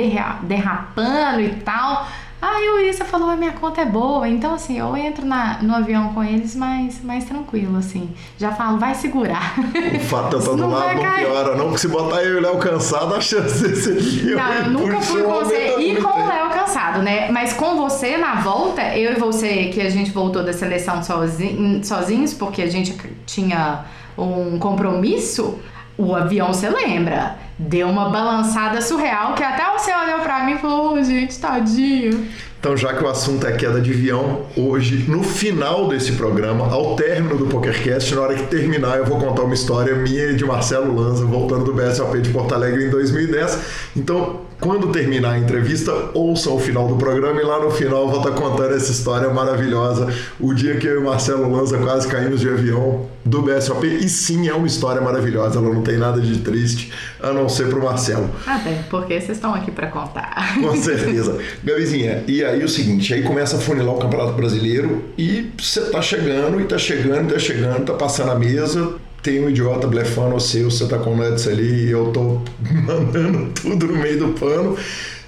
[0.43, 2.07] derrapando e tal.
[2.47, 4.29] Aí o Issa falou, a minha conta é boa.
[4.29, 8.11] Então, assim, eu entro na, no avião com eles mais, mais tranquilo, assim.
[8.37, 9.55] Já falo, vai segurar.
[9.59, 11.65] O fato de eu estar do lado não piora, não.
[11.65, 14.37] Porque se botar eu e o Léo cansado, a chance desse dia.
[14.37, 17.31] Não, eu nunca fui com você e com o Léo cansado, né?
[17.31, 21.83] Mas com você na volta, eu e você, que a gente voltou da seleção sozinho,
[21.83, 23.87] sozinhos, porque a gente tinha
[24.19, 25.59] um compromisso,
[25.97, 30.59] o avião você lembra deu uma balançada surreal que até você olhou para mim e
[30.59, 32.27] falou: oh, gente, tadinho.
[32.59, 36.97] Então, já que o assunto é queda de avião, hoje, no final desse programa, ao
[36.97, 40.47] término do PokerCast, na hora que terminar, eu vou contar uma história minha e de
[40.47, 43.59] Marcelo Lanza, voltando do BSOP de Porto Alegre em 2010.
[43.95, 48.09] Então, quando terminar a entrevista, ouçam o final do programa e lá no final eu
[48.09, 50.09] vou estar contando essa história maravilhosa.
[50.41, 53.87] O dia que eu e Marcelo Lanza quase caímos de avião do BSOP.
[53.87, 55.59] E sim, é uma história maravilhosa.
[55.59, 58.31] Ela não tem nada de triste, a não ser pro Marcelo.
[58.47, 60.57] Ah, bem, porque vocês estão aqui para contar.
[60.61, 61.39] Com certeza.
[61.64, 66.03] Gabizinha, e aí o seguinte, aí começa a funilar o Campeonato Brasileiro e você tá
[66.03, 70.33] chegando, e tá chegando, e tá chegando, tá passando a mesa, tem um idiota blefando
[70.33, 74.77] você, você tá com nuts ali e eu tô mandando tudo no meio do pano.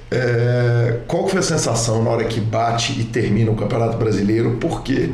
[0.09, 4.57] É, qual foi a sensação na hora que bate e termina o Campeonato Brasileiro?
[4.61, 5.11] Por quê?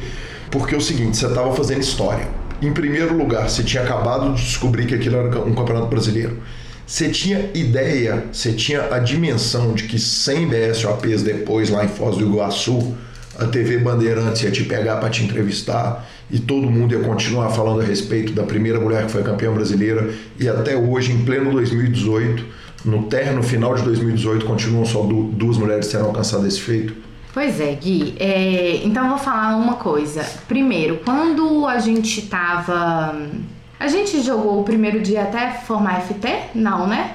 [0.50, 2.28] Porque é o seguinte, você estava fazendo história.
[2.62, 6.38] Em primeiro lugar, você tinha acabado de descobrir que aquilo era um Campeonato Brasileiro.
[6.86, 12.16] Você tinha ideia, você tinha a dimensão de que 100 BSOPs depois, lá em Foz
[12.16, 12.94] do Iguaçu,
[13.36, 17.80] a TV Bandeirantes ia te pegar para te entrevistar e todo mundo ia continuar falando
[17.80, 22.44] a respeito da primeira mulher que foi campeã brasileira e até hoje, em pleno 2018,
[22.84, 26.94] no término final de 2018, continuam só duas mulheres terão alcançado esse feito?
[27.32, 28.14] Pois é, Gui.
[28.20, 30.24] É, então eu vou falar uma coisa.
[30.46, 33.16] Primeiro, quando a gente tava.
[33.80, 36.28] A gente jogou o primeiro dia até formar FT?
[36.54, 37.14] Não, né?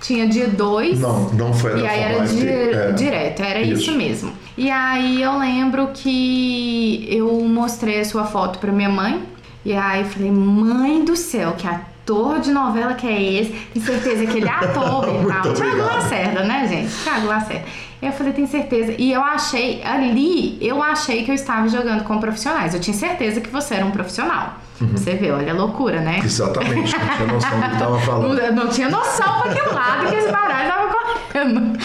[0.00, 1.00] Tinha dia 2.
[1.00, 3.82] Não, não foi E aí era di é, direto, era isso.
[3.82, 3.92] isso.
[3.92, 4.32] mesmo.
[4.56, 9.22] E aí eu lembro que eu mostrei a sua foto pra minha mãe.
[9.64, 13.50] E aí eu falei, mãe do céu, que ator de novela que é esse?
[13.72, 15.52] Tem certeza que ele é ator e tal.
[15.52, 16.92] Tiago Lacerda, né, gente?
[17.02, 17.64] Tiago Lacerda.
[18.00, 18.94] Eu falei, tem certeza.
[18.96, 22.74] E eu achei, ali, eu achei que eu estava jogando com profissionais.
[22.74, 24.54] Eu tinha certeza que você era um profissional.
[24.80, 24.88] Uhum.
[24.92, 26.20] Você vê, olha a loucura, né?
[26.22, 28.38] Exatamente, não tinha noção do que tava falando.
[28.38, 31.78] Não, não tinha noção pra que lado que esse baralho tava correndo.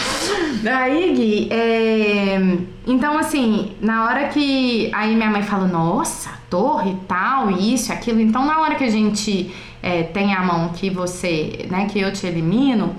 [0.62, 2.38] Daí, Gui, é...
[2.86, 8.20] então assim, na hora que aí minha mãe falou, nossa, torre e tal, isso, aquilo.
[8.20, 9.52] Então, na hora que a gente
[9.82, 12.94] é, tem a mão que você, né, que eu te elimino,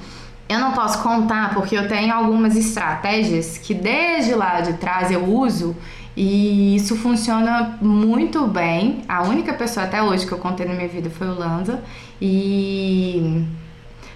[0.48, 5.24] eu não posso contar porque eu tenho algumas estratégias que desde lá de trás eu
[5.24, 5.76] uso
[6.16, 9.02] e isso funciona muito bem.
[9.08, 11.84] A única pessoa até hoje que eu contei na minha vida foi o Lanza.
[12.22, 13.44] E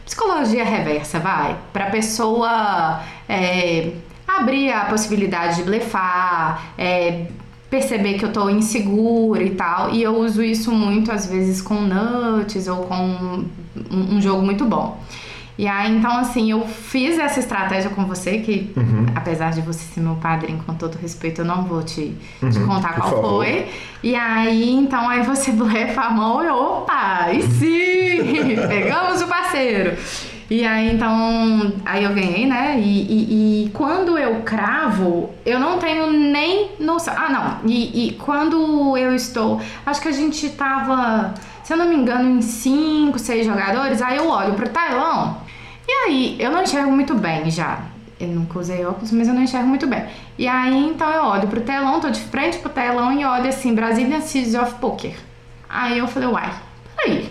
[0.06, 3.92] psicologia reversa, vai, para pessoa é,
[4.28, 7.26] abrir a possibilidade de blefar, é,
[7.70, 9.90] perceber que eu tô insegura e tal.
[9.90, 14.64] E eu uso isso muito às vezes com nuts ou com um, um jogo muito
[14.64, 14.98] bom.
[15.60, 19.08] E aí, então, assim, eu fiz essa estratégia com você, que uhum.
[19.14, 22.60] apesar de você ser meu padrinho, com todo respeito, eu não vou te, uhum, te
[22.62, 23.30] contar qual favor.
[23.44, 23.68] foi.
[24.02, 29.98] E aí, então, aí você blefa a mão e opa, e sim, pegamos o parceiro.
[30.50, 32.80] E aí, então, aí eu ganhei, né?
[32.80, 37.14] E, e, e, quando eu cravo, eu não tenho nem noção.
[37.18, 37.70] Ah, não.
[37.70, 39.62] E, e, quando eu estou.
[39.86, 41.34] Acho que a gente tava,
[41.66, 44.02] se eu não me engano, em cinco, seis jogadores.
[44.02, 45.49] Aí eu olho pro Tailão
[46.06, 47.84] aí, eu não enxergo muito bem já.
[48.20, 50.06] Eu nunca usei óculos, mas eu não enxergo muito bem.
[50.38, 53.74] E aí, então eu olho pro telão, tô de frente pro telão e olho assim,
[53.74, 55.16] Brazilian Series of Poker.
[55.70, 56.54] Aí eu falei, uai,
[56.96, 57.30] peraí.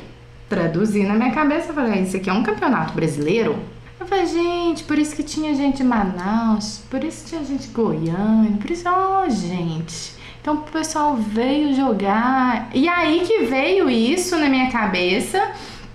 [0.49, 3.59] Traduzi na minha cabeça, falei, isso aqui é um campeonato brasileiro?
[4.01, 7.67] Eu falei, gente, por isso que tinha gente de Manaus, por isso que tinha gente
[7.67, 10.17] de Goiânia, por isso, ó, oh, gente.
[10.41, 12.71] Então o pessoal veio jogar.
[12.73, 15.39] E aí que veio isso na minha cabeça.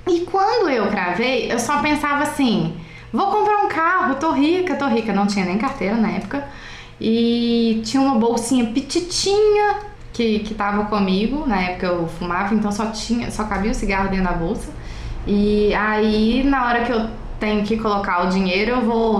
[0.07, 2.75] E quando eu cravei, eu só pensava assim:
[3.11, 5.13] vou comprar um carro, tô rica, tô rica.
[5.13, 6.45] Não tinha nem carteira na época.
[6.99, 9.75] E tinha uma bolsinha petitinha
[10.11, 11.45] que, que tava comigo.
[11.47, 14.71] Na época eu fumava, então só tinha, só cabia o cigarro dentro da bolsa.
[15.25, 19.19] E aí, na hora que eu tenho que colocar o dinheiro, eu vou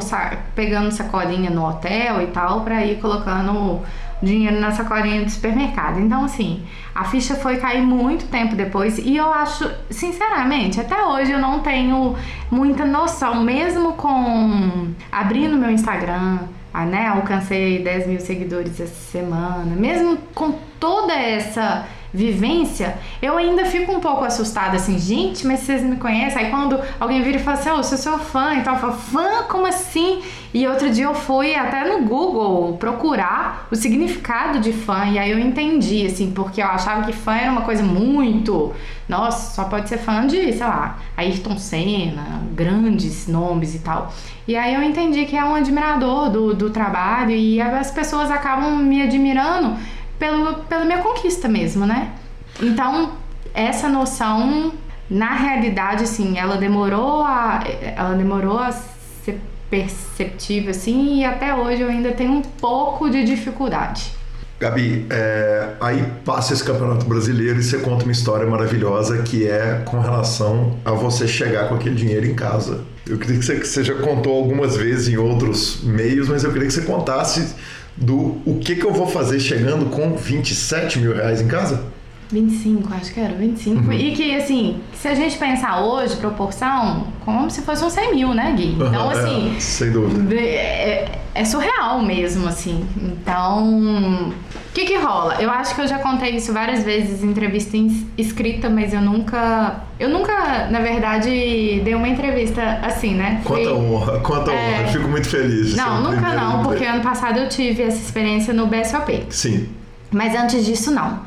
[0.56, 3.82] pegando sacolinha no hotel e tal, pra ir colocando
[4.24, 6.00] dinheiro na sacolinha do supermercado.
[6.00, 6.64] Então, assim,
[6.96, 11.60] a ficha foi cair muito tempo depois e eu acho, sinceramente, até hoje eu não
[11.60, 12.16] tenho
[12.50, 16.40] muita noção, mesmo com abrindo meu Instagram,
[16.74, 23.66] ah, né, alcancei 10 mil seguidores essa semana, mesmo com toda essa vivência, eu ainda
[23.66, 26.44] fico um pouco assustada assim, gente, mas vocês me conhecem?
[26.44, 28.80] Aí quando alguém vira e fala assim, oh, eu sou seu fã e tal, eu
[28.80, 29.44] falo, fã?
[29.50, 30.22] Como assim?
[30.54, 35.32] E outro dia eu fui até no Google procurar o significado de fã e aí
[35.32, 38.72] eu entendi, assim, porque eu achava que fã era uma coisa muito.
[39.10, 44.14] Nossa, só pode ser fã de, sei lá, Ayrton Senna, grandes nomes e tal.
[44.48, 48.78] E aí eu entendi que é um admirador do, do trabalho e as pessoas acabam
[48.78, 49.76] me admirando
[50.20, 52.14] pelo, pela minha conquista mesmo, né?
[52.62, 53.14] Então,
[53.54, 54.74] essa noção
[55.10, 57.64] na realidade, assim, ela demorou a,
[57.96, 59.40] ela demorou a ser
[59.70, 64.12] perceptível, assim, e até hoje eu ainda tenho um pouco de dificuldade.
[64.60, 69.84] Gabi, é, aí passa esse campeonato brasileiro e você conta uma história maravilhosa que é
[69.86, 72.82] com relação a você chegar com aquele dinheiro em casa.
[73.06, 76.54] Eu queria que você, que você já contou algumas vezes em outros meios, mas eu
[76.54, 77.54] queria que você contasse
[77.96, 81.93] do o que, que eu vou fazer chegando com 27 mil reais em casa.
[82.34, 83.86] 25, acho que era, 25.
[83.86, 83.94] Uhum.
[83.94, 88.34] E que, assim, se a gente pensar hoje, proporção, como se fosse um 100 mil,
[88.34, 88.74] né, Gui?
[88.74, 89.56] Então, assim.
[89.56, 90.36] É, sem dúvida.
[90.36, 92.86] É, é, surreal mesmo, assim.
[92.98, 94.34] Então.
[94.56, 95.36] O que que rola?
[95.40, 97.78] Eu acho que eu já contei isso várias vezes em entrevista
[98.18, 99.84] escrita, mas eu nunca.
[100.00, 103.42] Eu nunca, na verdade, dei uma entrevista assim, né?
[103.46, 104.56] Quanta Foi, honra, quanta é...
[104.56, 104.82] honra.
[104.82, 105.76] Eu fico muito feliz.
[105.76, 109.28] Não, nunca não, porque ano passado eu tive essa experiência no BSOP.
[109.30, 109.70] Sim.
[110.12, 111.22] Mas antes disso, não.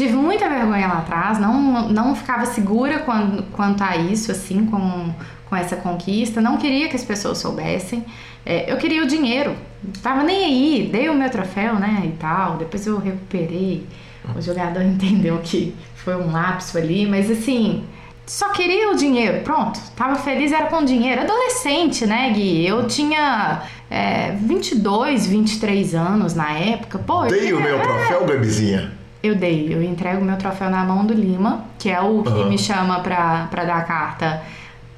[0.00, 5.12] Tive muita vergonha lá atrás, não, não ficava segura quando, quanto a isso, assim, com,
[5.44, 6.40] com essa conquista.
[6.40, 8.02] Não queria que as pessoas soubessem.
[8.46, 9.54] É, eu queria o dinheiro.
[10.02, 12.56] Tava nem aí, dei o meu troféu, né, e tal.
[12.56, 13.86] Depois eu recuperei.
[14.34, 17.84] O jogador entendeu que foi um lapso ali, mas assim,
[18.24, 19.78] só queria o dinheiro, pronto.
[19.94, 21.20] Tava feliz, era com dinheiro.
[21.20, 22.66] Adolescente, né, Gui?
[22.66, 26.98] Eu tinha é, 22, 23 anos na época.
[26.98, 28.98] Pô, Dei o meu troféu, bebezinha.
[29.22, 32.48] Eu dei, eu entrego meu troféu na mão do Lima, que é o que uhum.
[32.48, 34.42] me chama pra, pra dar a carta.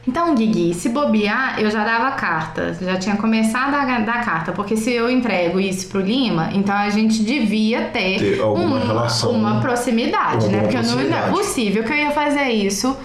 [0.06, 4.76] Então, Guigui, se bobear, eu já dava carta, já tinha começado a dar carta, porque
[4.76, 9.60] se eu entrego isso pro Lima, então a gente devia ter, ter uma, relação, uma
[9.60, 10.62] proximidade, né?
[10.62, 11.10] Porque proximidade.
[11.10, 12.96] não é possível que eu ia fazer isso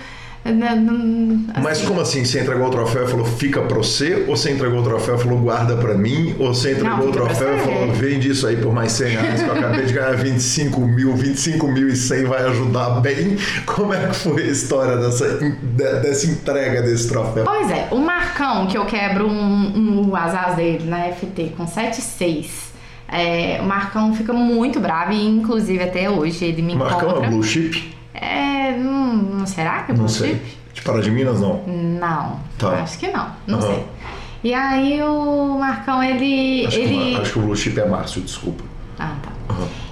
[0.48, 1.48] Assim.
[1.62, 2.24] Mas como assim?
[2.24, 4.26] Você entregou o troféu e falou fica pra você?
[4.28, 6.36] Ou você entregou o troféu e falou guarda pra mim?
[6.40, 9.44] Ou você entregou não, o troféu e falou vende isso aí por mais 100 reais
[9.44, 13.38] que eu acabei de ganhar 25 mil, 25 mil e 100 vai ajudar bem?
[13.66, 17.44] Como é que foi a história dessa, dessa entrega desse troféu?
[17.44, 22.68] Pois é, o Marcão, que eu quebro um, um asas dele na FT com 7,6.
[23.10, 27.28] É, o Marcão fica muito bravo e inclusive até hoje ele me Marcão encontra...
[27.28, 27.97] é blue chip?
[28.20, 30.42] É, não, não será que é Não sei.
[30.74, 31.64] De Pará de Minas, não?
[31.66, 32.40] Não.
[32.58, 32.82] Tá.
[32.82, 33.28] Acho que não.
[33.46, 33.84] Não sei.
[34.44, 36.66] E aí o Marcão, ele.
[36.68, 37.16] Acho, ele...
[37.16, 38.64] Que, acho que o Blue Chip é Márcio, desculpa.
[39.00, 39.32] Ah, tá.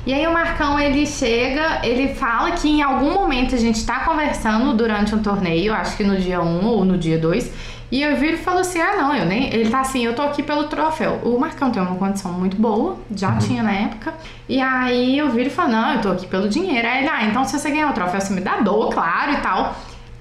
[0.06, 4.02] E aí o Marcão, ele chega, ele fala que em algum momento a gente tá
[4.02, 7.52] conversando durante um torneio, acho que no dia 1 um, ou no dia 2,
[7.96, 9.46] e eu vi e falou assim: ah, não, eu nem.
[9.54, 11.22] Ele tá assim, eu tô aqui pelo troféu.
[11.24, 13.39] O Marcão tem uma condição muito boa, já uhum.
[13.39, 14.14] tinha na época.
[14.50, 16.86] E aí eu vi e falei: não, eu tô aqui pelo dinheiro.
[16.86, 19.38] Aí ele, ah, então se você ganhar o troféu, você me dá, dou, claro e
[19.38, 19.78] tal.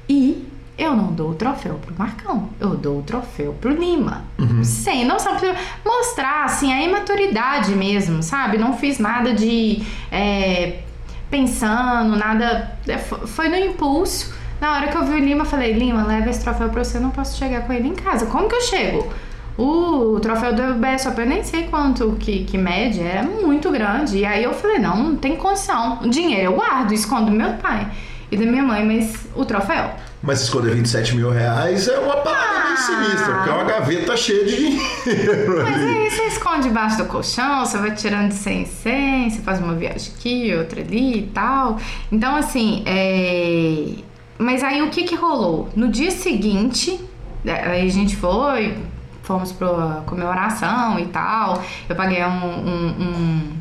[0.09, 0.47] E
[0.79, 4.23] eu não dou o troféu pro Marcão, eu dou o troféu pro Lima.
[4.39, 4.63] Uhum.
[4.63, 8.57] Sem noção, pra mostrar, assim, a imaturidade mesmo, sabe?
[8.57, 9.83] Não fiz nada de.
[10.13, 10.79] É,
[11.29, 12.79] pensando, nada.
[12.87, 14.33] É, foi no impulso.
[14.65, 16.97] Na hora que eu vi o Lima, eu falei, Lima, leva esse troféu pra você,
[16.97, 18.25] eu não posso chegar com ele em casa.
[18.25, 19.13] Como que eu chego?
[19.59, 24.17] O troféu do BSOP eu nem sei quanto que, que mede, é muito grande.
[24.17, 25.99] E aí eu falei, não, não tem condição.
[26.03, 27.93] O dinheiro eu guardo, escondo do meu pai
[28.33, 29.91] e da minha mãe, mas o troféu.
[30.23, 34.17] Mas esconder 27 mil reais é uma parada ah, bem sinistra, porque é uma gaveta
[34.17, 35.63] cheia de dinheiro.
[35.63, 35.99] Mas ali.
[35.99, 39.59] aí você esconde debaixo do colchão, você vai tirando de 100 em 100, você faz
[39.61, 41.79] uma viagem aqui, outra ali e tal.
[42.11, 45.69] Então, assim, é mas aí o que que rolou?
[45.77, 47.01] No dia seguinte,
[47.45, 48.77] é, aí a gente foi,
[49.23, 51.63] fomos pra comemoração e tal.
[51.89, 53.53] Eu paguei um, um, um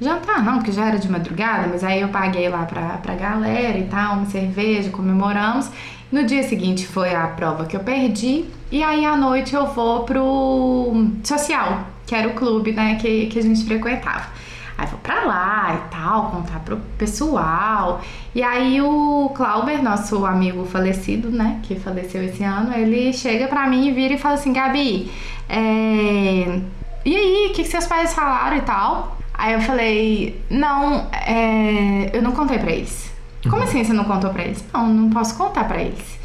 [0.00, 3.78] jantar, não, porque já era de madrugada, mas aí eu paguei lá pra, pra galera
[3.78, 5.70] e tal, uma cerveja, comemoramos.
[6.10, 10.04] No dia seguinte foi a prova que eu perdi, e aí à noite eu vou
[10.04, 14.26] pro social, que era o clube, né, que, que a gente frequentava.
[14.78, 18.00] Aí vou pra lá e tal, contar pro pessoal.
[18.38, 23.66] E aí o Clauber, nosso amigo falecido, né, que faleceu esse ano, ele chega pra
[23.66, 25.10] mim e vira e fala assim, Gabi,
[25.48, 26.60] é...
[27.04, 29.18] e aí, o que, que seus pais falaram e tal?
[29.34, 32.10] Aí eu falei, não, é...
[32.12, 33.12] eu não contei pra eles.
[33.42, 33.62] Como uhum.
[33.64, 34.64] assim você não contou pra eles?
[34.72, 36.18] Não, não posso contar pra eles.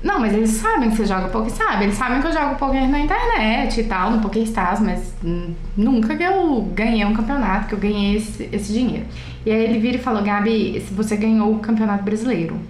[0.00, 1.84] Não, mas eles sabem que você joga poker, sabe?
[1.84, 5.12] Eles sabem que eu jogo poker na internet e tal, no PokerStars, mas
[5.76, 9.06] nunca que eu ganhei um campeonato, que eu ganhei esse, esse dinheiro.
[9.48, 12.60] E aí ele vira e falou, Gabi, você ganhou o campeonato brasileiro,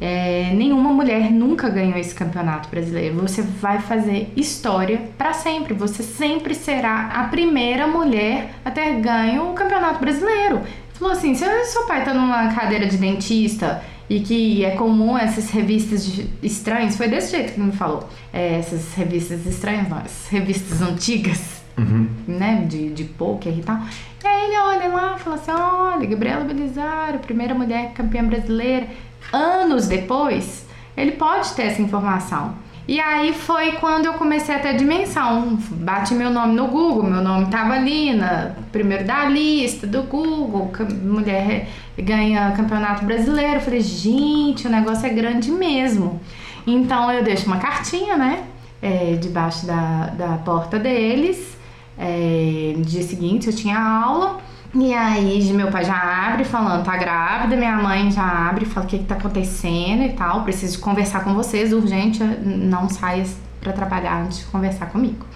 [0.00, 3.16] é, nenhuma mulher nunca ganhou esse campeonato brasileiro.
[3.16, 5.74] Você vai fazer história para sempre.
[5.74, 10.60] Você sempre será a primeira mulher a ter ganho o campeonato brasileiro.
[10.92, 15.50] Falou assim: se seu pai tá numa cadeira de dentista e que é comum essas
[15.50, 18.08] revistas estranhas, foi desse jeito que ele me falou.
[18.32, 22.08] É, essas revistas estranhas, não, essas revistas antigas, uhum.
[22.26, 23.80] né, de, de poker e tal.
[24.22, 28.86] E aí ele olha lá e fala assim: olha, Gabriela Belisário, primeira mulher campeã brasileira.
[29.32, 30.66] Anos depois,
[30.96, 32.54] ele pode ter essa informação.
[32.88, 35.56] E aí foi quando eu comecei a ter dimensão.
[35.70, 40.72] Bati meu nome no Google, meu nome estava ali, na, primeiro da lista do Google,
[41.02, 43.54] mulher ganha campeonato brasileiro.
[43.54, 46.20] Eu falei, gente, o negócio é grande mesmo.
[46.66, 48.42] Então eu deixo uma cartinha, né?
[48.82, 51.56] É, debaixo da, da porta deles.
[52.00, 54.40] É, no dia seguinte eu tinha aula.
[54.74, 58.88] E aí meu pai já abre falando, tá grávida, minha mãe já abre, fala o
[58.88, 63.26] que, que tá acontecendo e tal, preciso conversar com vocês, urgente, não saia
[63.60, 65.26] para trabalhar antes de conversar comigo.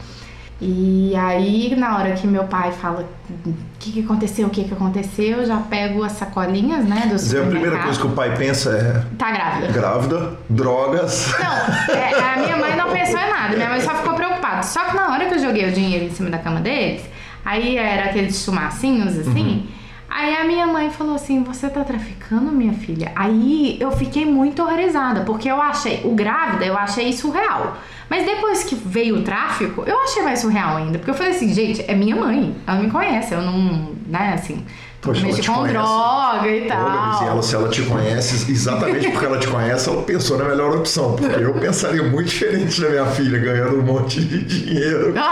[0.66, 3.06] E aí, na hora que meu pai fala
[3.44, 7.16] o que, que aconteceu, o que, que aconteceu, eu já pego as sacolinhas, né, do
[7.16, 9.16] Dizer, a primeira coisa que o pai pensa é...
[9.18, 9.72] Tá grávida.
[9.72, 11.34] Grávida, drogas...
[11.38, 14.62] Não, é, a minha mãe não pensou em nada, minha mãe só ficou preocupada.
[14.62, 17.02] Só que na hora que eu joguei o dinheiro em cima da cama deles,
[17.44, 19.30] aí era aqueles chumacinhos, assim...
[19.30, 19.83] Uhum.
[20.14, 23.10] Aí a minha mãe falou assim: Você tá traficando, minha filha?
[23.16, 27.76] Aí eu fiquei muito horrorizada, porque eu achei, o grávida, eu achei isso real.
[28.08, 30.98] Mas depois que veio o tráfico, eu achei mais surreal ainda.
[30.98, 32.54] Porque eu falei assim, gente, é minha mãe.
[32.64, 33.34] Ela me conhece.
[33.34, 34.64] Eu não, né, assim.
[35.04, 35.74] Poxa, mexi com conhece.
[35.74, 37.20] droga e tal.
[37.20, 40.74] Olha, ela, se ela te conhece, exatamente porque ela te conhece, ela pensou na melhor
[40.76, 41.14] opção.
[41.14, 45.14] Porque eu pensaria muito diferente da minha filha ganhando um monte de dinheiro.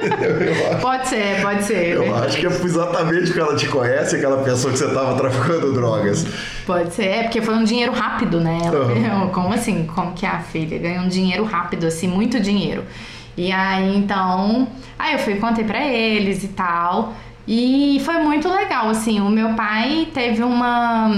[0.00, 0.78] Ah.
[0.80, 1.94] pode ser, pode ser.
[1.94, 5.16] Eu acho que é exatamente porque ela te conhece que ela pensou que você estava
[5.16, 6.24] traficando drogas.
[6.64, 8.58] Pode ser, é porque foi um dinheiro rápido, né?
[8.70, 9.28] Uhum.
[9.30, 9.86] Como assim?
[9.92, 12.84] Como que a filha ganhou um dinheiro rápido, assim, muito dinheiro.
[13.36, 17.14] E aí, então, aí eu fui contei para eles e tal.
[17.50, 21.10] E foi muito legal, assim, o meu pai teve uma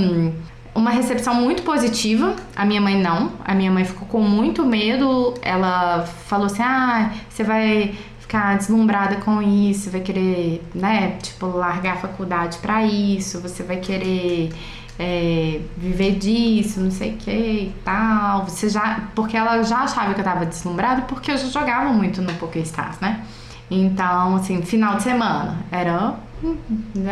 [0.72, 2.37] uma recepção muito positiva.
[2.55, 3.33] A minha mãe não.
[3.45, 5.35] A minha mãe ficou com muito medo.
[5.43, 11.95] Ela falou assim: "Ah, você vai ficar deslumbrada com isso, vai querer, né, tipo, largar
[11.95, 14.53] a faculdade para isso, você vai querer
[15.01, 18.45] é, viver disso, não sei o que e tal.
[18.45, 22.22] Você já, porque ela já achava que eu tava deslumbrada porque eu já jogava muito
[22.22, 23.24] no PokéStars, né?
[23.71, 26.14] Então, assim, final de semana era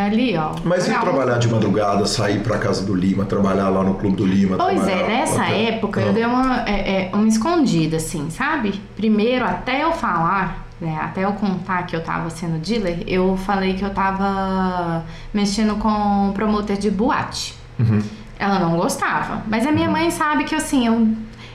[0.07, 0.55] ali, ó.
[0.65, 4.27] Mas e trabalhar de madrugada, sair pra casa do Lima, trabalhar lá no Clube do
[4.27, 4.57] Lima?
[4.57, 5.69] Pois é, nessa até...
[5.69, 6.13] época eu ah.
[6.13, 8.81] dei uma, é, é, uma escondida, assim, sabe?
[8.97, 13.75] Primeiro, até eu falar né, até eu contar que eu tava sendo dealer, eu falei
[13.75, 15.05] que eu tava
[15.35, 17.55] mexendo com promotor de boate.
[17.79, 18.01] Uhum.
[18.39, 19.43] Ela não gostava.
[19.49, 19.93] Mas a minha uhum.
[19.93, 21.09] mãe sabe que assim, eu,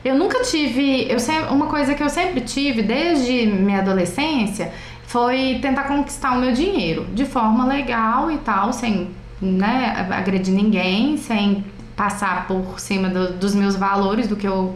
[0.04, 1.10] eu nunca tive.
[1.10, 4.74] Eu sempre, uma coisa que eu sempre tive desde minha adolescência
[5.14, 11.18] foi tentar conquistar o meu dinheiro de forma legal e tal, sem né, agredir ninguém,
[11.18, 11.64] sem
[11.96, 14.76] passar por cima do, dos meus valores, do que eu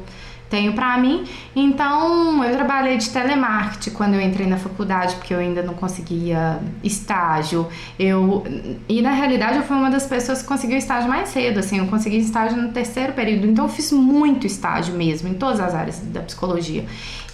[0.50, 1.26] tenho para mim.
[1.56, 6.60] Então, eu trabalhei de telemarketing quando eu entrei na faculdade, porque eu ainda não conseguia
[6.84, 7.68] estágio.
[8.00, 8.44] Eu
[8.88, 11.88] e na realidade eu fui uma das pessoas que conseguiu estágio mais cedo, assim, eu
[11.88, 13.48] consegui estágio no terceiro período.
[13.48, 16.86] Então, eu fiz muito estágio mesmo em todas as áreas da psicologia.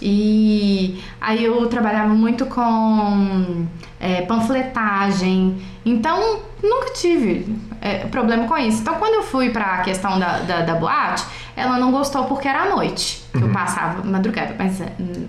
[0.02, 3.66] E aí eu trabalhava muito com
[4.04, 5.56] é, panfletagem.
[5.84, 8.82] Então, nunca tive é, problema com isso.
[8.82, 11.24] Então, quando eu fui para a questão da, da, da boate,
[11.56, 13.46] ela não gostou porque era à noite que uhum.
[13.46, 14.54] eu passava madrugada.
[14.58, 14.82] Mas,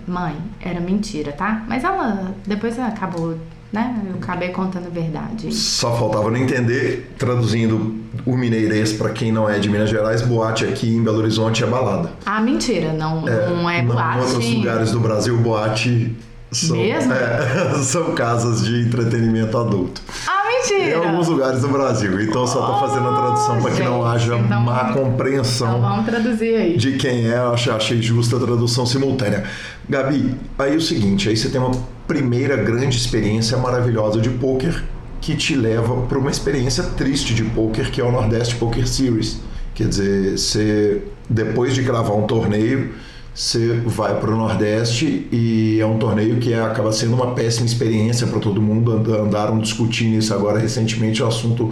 [0.06, 1.64] mãe, era mentira, tá?
[1.66, 3.38] Mas ela depois ela acabou,
[3.72, 3.96] né?
[4.10, 5.54] Eu acabei contando a verdade.
[5.54, 10.66] Só faltava não entender, traduzindo o mineirês para quem não é de Minas Gerais, boate
[10.66, 12.12] aqui em Belo Horizonte é balada.
[12.26, 14.18] Ah, mentira, não é, não é boate.
[14.18, 16.14] Em outros lugares do Brasil, boate
[16.52, 17.12] são, Mesmo?
[17.12, 20.00] É, são casas de entretenimento adulto.
[20.26, 20.90] Ah, mentira!
[20.90, 22.20] Em alguns lugares do Brasil.
[22.20, 25.78] Então só tô fazendo a tradução para que não haja então, má compreensão.
[25.78, 26.76] Então vamos traduzir aí.
[26.76, 29.44] De quem é, eu achei justa a tradução simultânea.
[29.88, 31.72] Gabi, aí é o seguinte, aí você tem uma
[32.06, 34.84] primeira grande experiência maravilhosa de poker
[35.20, 39.40] que te leva para uma experiência triste de poker, que é o Nordeste Poker Series.
[39.74, 42.94] Quer dizer, você depois de gravar um torneio,
[43.36, 48.26] você vai para o Nordeste e é um torneio que acaba sendo uma péssima experiência
[48.26, 48.92] para todo mundo.
[49.14, 51.70] Andaram discutindo isso agora recentemente, o assunto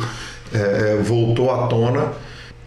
[0.52, 2.12] é, é, voltou à tona.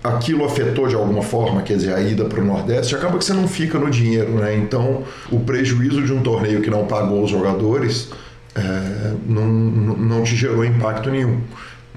[0.03, 3.33] Aquilo afetou de alguma forma, quer dizer, a ida para o Nordeste, acaba que você
[3.33, 4.55] não fica no dinheiro, né?
[4.55, 8.09] Então, o prejuízo de um torneio que não pagou os jogadores
[8.55, 11.39] é, não, não te gerou impacto nenhum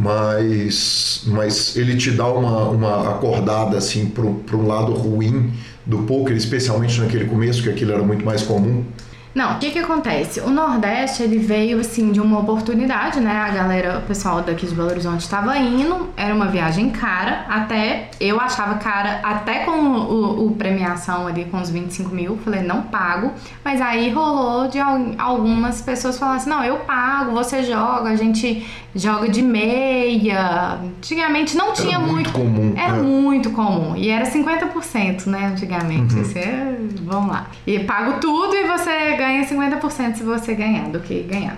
[0.01, 5.53] mas, mas ele te dá uma, uma acordada assim para um lado ruim
[5.91, 8.85] do poker, especialmente naquele começo, que aquilo era muito mais comum?
[9.33, 10.41] Não, o que que acontece?
[10.41, 13.31] O Nordeste, ele veio, assim, de uma oportunidade, né?
[13.31, 18.11] A galera, o pessoal daqui de Belo Horizonte estava indo, era uma viagem cara, até,
[18.21, 22.83] eu achava cara, até com o, o, premiação ali, com os 25 mil, falei, não
[22.83, 23.33] pago,
[23.65, 24.81] mas aí rolou de
[25.17, 31.57] algumas pessoas falarem assim, não, eu pago, você joga, a gente joga de meia, antigamente
[31.57, 32.13] não tinha era muito...
[32.13, 32.75] muito comum.
[32.77, 33.03] Era é.
[33.03, 36.25] muito comum, e era 50%, né, antigamente, uhum.
[36.25, 41.23] você, vamos lá, e pago tudo e você ganha 50% se você ganhar do que
[41.23, 41.57] ganhar.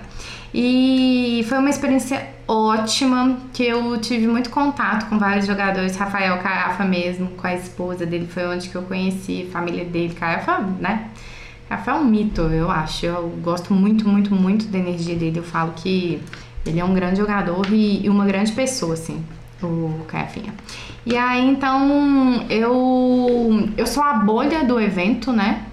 [0.53, 6.83] E foi uma experiência ótima, que eu tive muito contato com vários jogadores, Rafael Caiafa
[6.83, 11.09] mesmo, com a esposa dele, foi onde que eu conheci, a família dele, Caiafa, né?
[11.67, 13.05] Caiafa é um mito, eu acho.
[13.05, 15.39] Eu gosto muito, muito, muito da energia dele.
[15.39, 16.21] Eu falo que
[16.65, 19.23] ele é um grande jogador e, e uma grande pessoa, assim,
[19.61, 20.53] o Caiafinha.
[21.05, 25.65] E aí, então, eu, eu sou a bolha do evento, né?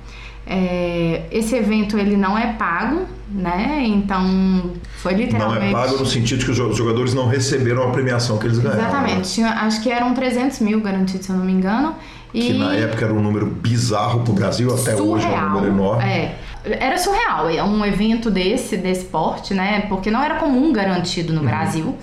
[0.46, 3.84] É, esse evento ele não é pago, né?
[3.86, 5.72] Então foi literalmente.
[5.72, 8.80] Não é pago no sentido que os jogadores não receberam a premiação que eles ganharam.
[8.80, 9.32] Exatamente.
[9.32, 11.94] Tinha, acho que eram 300 mil garantidos, se eu não me engano.
[12.34, 12.40] E...
[12.40, 15.08] Que na época era um número bizarro para o Brasil, até surreal.
[15.08, 16.04] hoje é um número enorme.
[16.04, 16.38] É.
[16.64, 19.82] Era surreal, é um evento desse, desse porte, né?
[19.88, 21.46] Porque não era comum garantido no uhum.
[21.46, 21.98] Brasil.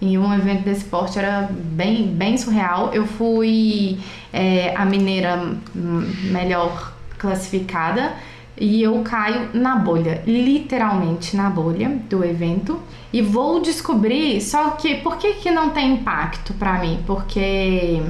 [0.00, 2.94] E um evento desse porte era bem, bem surreal.
[2.94, 3.98] Eu fui
[4.32, 8.14] é, a mineira melhor classificada
[8.60, 12.80] e eu caio na bolha, literalmente na bolha do evento
[13.12, 17.02] e vou descobrir só que por que que não tem impacto para mim?
[17.06, 18.02] Porque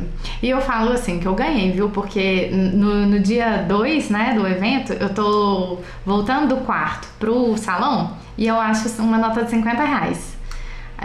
[0.42, 1.88] e eu falo assim que eu ganhei, viu?
[1.90, 8.16] Porque no, no dia 2, né, do evento, eu tô voltando do quarto pro salão
[8.36, 10.36] e eu acho uma nota de 50 reais.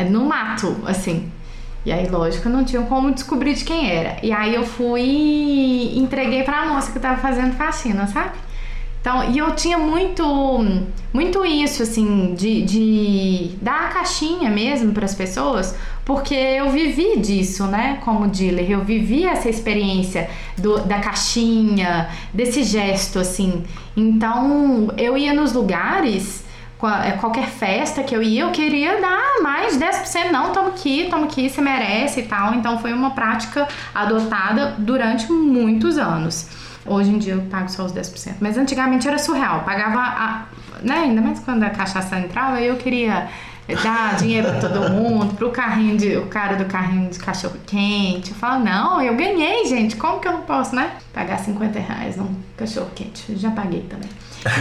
[0.09, 1.31] No mato, assim.
[1.85, 4.17] E aí, lógico, não tinha como descobrir de quem era.
[4.23, 8.37] E aí eu fui e entreguei pra moça que tava fazendo faxina, sabe?
[9.03, 10.23] Então, e eu tinha muito,
[11.11, 15.75] muito isso, assim, de, de dar a caixinha mesmo para as pessoas,
[16.05, 18.71] porque eu vivi disso, né, como dealer.
[18.71, 23.65] Eu vivi essa experiência do, da caixinha, desse gesto, assim.
[23.97, 26.41] Então, eu ia nos lugares
[27.19, 30.31] qualquer festa que eu ia, eu queria dar mais 10%.
[30.31, 32.53] Não, toma aqui, toma aqui, você merece e tal.
[32.53, 36.62] Então foi uma prática adotada durante muitos anos.
[36.85, 38.35] Hoje em dia eu pago só os 10%.
[38.39, 39.61] Mas antigamente era surreal.
[39.61, 40.45] Pagava, a,
[40.81, 43.29] né, ainda mais quando a cachaça entrava, eu queria
[43.81, 48.31] dar dinheiro pra todo mundo, pro carrinho de, o cara do carrinho de cachorro quente.
[48.31, 50.91] Eu falo, não, eu ganhei, gente, como que eu não posso, né?
[51.13, 53.23] Pagar 50 reais num cachorro quente.
[53.29, 54.09] Eu já paguei também.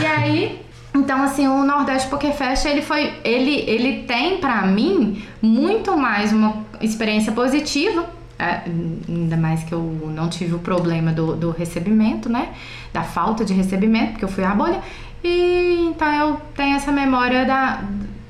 [0.01, 0.63] E aí,
[0.95, 6.33] então, assim, o Nordeste Poker Fest, ele foi, ele, ele tem para mim muito mais
[6.33, 8.07] uma experiência positiva,
[8.43, 9.81] ainda mais que eu
[10.15, 12.55] não tive o problema do, do recebimento, né?
[12.93, 14.81] Da falta de recebimento, porque eu fui à bolha.
[15.25, 17.83] E então eu tenho essa memória da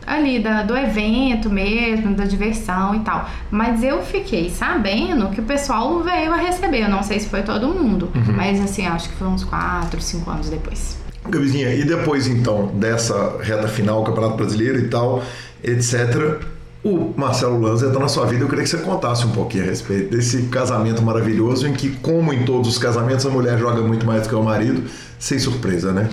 [0.07, 3.29] ali da, do evento mesmo, da diversão e tal.
[3.51, 6.83] Mas eu fiquei sabendo que o pessoal veio a receber.
[6.83, 8.35] Eu não sei se foi todo mundo, uhum.
[8.35, 11.01] mas assim, acho que foi uns 4, 5 anos depois.
[11.29, 15.23] Gabizinha, e depois então dessa reta final, Campeonato Brasileiro e tal,
[15.63, 16.41] etc.,
[16.85, 18.43] o Marcelo Lanza está na sua vida.
[18.43, 22.33] Eu queria que você contasse um pouquinho a respeito desse casamento maravilhoso em que, como
[22.33, 24.85] em todos os casamentos, a mulher joga muito mais do que o marido,
[25.19, 26.09] sem surpresa, né?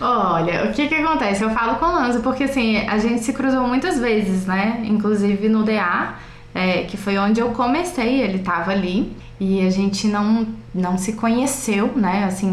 [0.00, 1.42] Olha, o que que acontece?
[1.42, 4.82] Eu falo com o Lanza porque assim, a gente se cruzou muitas vezes, né?
[4.84, 6.14] Inclusive no DA,
[6.54, 11.14] é, que foi onde eu comecei, ele estava ali e a gente não, não se
[11.14, 12.24] conheceu, né?
[12.24, 12.48] Assim,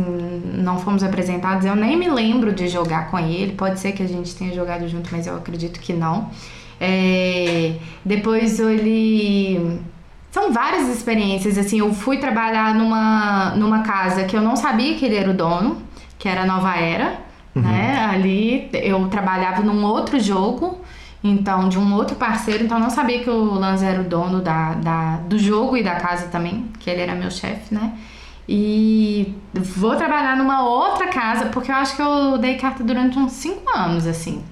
[0.56, 1.66] não fomos apresentados.
[1.66, 3.54] Eu nem me lembro de jogar com ele.
[3.54, 6.30] Pode ser que a gente tenha jogado junto, mas eu acredito que não.
[6.80, 7.74] É,
[8.06, 9.80] depois ele.
[10.32, 11.58] São várias experiências.
[11.58, 15.34] Assim, eu fui trabalhar numa, numa casa que eu não sabia que ele era o
[15.34, 15.82] dono,
[16.18, 17.20] que era Nova Era.
[17.56, 17.64] Uhum.
[17.64, 18.06] Né?
[18.12, 20.80] Ali eu trabalhava num outro jogo
[21.24, 22.64] então, de um outro parceiro.
[22.64, 25.96] Então, não sabia que o Lanza era o dono da, da, do jogo e da
[25.96, 27.94] casa também, que ele era meu chefe, né?
[28.48, 33.34] E vou trabalhar numa outra casa, porque eu acho que eu dei carta durante uns
[33.34, 34.44] 5 anos, assim.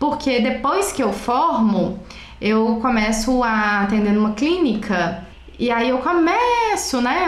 [0.00, 2.00] Porque depois que eu formo,
[2.40, 5.24] eu começo a atender numa clínica
[5.60, 7.26] e aí eu começo, né,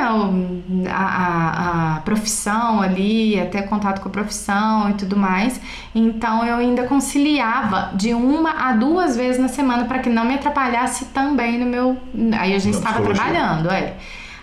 [0.90, 5.61] a, a, a, profissão ali, até contato com a profissão e tudo mais.
[5.94, 10.36] Então eu ainda conciliava de uma a duas vezes na semana para que não me
[10.36, 11.99] atrapalhasse também no meu.
[12.39, 13.97] Aí a gente estava trabalhando, é.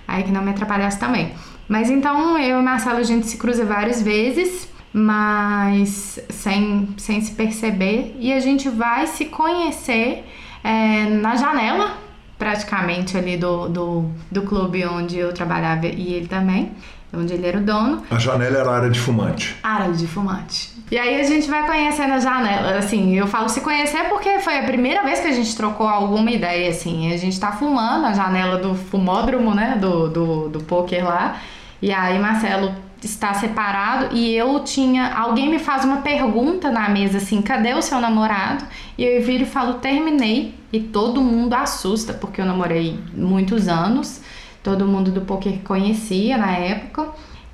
[0.08, 1.34] Aí que não me atrapalhasse também.
[1.68, 7.32] Mas então eu e Marcelo a gente se cruza várias vezes, mas sem, sem se
[7.32, 8.16] perceber.
[8.20, 10.26] E a gente vai se conhecer
[10.64, 11.98] é, na janela
[12.38, 16.72] praticamente ali do, do, do clube onde eu trabalhava e ele também,
[17.14, 18.02] onde ele era o dono.
[18.10, 19.57] A janela era a área de fumante.
[19.61, 20.80] Área de fumante.
[20.90, 24.57] E aí a gente vai conhecendo a janela, assim, eu falo se conhecer porque foi
[24.57, 27.14] a primeira vez que a gente trocou alguma ideia, assim.
[27.14, 31.38] A gente tá fumando a janela do fumódromo, né, do, do, do poker lá.
[31.82, 35.14] E aí Marcelo está separado e eu tinha.
[35.14, 38.66] Alguém me faz uma pergunta na mesa assim: cadê o seu namorado?
[38.98, 40.58] E eu viro e falo: terminei.
[40.72, 44.22] E todo mundo assusta, porque eu namorei muitos anos,
[44.62, 47.08] todo mundo do poker conhecia na época.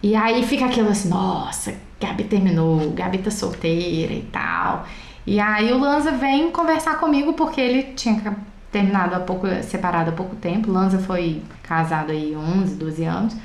[0.04, 4.86] E aí fica aquilo assim: nossa, Gabi terminou, Gabi tá solteira e tal.
[5.26, 8.36] E aí o Lanza vem conversar comigo porque ele tinha
[8.72, 10.72] terminado há pouco, separado há pouco tempo.
[10.72, 13.36] Lanza foi casado aí 11, 12 anos.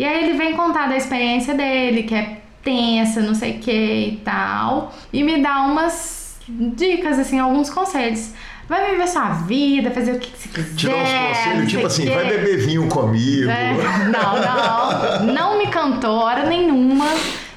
[0.00, 3.70] E aí ele vem contar da experiência dele, que é tensa, não sei o que
[3.70, 8.32] e tal, e me dá umas dicas, assim, alguns conselhos.
[8.66, 10.74] Vai viver sua vida, fazer o que você quiser.
[10.74, 13.50] Te dá uns conselhos, tipo assim, vai beber vinho comigo.
[13.50, 13.74] É,
[14.08, 15.34] não, não.
[15.34, 17.04] Não me cantou hora nenhuma.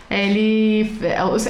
[0.09, 0.91] Ele,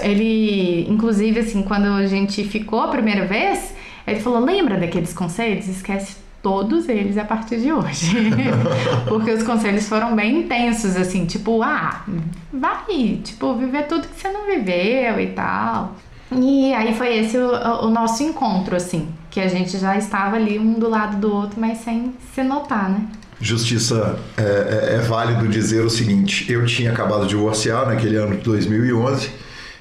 [0.03, 3.73] ele, inclusive, assim, quando a gente ficou a primeira vez,
[4.05, 5.67] ele falou: lembra daqueles conselhos?
[5.67, 8.29] Esquece todos eles a partir de hoje.
[9.07, 12.05] Porque os conselhos foram bem intensos, assim, tipo, ah,
[12.51, 15.95] vai, tipo, viver tudo que você não viveu e tal.
[16.31, 20.59] E aí foi esse o, o nosso encontro, assim, que a gente já estava ali
[20.59, 23.07] um do lado do outro, mas sem se notar, né?
[23.39, 28.35] Justiça, é, é, é válido dizer o seguinte: eu tinha acabado de divorciar naquele ano
[28.35, 29.29] de 2011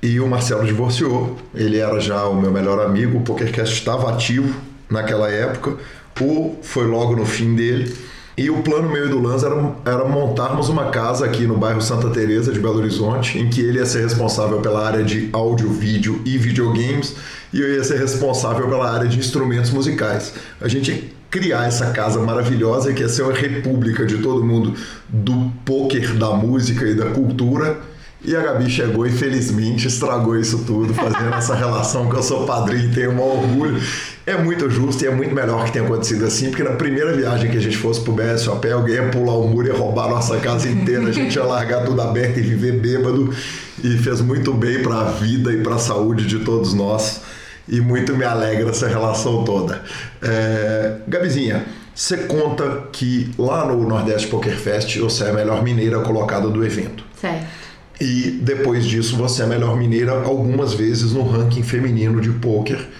[0.02, 1.36] e o Marcelo divorciou.
[1.54, 4.54] Ele era já o meu melhor amigo, o PokerCast estava ativo
[4.90, 5.78] naquela época.
[6.20, 7.94] O foi logo no fim dele.
[8.36, 11.82] E o plano meu e do Lanza era, era montarmos uma casa aqui no bairro
[11.82, 15.68] Santa Teresa de Belo Horizonte, em que ele ia ser responsável pela área de áudio,
[15.68, 17.14] vídeo e videogames,
[17.52, 20.32] e eu ia ser responsável pela área de instrumentos musicais.
[20.62, 24.74] A gente ia criar essa casa maravilhosa que ia ser uma república de todo mundo
[25.08, 27.91] do poker, da música e da cultura
[28.24, 32.46] e a Gabi chegou e felizmente estragou isso tudo, fazendo essa relação que eu sou
[32.46, 33.82] padrinho e tenho um orgulho.
[34.24, 37.50] É muito justo e é muito melhor que tenha acontecido assim, porque na primeira viagem
[37.50, 40.36] que a gente fosse pro BSOP, alguém ia pular o muro e roubar a nossa
[40.38, 43.34] casa inteira, a gente ia largar tudo aberto e viver bêbado.
[43.82, 47.22] E fez muito bem para a vida e para a saúde de todos nós.
[47.68, 49.82] E muito me alegra essa relação toda.
[50.20, 50.98] É...
[51.08, 56.48] Gabizinha, você conta que lá no Nordeste Poker Fest você é a melhor mineira colocada
[56.48, 57.04] do evento.
[57.20, 57.62] Certo.
[58.02, 62.90] E depois disso você é melhor mineira algumas vezes no ranking feminino de pôquer.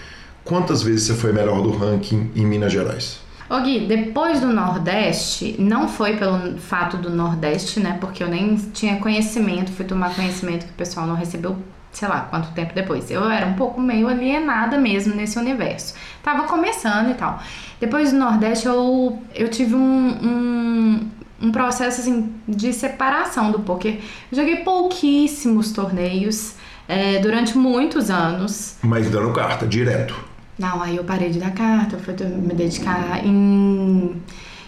[0.45, 3.19] Quantas vezes você foi melhor do ranking em Minas Gerais?
[3.49, 7.97] Ô Gui, depois do Nordeste, não foi pelo fato do Nordeste, né?
[7.99, 11.57] Porque eu nem tinha conhecimento, fui tomar conhecimento que o pessoal não recebeu,
[11.91, 13.11] sei lá, quanto tempo depois.
[13.11, 15.95] Eu era um pouco meio alienada mesmo nesse universo.
[16.23, 17.43] Tava começando e tal.
[17.77, 19.79] Depois do Nordeste, eu, eu tive um,
[20.23, 21.09] um
[21.43, 23.99] um processo assim de separação do poker.
[24.31, 26.55] Eu joguei pouquíssimos torneios
[26.87, 28.77] é, durante muitos anos.
[28.81, 30.15] Mas dando carta direto.
[30.57, 34.15] Não, aí eu parei de dar carta, fui me dedicar em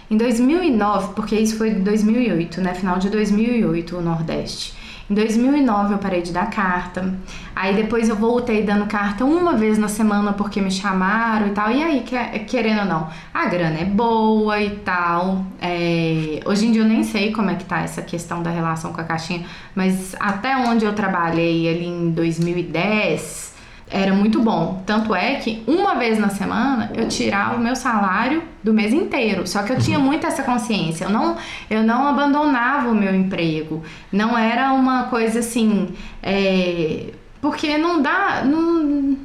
[0.10, 2.74] em 2009, porque isso foi 2008, né?
[2.74, 4.74] Final de 2008, o Nordeste.
[5.08, 7.14] Em 2009 eu parei de dar carta.
[7.56, 11.72] Aí depois eu voltei dando carta uma vez na semana porque me chamaram e tal.
[11.72, 12.04] E aí,
[12.48, 15.46] querendo ou não, a grana é boa e tal.
[15.62, 16.40] É...
[16.44, 19.00] Hoje em dia eu nem sei como é que tá essa questão da relação com
[19.00, 19.46] a caixinha,
[19.76, 23.55] mas até onde eu trabalhei ali em 2010
[23.96, 24.84] era muito bom.
[24.86, 29.48] Tanto é que uma vez na semana eu tirava o meu salário do mês inteiro.
[29.48, 30.04] Só que eu tinha uhum.
[30.04, 31.06] muito essa consciência.
[31.06, 31.38] Eu não,
[31.70, 33.82] eu não abandonava o meu emprego.
[34.12, 35.94] Não era uma coisa assim.
[36.22, 38.44] É, porque não dá.
[38.44, 39.18] Não,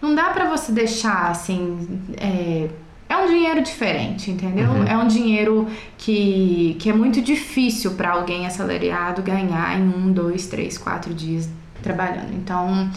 [0.00, 1.88] não dá para você deixar assim.
[2.18, 2.68] É,
[3.08, 4.68] é um dinheiro diferente, entendeu?
[4.68, 4.84] Uhum.
[4.84, 10.46] É um dinheiro que, que é muito difícil para alguém assalariado ganhar em um, dois,
[10.48, 11.48] três, quatro dias
[11.82, 12.34] trabalhando.
[12.34, 12.90] Então,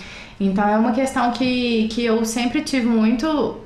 [0.45, 3.57] então é uma questão que, que eu sempre tive muito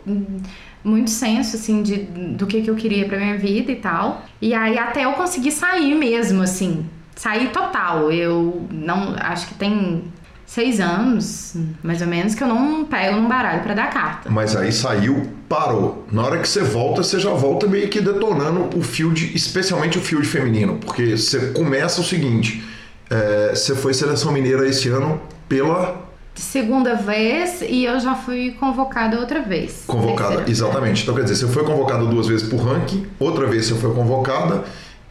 [0.83, 4.23] muito senso assim de do que, que eu queria para minha vida e tal.
[4.41, 6.85] E aí até eu conseguir sair mesmo assim,
[7.15, 8.11] sair total.
[8.11, 10.03] Eu não acho que tem
[10.45, 14.29] seis anos, mais ou menos, que eu não pego num baralho para dar carta.
[14.29, 16.05] Mas aí saiu, parou.
[16.11, 20.01] Na hora que você volta, você já volta meio que detonando o field, especialmente o
[20.01, 22.63] field feminino, porque você começa o seguinte:
[23.09, 25.19] é, você foi seleção mineira esse ano
[25.49, 26.04] pela
[26.41, 29.83] segunda vez e eu já fui convocada outra vez.
[29.87, 31.03] Convocada, exatamente.
[31.03, 34.63] Então quer dizer, você foi convocada duas vezes por ranking, outra vez você foi convocada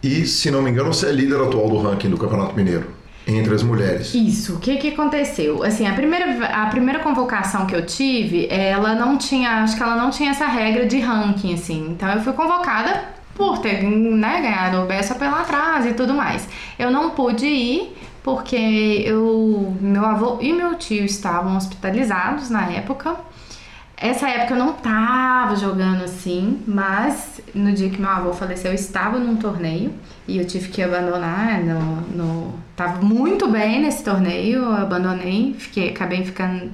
[0.02, 2.86] e, se não me engano, você é líder atual do ranking do Campeonato Mineiro.
[3.26, 4.14] entre as mulheres.
[4.14, 4.56] Isso.
[4.56, 5.62] O que que aconteceu?
[5.62, 9.96] Assim, a primeira, a primeira convocação que eu tive, ela não tinha, acho que ela
[9.96, 11.88] não tinha essa regra de ranking, assim.
[11.92, 13.02] Então eu fui convocada
[13.34, 16.46] por ter né, ganhado o BSOP lá atrás e tudo mais.
[16.78, 23.14] Eu não pude ir porque eu, meu avô e meu tio estavam hospitalizados na época.
[23.98, 28.74] Essa época eu não tava jogando assim, mas no dia que meu avô faleceu eu
[28.74, 29.92] estava num torneio
[30.26, 31.60] e eu tive que abandonar.
[31.60, 32.54] No, no...
[32.74, 36.72] Tava muito bem nesse torneio, eu abandonei, fiquei, acabei ficando.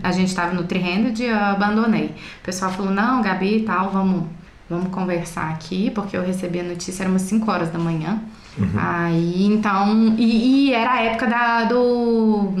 [0.00, 2.14] A gente estava no tri-handed e eu abandonei.
[2.40, 4.26] O pessoal falou: não, Gabi e tal, vamos,
[4.70, 8.22] vamos conversar aqui, porque eu recebi a notícia, era umas 5 horas da manhã.
[8.58, 8.70] Uhum.
[8.76, 10.14] Aí então.
[10.18, 12.52] E, e, era a época da, do,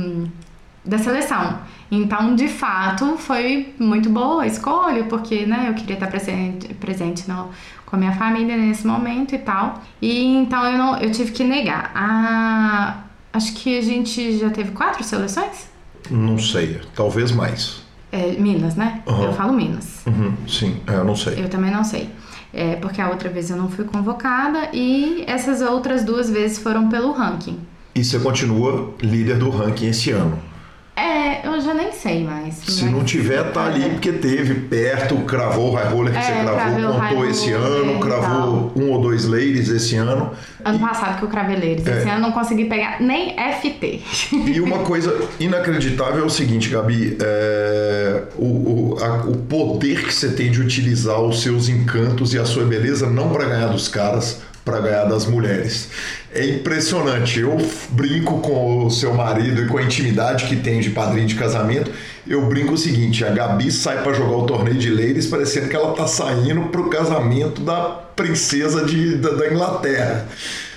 [0.84, 1.58] da seleção.
[1.90, 7.28] Então, de fato, foi muito boa a escolha, porque né, eu queria estar presente, presente
[7.28, 7.50] no,
[7.84, 9.82] com a minha família nesse momento e tal.
[10.00, 11.92] E então eu, não, eu tive que negar.
[11.94, 13.02] A,
[13.32, 15.70] acho que a gente já teve quatro seleções?
[16.10, 17.82] Não sei, talvez mais.
[18.10, 19.02] É, Minas, né?
[19.06, 19.24] Uhum.
[19.24, 20.02] Eu falo Minas.
[20.06, 21.42] Uhum, sim, é, eu não sei.
[21.42, 22.10] Eu também não sei.
[22.52, 26.88] É, porque a outra vez eu não fui convocada e essas outras duas vezes foram
[26.88, 27.58] pelo ranking.
[27.94, 30.38] E você continua líder do ranking esse ano?
[30.94, 32.56] É, eu já nem sei mais.
[32.56, 36.32] Se não tiver, tá ali porque teve perto, cravou o high roller que é, você
[36.32, 40.32] cravou, contou esse ano, cravou um ou dois ladies esse ano.
[40.62, 40.80] Ano e...
[40.80, 41.98] passado que eu cravei ladies, é.
[41.98, 44.02] esse ano não consegui pegar nem FT.
[44.32, 48.24] E uma coisa inacreditável é o seguinte, Gabi, é...
[48.36, 52.44] o, o, a, o poder que você tem de utilizar os seus encantos e a
[52.44, 55.88] sua beleza não para ganhar dos caras, para ganhar das mulheres.
[56.34, 57.40] É impressionante.
[57.40, 57.56] Eu
[57.90, 61.90] brinco com o seu marido e com a intimidade que tem de padrinho de casamento.
[62.26, 65.76] Eu brinco o seguinte: a Gabi sai para jogar o torneio de ladies parecendo que
[65.76, 67.80] ela tá saindo pro casamento da
[68.14, 70.26] princesa de, da, da Inglaterra.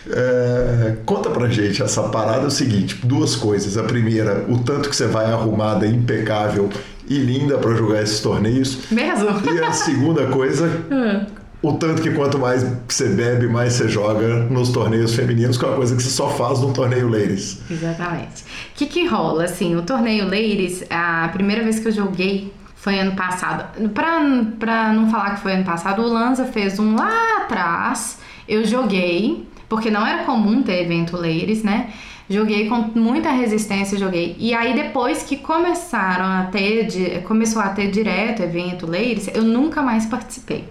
[0.07, 3.77] É, conta pra gente, essa parada é o seguinte: duas coisas.
[3.77, 6.69] A primeira, o tanto que você vai arrumada, impecável
[7.07, 8.79] e linda para jogar esses torneios.
[8.89, 9.29] Mesmo?
[9.53, 11.25] E a segunda coisa, hum
[11.61, 15.67] o tanto que quanto mais você bebe, mais você joga nos torneios femininos, que é
[15.67, 17.59] uma coisa que você só faz no torneio Ladies.
[17.69, 18.43] Exatamente.
[18.43, 19.45] O que, que rola?
[19.45, 23.89] Assim, o torneio Ladies, a primeira vez que eu joguei foi ano passado.
[23.89, 24.21] Pra,
[24.59, 28.19] pra não falar que foi ano passado, o Lanza fez um lá atrás.
[28.47, 31.89] Eu joguei, porque não era comum ter evento Ladies, né?
[32.29, 34.35] Joguei com muita resistência, joguei.
[34.39, 39.81] E aí depois que começaram a ter, começou a ter direto evento Ladies, eu nunca
[39.81, 40.65] mais participei.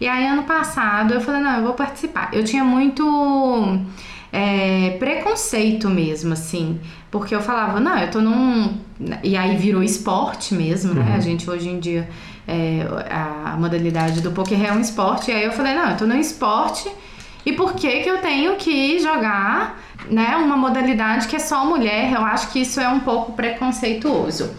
[0.00, 2.30] E aí, ano passado, eu falei, não, eu vou participar.
[2.32, 3.04] Eu tinha muito
[4.32, 6.80] é, preconceito mesmo, assim.
[7.10, 8.78] Porque eu falava, não, eu tô num.
[9.22, 11.02] E aí virou esporte mesmo, né?
[11.02, 11.14] Uhum.
[11.14, 12.08] A gente hoje em dia.
[12.48, 15.30] É, a modalidade do poker é um esporte.
[15.30, 16.90] E aí eu falei, não, eu tô num esporte.
[17.44, 22.12] E por que que eu tenho que jogar, né, uma modalidade que é só mulher?
[22.12, 24.50] Eu acho que isso é um pouco preconceituoso.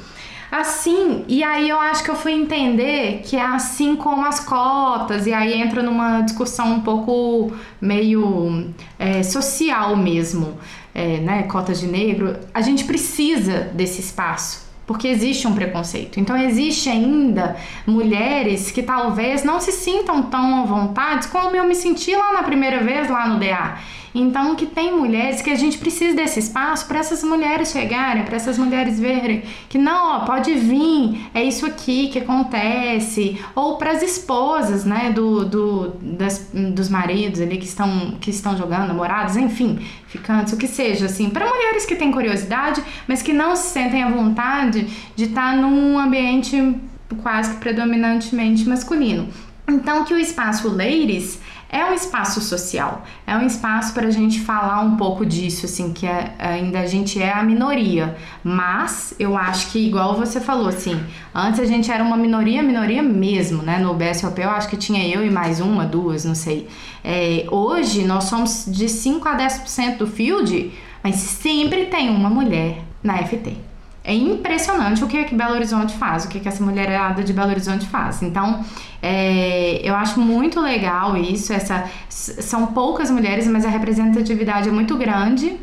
[0.51, 5.25] Assim, e aí eu acho que eu fui entender que é assim como as cotas,
[5.25, 8.69] e aí entra numa discussão um pouco meio
[8.99, 10.57] é, social mesmo,
[10.93, 11.43] é, né?
[11.43, 12.35] Cotas de negro.
[12.53, 16.19] A gente precisa desse espaço porque existe um preconceito.
[16.19, 17.55] Então existe ainda
[17.87, 22.43] mulheres que talvez não se sintam tão à vontade como eu me senti lá na
[22.43, 23.77] primeira vez lá no DA.
[24.13, 28.35] Então, que tem mulheres que a gente precisa desse espaço para essas mulheres chegarem, para
[28.35, 33.91] essas mulheres verem que não, ó, pode vir, é isso aqui que acontece, ou para
[33.91, 39.37] as esposas, né, do, do, das, dos maridos ali que estão, que estão jogando, namorados,
[39.37, 43.69] enfim, ficantes, o que seja, assim, para mulheres que têm curiosidade, mas que não se
[43.69, 46.75] sentem à vontade de estar num ambiente
[47.21, 49.29] quase que predominantemente masculino.
[49.67, 51.39] Então, que o espaço Ladies
[51.71, 55.93] é um espaço social, é um espaço para a gente falar um pouco disso, assim,
[55.93, 60.67] que é, ainda a gente é a minoria, mas eu acho que, igual você falou,
[60.67, 61.01] assim,
[61.33, 63.77] antes a gente era uma minoria, minoria mesmo, né?
[63.77, 66.67] No BSOP eu acho que tinha eu e mais uma, duas, não sei.
[67.01, 72.83] É, hoje nós somos de 5 a 10% do field, mas sempre tem uma mulher
[73.01, 73.70] na FT.
[74.03, 77.51] É impressionante o que, que Belo Horizonte faz, o que, que essa mulherada de Belo
[77.51, 78.23] Horizonte faz.
[78.23, 78.65] Então,
[79.01, 81.53] é, eu acho muito legal isso.
[81.53, 85.55] Essa, são poucas mulheres, mas a representatividade é muito grande.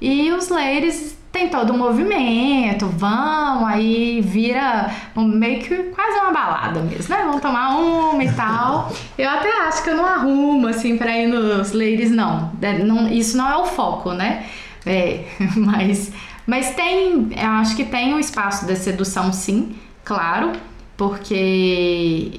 [0.00, 6.32] E os ladies tem todo um movimento, vão, aí vira um, meio que quase uma
[6.32, 7.22] balada mesmo, né?
[7.24, 8.92] Vão tomar uma e tal.
[9.16, 12.50] Eu até acho que eu não arrumo, assim, pra ir nos ladies, não.
[12.60, 14.44] É, não isso não é o foco, né?
[14.84, 15.24] É,
[15.56, 16.12] mas
[16.50, 20.50] mas tem, eu acho que tem um espaço de sedução sim, claro.
[20.96, 21.32] porque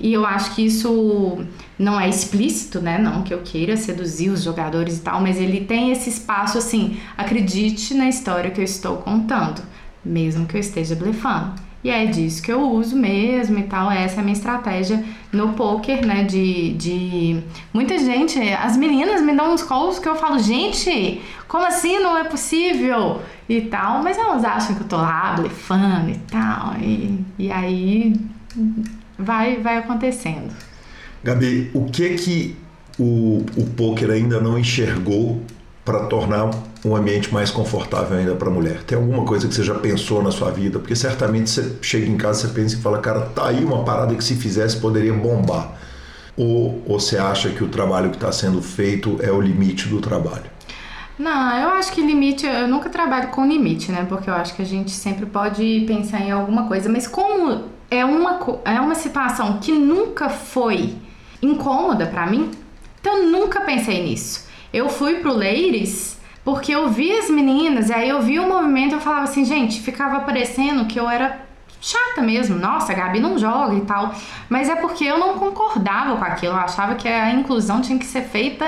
[0.01, 1.39] e eu acho que isso
[1.79, 2.97] não é explícito, né?
[2.97, 6.99] Não que eu queira seduzir os jogadores e tal, mas ele tem esse espaço assim,
[7.17, 9.61] acredite na história que eu estou contando,
[10.03, 11.53] mesmo que eu esteja blefando.
[11.83, 13.91] E é disso que eu uso mesmo e tal.
[13.91, 16.23] Essa é a minha estratégia no poker, né?
[16.23, 17.41] De, de.
[17.73, 22.17] Muita gente, as meninas me dão uns calls que eu falo, gente, como assim não
[22.17, 23.21] é possível?
[23.49, 24.03] E tal.
[24.03, 26.75] Mas elas acham que eu tô lá blefando e tal.
[26.79, 28.15] E, e aí
[29.17, 30.53] vai, vai acontecendo.
[31.23, 32.55] Gabi, o que que
[32.99, 35.41] o, o poker ainda não enxergou
[35.83, 36.51] para tornar
[36.83, 38.83] um ambiente mais confortável ainda para a mulher?
[38.83, 40.79] Tem alguma coisa que você já pensou na sua vida?
[40.79, 44.15] Porque certamente você chega em casa, você pensa e fala, cara, tá aí uma parada
[44.15, 45.73] que se fizesse poderia bombar.
[46.35, 50.01] Ou, ou você acha que o trabalho que está sendo feito é o limite do
[50.01, 50.49] trabalho?
[51.19, 54.05] Não, eu acho que limite, eu nunca trabalho com limite, né?
[54.09, 58.03] Porque eu acho que a gente sempre pode pensar em alguma coisa, mas como é
[58.03, 60.95] uma, é uma situação que nunca foi
[61.41, 62.49] incômoda para mim.
[62.99, 64.47] Então eu nunca pensei nisso.
[64.73, 68.95] Eu fui pro Leires porque eu vi as meninas, e aí eu vi o movimento,
[68.95, 71.41] eu falava assim, gente, ficava parecendo que eu era
[71.81, 72.57] chata mesmo.
[72.57, 74.13] Nossa, a Gabi não joga e tal.
[74.47, 76.53] Mas é porque eu não concordava com aquilo.
[76.53, 78.65] Eu achava que a inclusão tinha que ser feita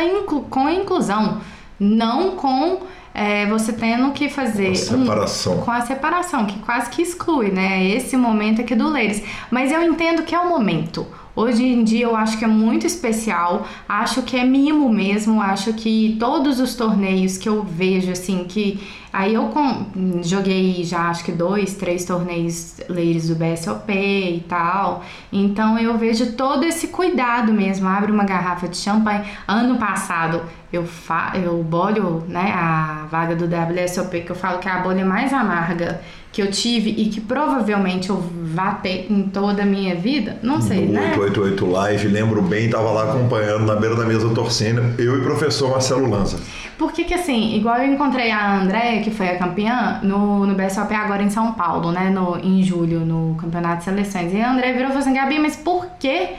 [0.49, 1.39] com a inclusão,
[1.79, 2.81] não com
[3.13, 5.53] é, você tendo que fazer a separação.
[5.53, 7.83] Um, com a separação, que quase que exclui, né?
[7.85, 9.23] Esse momento aqui do Leires.
[9.51, 11.05] Mas eu entendo que é o momento.
[11.35, 15.73] Hoje em dia eu acho que é muito especial, acho que é mimo mesmo, acho
[15.73, 18.79] que todos os torneios que eu vejo, assim, que
[19.11, 25.03] aí eu com, joguei já acho que dois, três torneios ladies do BSOP e tal,
[25.31, 29.23] então eu vejo todo esse cuidado mesmo, abre uma garrafa de champanhe.
[29.47, 30.41] Ano passado
[30.73, 34.79] eu, fa eu bolho né, a vaga do WSOP, que eu falo que é a
[34.79, 36.01] bolha mais amarga
[36.31, 40.59] que eu tive e que provavelmente eu vá ter em toda a minha vida, não
[40.59, 41.13] sei, no né?
[41.15, 45.23] 888 Live, lembro bem, estava lá acompanhando na beira da mesa torcendo, eu e o
[45.23, 46.39] professor Marcelo Lanza.
[46.75, 50.55] Por que que assim, igual eu encontrei a Andréia, que foi a campeã, no, no
[50.55, 54.51] BSOP agora em São Paulo, né, no, em julho, no Campeonato de Seleções, e a
[54.51, 56.29] Andréia virou e falou assim, Gabi, mas por que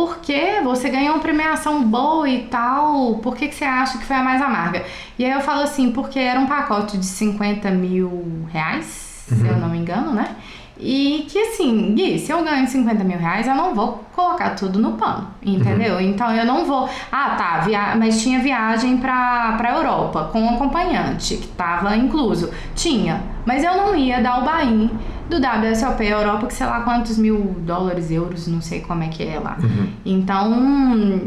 [0.00, 4.16] porque você ganhou uma premiação boa e tal, por que, que você acha que foi
[4.16, 4.82] a mais amarga?
[5.18, 9.36] E aí eu falo assim, porque era um pacote de 50 mil reais, uhum.
[9.36, 9.60] se eu uhum.
[9.60, 10.36] não me engano, né?
[10.78, 14.78] E que assim, Gui, se eu ganho 50 mil reais, eu não vou colocar tudo
[14.78, 15.96] no pano, entendeu?
[15.96, 16.00] Uhum.
[16.00, 16.88] Então eu não vou.
[17.12, 17.94] Ah, tá, via...
[17.96, 22.50] mas tinha viagem pra, pra Europa com um acompanhante, que tava incluso.
[22.74, 24.90] Tinha, mas eu não ia dar o bain
[25.30, 29.22] do WSOP Europa, que sei lá quantos mil dólares, euros, não sei como é que
[29.22, 29.56] é lá.
[29.62, 29.92] Uhum.
[30.04, 31.22] Então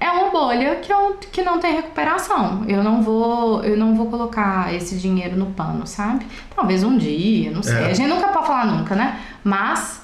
[0.00, 2.64] é uma bolha que, eu, que não tem recuperação.
[2.66, 6.24] Eu não vou eu não vou colocar esse dinheiro no pano, sabe?
[6.54, 7.76] Talvez um dia, não sei.
[7.76, 7.90] É.
[7.90, 9.20] A gente nunca pode falar nunca, né?
[9.42, 10.00] Mas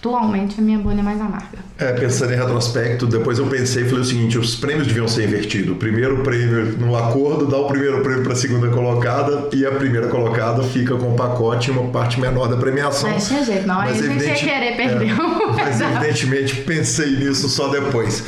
[0.00, 1.58] atualmente a minha bolha é mais amarga.
[1.78, 5.24] É, pensando em retrospecto, depois eu pensei e falei o seguinte: os prêmios deviam ser
[5.24, 5.72] invertidos.
[5.72, 9.70] O primeiro prêmio no acordo dá o primeiro prêmio para a segunda colocada e a
[9.70, 13.10] primeira colocada fica com o pacote e uma parte menor da premiação.
[13.10, 13.76] Mas tinha jeito, não.
[13.76, 15.10] Mas a gente ia querer perder.
[15.10, 15.14] É,
[15.52, 18.24] mas evidentemente pensei nisso só depois.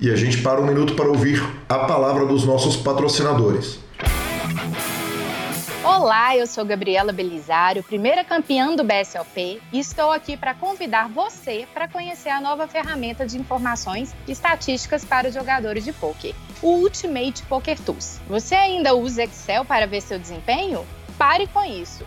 [0.00, 3.83] E a gente para um minuto para ouvir a palavra dos nossos patrocinadores.
[6.04, 11.66] Olá, eu sou Gabriela Belisário, primeira campeã do BSLP, e estou aqui para convidar você
[11.72, 16.72] para conhecer a nova ferramenta de informações e estatísticas para os jogadores de poker, o
[16.72, 18.20] Ultimate Poker Tools.
[18.28, 20.86] Você ainda usa Excel para ver seu desempenho?
[21.16, 22.06] Pare com isso.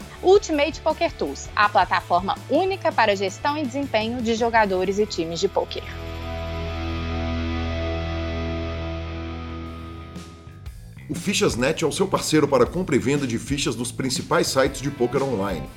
[0.23, 5.47] Ultimate Poker Tools, a plataforma única para gestão e desempenho de jogadores e times de
[5.47, 5.83] poker.
[11.09, 14.81] O Fichas.net é o seu parceiro para compra e venda de fichas dos principais sites
[14.81, 15.67] de poker online.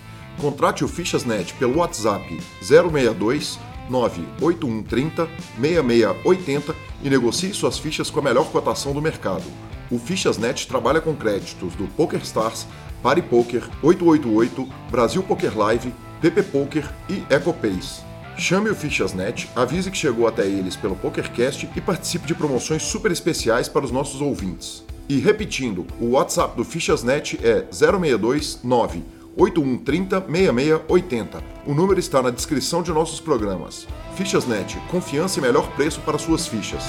[0.40, 3.58] Contrate o Fichas.net pelo WhatsApp 062
[3.88, 5.28] 98130
[5.60, 9.44] 6680 e negocie suas fichas com a melhor cotação do mercado.
[9.90, 12.66] O Fichas.net trabalha com créditos do PokerStars,
[13.04, 18.00] Pari Poker, 888, Brasil Poker Live, PP Poker e EcoPace.
[18.38, 23.12] Chame o Fichasnet, avise que chegou até eles pelo PokerCast e participe de promoções super
[23.12, 24.82] especiais para os nossos ouvintes.
[25.06, 29.04] E repetindo, o WhatsApp do Fichasnet é 062 9
[29.36, 31.44] 8130 6680.
[31.66, 33.86] O número está na descrição de nossos programas.
[34.16, 36.84] Fichasnet, confiança e melhor preço para suas fichas.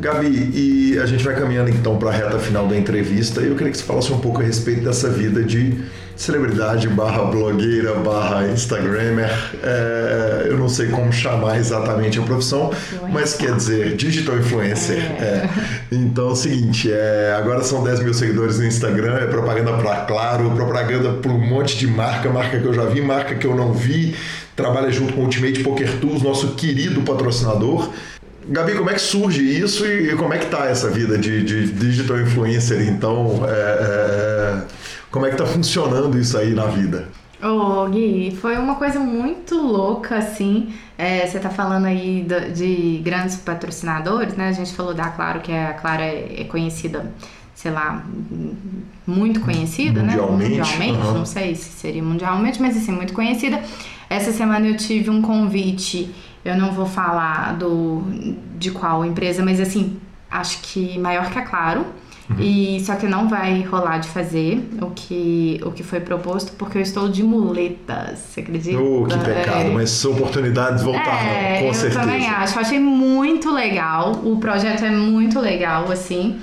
[0.00, 3.42] Gabi, e a gente vai caminhando então para a reta final da entrevista.
[3.42, 5.78] Eu queria que você falasse um pouco a respeito dessa vida de
[6.16, 9.30] celebridade barra blogueira barra instagramer.
[9.62, 12.70] É, eu não sei como chamar exatamente a profissão,
[13.10, 14.98] mas quer dizer digital influencer.
[14.98, 15.24] É.
[15.24, 15.50] É.
[15.92, 20.00] Então é o seguinte, é, agora são 10 mil seguidores no Instagram, é propaganda para
[20.06, 23.54] Claro, propaganda para um monte de marca, marca que eu já vi, marca que eu
[23.54, 24.14] não vi.
[24.56, 27.90] Trabalha junto com o Ultimate Poker Tools, nosso querido patrocinador.
[28.50, 31.70] Gabi, como é que surge isso e como é que tá essa vida de, de
[31.70, 32.82] digital influencer?
[32.82, 34.62] Então, é, é,
[35.08, 37.08] como é que tá funcionando isso aí na vida?
[37.40, 40.74] Ô, oh, Gui, foi uma coisa muito louca, assim.
[40.98, 44.48] É, você tá falando aí de, de, grandes patrocinadores, né?
[44.48, 47.10] A gente falou da Claro, que a Claro é, é conhecida,
[47.54, 48.04] sei lá,
[49.06, 50.58] muito conhecida, mundialmente, né?
[50.58, 51.14] Mundialmente, uhum.
[51.14, 53.62] não sei se seria mundialmente, mas assim, muito conhecida.
[54.10, 56.12] Essa semana eu tive um convite
[56.44, 58.02] eu não vou falar do
[58.58, 59.98] de qual empresa, mas assim,
[60.30, 61.84] acho que maior que a Claro.
[62.30, 62.36] Uhum.
[62.38, 66.78] E só que não vai rolar de fazer o que, o que foi proposto, porque
[66.78, 68.80] eu estou de muletas, você acredita?
[68.80, 69.70] Oh, que pecado, é.
[69.70, 71.98] mas oportunidades voltaram, é, com eu certeza.
[71.98, 76.38] Eu também acho, eu achei muito legal, o projeto é muito legal, assim.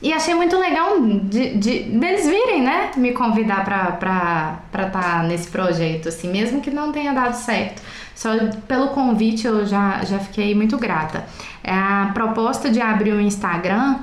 [0.00, 2.92] E achei muito legal de, de, deles virem, né?
[2.96, 7.82] Me convidar para estar tá nesse projeto, assim, mesmo que não tenha dado certo.
[8.14, 8.30] Só
[8.68, 11.26] pelo convite eu já, já fiquei muito grata.
[11.64, 13.96] É, a proposta de abrir o Instagram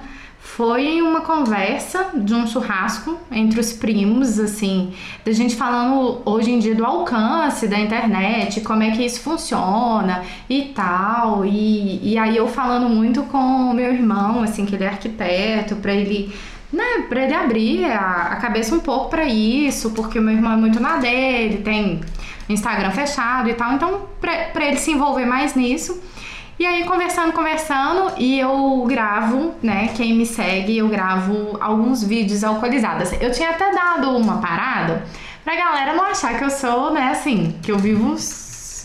[0.46, 4.94] foi uma conversa de um churrasco entre os primos, assim,
[5.26, 10.24] da gente falando hoje em dia do alcance da internet, como é que isso funciona
[10.48, 11.46] e tal.
[11.46, 13.38] E, e aí eu falando muito com
[13.72, 16.32] o meu irmão, assim, que ele é arquiteto, para ele
[16.72, 20.54] né, para ele abrir a, a cabeça um pouco para isso, porque o meu irmão
[20.54, 22.02] é muito na dele, tem
[22.48, 23.74] Instagram fechado e tal.
[23.74, 26.02] Então, para ele se envolver mais nisso.
[26.58, 29.90] E aí, conversando, conversando, e eu gravo, né?
[29.94, 33.12] Quem me segue, eu gravo alguns vídeos alcoolizados.
[33.20, 35.04] Eu tinha até dado uma parada
[35.44, 38.16] pra galera não achar que eu sou, né, assim, que eu vivo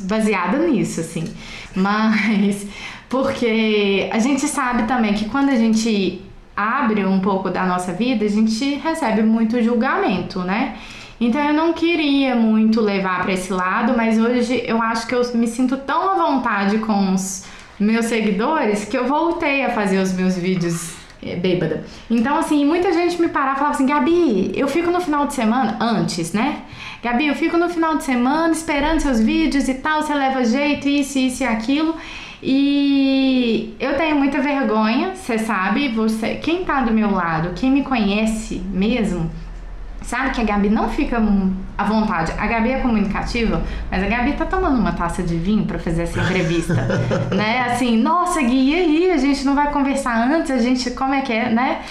[0.01, 1.32] baseada nisso, assim.
[1.74, 2.66] Mas,
[3.09, 6.24] porque a gente sabe também que quando a gente
[6.56, 10.76] abre um pouco da nossa vida, a gente recebe muito julgamento, né?
[11.20, 15.22] Então eu não queria muito levar para esse lado, mas hoje eu acho que eu
[15.34, 17.44] me sinto tão à vontade com os
[17.81, 21.85] meus seguidores que eu voltei a fazer os meus vídeos é, bêbada.
[22.11, 25.35] Então, assim, muita gente me parava e falava assim: Gabi, eu fico no final de
[25.35, 26.62] semana, antes, né?
[27.02, 30.89] Gabi, eu fico no final de semana esperando seus vídeos e tal, você leva jeito,
[30.89, 31.94] isso, isso e aquilo.
[32.43, 37.82] E eu tenho muita vergonha, você sabe, você, quem tá do meu lado, quem me
[37.82, 39.31] conhece mesmo,
[40.02, 41.22] Sabe que a Gabi não fica
[41.77, 42.32] à vontade.
[42.36, 46.02] A Gabi é comunicativa, mas a Gabi tá tomando uma taça de vinho para fazer
[46.02, 46.74] essa entrevista,
[47.35, 47.60] né?
[47.70, 49.10] Assim, nossa, Gui, e aí?
[49.12, 50.51] A gente não vai conversar antes?
[50.51, 51.82] A gente, como é que é, né?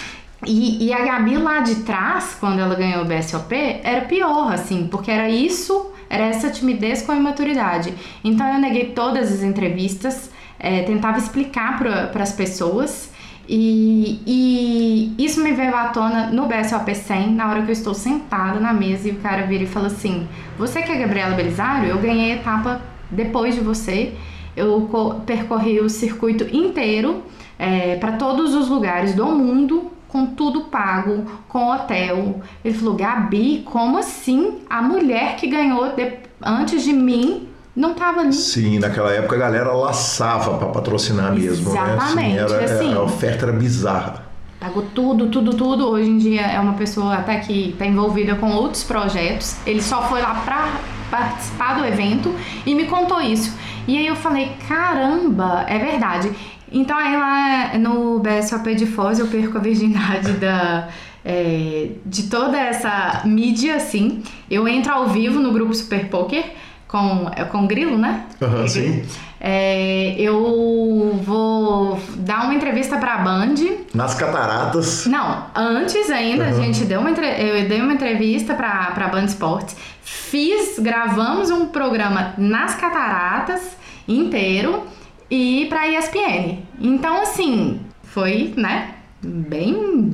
[0.46, 3.54] E, e a Gabi lá de trás, quando ela ganhou o BSOP,
[3.84, 7.94] era pior, assim, porque era isso, era essa timidez com a imaturidade.
[8.24, 13.12] Então eu neguei todas as entrevistas, é, tentava explicar para as pessoas
[13.52, 17.96] e, e, isso me veio à tona no BSOP 100, na hora que eu estou
[17.96, 21.90] sentada na mesa e o cara vira e fala assim: Você que é Gabriela Belisário?
[21.90, 24.14] Eu ganhei a etapa depois de você.
[24.56, 24.88] Eu
[25.26, 27.24] percorri o circuito inteiro
[27.58, 32.44] é, para todos os lugares do mundo, com tudo pago, com hotel.
[32.64, 34.60] Ele falou: Gabi, como assim?
[34.70, 37.49] A mulher que ganhou de, antes de mim
[37.80, 38.34] não tava ali.
[38.34, 42.44] Sim, naquela época a galera laçava para patrocinar mesmo, Exatamente, né?
[42.44, 44.26] Assim, era, assim, a oferta era bizarra.
[44.60, 45.88] Pagou tudo, tudo, tudo.
[45.88, 49.56] Hoje em dia é uma pessoa até que está envolvida com outros projetos.
[49.66, 52.36] Ele só foi lá para participar do evento
[52.66, 53.58] e me contou isso.
[53.88, 56.32] E aí eu falei, caramba, é verdade.
[56.70, 60.90] Então aí lá no BSOP de Foz eu perco a virgindade da...
[61.24, 64.24] É, de toda essa mídia, assim.
[64.50, 66.44] Eu entro ao vivo no grupo Super Poker
[66.90, 68.26] com, é com grilo, né?
[68.42, 69.06] Uhum, sim.
[69.40, 73.54] É, eu vou dar uma entrevista para a Band.
[73.94, 75.06] Nas cataratas?
[75.06, 76.50] Não, antes ainda uhum.
[76.50, 79.78] a gente deu uma eu dei uma entrevista para a Band Esportes.
[80.02, 84.84] Fiz, gravamos um programa nas cataratas inteiro
[85.30, 86.58] e para ESPN.
[86.82, 90.10] Então assim, foi, né, bem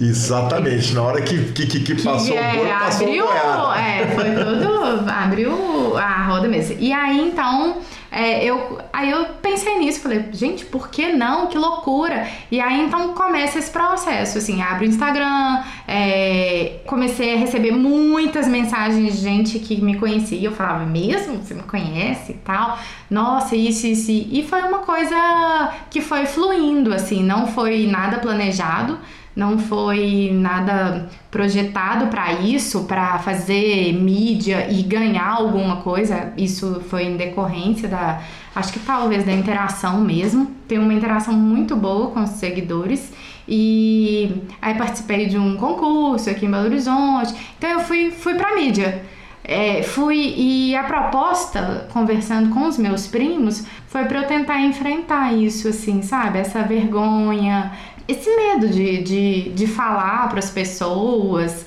[0.00, 4.06] Exatamente, na hora que, que, que, que passou é, o boi, passou abriu, o É,
[4.14, 6.76] foi tudo, abriu a roda mesmo.
[6.78, 7.78] E aí, então,
[8.16, 11.48] é, eu, aí eu pensei nisso, falei, gente, por que não?
[11.48, 12.28] Que loucura!
[12.48, 18.46] E aí então começa esse processo, assim, abre o Instagram, é, comecei a receber muitas
[18.46, 20.40] mensagens de gente que me conhecia.
[20.46, 21.38] Eu falava, mesmo?
[21.38, 22.78] Você me conhece e tal?
[23.10, 24.12] Nossa, isso, isso.
[24.12, 28.96] E foi uma coisa que foi fluindo, assim, não foi nada planejado
[29.34, 36.32] não foi nada projetado para isso, para fazer mídia e ganhar alguma coisa.
[36.36, 38.20] Isso foi em decorrência da,
[38.54, 40.52] acho que talvez da interação mesmo.
[40.68, 43.12] Tem uma interação muito boa com os seguidores.
[43.46, 47.34] E aí participei de um concurso aqui em Belo Horizonte.
[47.58, 49.02] Então eu fui, fui pra mídia.
[49.46, 55.34] É, fui e a proposta, conversando com os meus primos, foi para eu tentar enfrentar
[55.34, 56.38] isso, assim, sabe?
[56.38, 57.70] Essa vergonha,
[58.06, 61.66] esse medo de, de, de falar para as pessoas.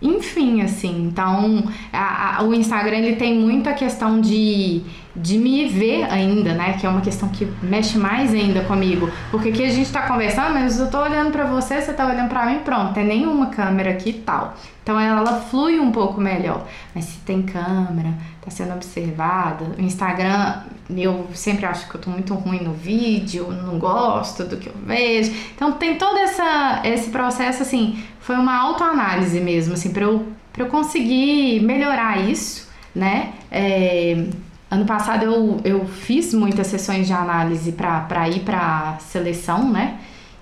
[0.00, 4.82] Enfim, assim, então a, a, o Instagram ele tem muito a questão de,
[5.16, 6.74] de me ver ainda, né?
[6.74, 9.10] Que é uma questão que mexe mais ainda comigo.
[9.32, 12.28] Porque aqui a gente tá conversando, mas eu tô olhando para você, você tá olhando
[12.28, 14.54] para mim, pronto, tem nenhuma câmera aqui e tal.
[14.84, 16.64] Então ela flui um pouco melhor.
[16.94, 18.14] Mas se tem câmera,
[18.48, 23.50] tá sendo observada, o Instagram, eu sempre acho que eu tô muito ruim no vídeo,
[23.50, 25.32] não gosto do que eu vejo.
[25.54, 30.64] Então tem todo essa, esse processo, assim, foi uma autoanálise mesmo, assim, pra eu, pra
[30.64, 33.32] eu conseguir melhorar isso, né?
[33.50, 34.24] É,
[34.70, 39.98] ano passado eu, eu fiz muitas sessões de análise para ir para seleção, né?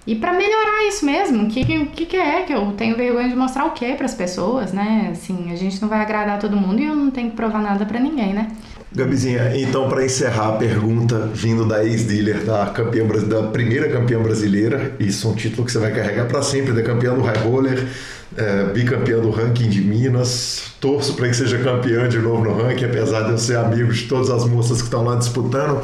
[0.07, 3.35] E para melhorar isso mesmo, o que, que, que é que eu tenho vergonha de
[3.35, 5.09] mostrar o que para as pessoas, né?
[5.11, 7.85] Assim, a gente não vai agradar todo mundo e eu não tenho que provar nada
[7.85, 8.49] para ninguém, né?
[8.95, 14.95] Gabizinha, então para encerrar a pergunta vindo da ex-dealer da campeã da primeira campeã brasileira,
[15.01, 17.87] isso é um título que você vai carregar para sempre, da campeã do high roller,
[18.37, 20.73] é, bicampeã do ranking de Minas.
[20.81, 24.05] Torço para que seja campeã de novo no ranking, apesar de eu ser amigo de
[24.05, 25.83] todas as moças que estão lá disputando.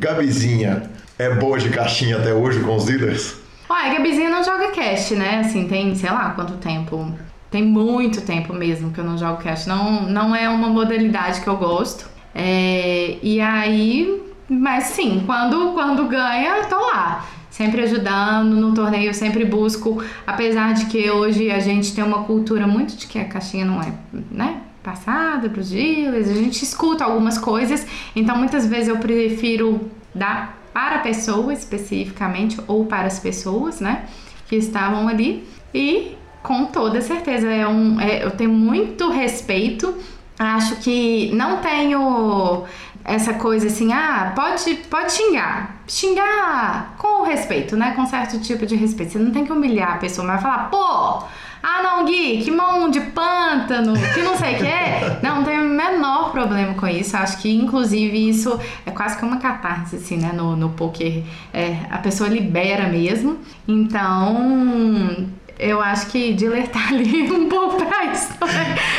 [0.00, 3.41] Gabizinha, é boa de caixinha até hoje com os dealers?
[3.72, 5.40] Ué, a Gabizinha não joga cash, né?
[5.40, 7.10] Assim, tem, sei lá, quanto tempo.
[7.50, 9.64] Tem muito tempo mesmo que eu não jogo cash.
[9.64, 12.06] Não, não é uma modalidade que eu gosto.
[12.34, 17.24] É, e aí, mas sim, quando, quando ganha, tô lá.
[17.48, 22.66] Sempre ajudando no torneio, sempre busco, apesar de que hoje a gente tem uma cultura
[22.66, 23.92] muito de que a caixinha não é,
[24.30, 24.62] né?
[24.82, 27.86] Passada para os dealers, a gente escuta algumas coisas,
[28.16, 34.06] então muitas vezes eu prefiro dar para a pessoa especificamente ou para as pessoas, né,
[34.48, 39.94] que estavam ali e com toda certeza é um, é, eu tenho muito respeito.
[40.38, 42.64] Acho que não tenho
[43.04, 45.82] essa coisa assim, ah, pode, pode xingar.
[45.86, 47.92] Xingar com respeito, né?
[47.92, 49.12] Com certo tipo de respeito.
[49.12, 51.24] Você não tem que humilhar a pessoa, mas falar, pô,
[51.62, 55.20] ah, não, Gui, que mão de pântano, que não sei o que é.
[55.22, 57.16] Não, não tem o menor problema com isso.
[57.16, 60.32] Acho que, inclusive, isso é quase que uma catarse, assim, né?
[60.32, 61.22] No, no poker.
[61.52, 63.38] É, a pessoa libera mesmo.
[63.68, 65.28] Então,
[65.58, 68.28] eu acho que dealer tá ali um pouco pra isso.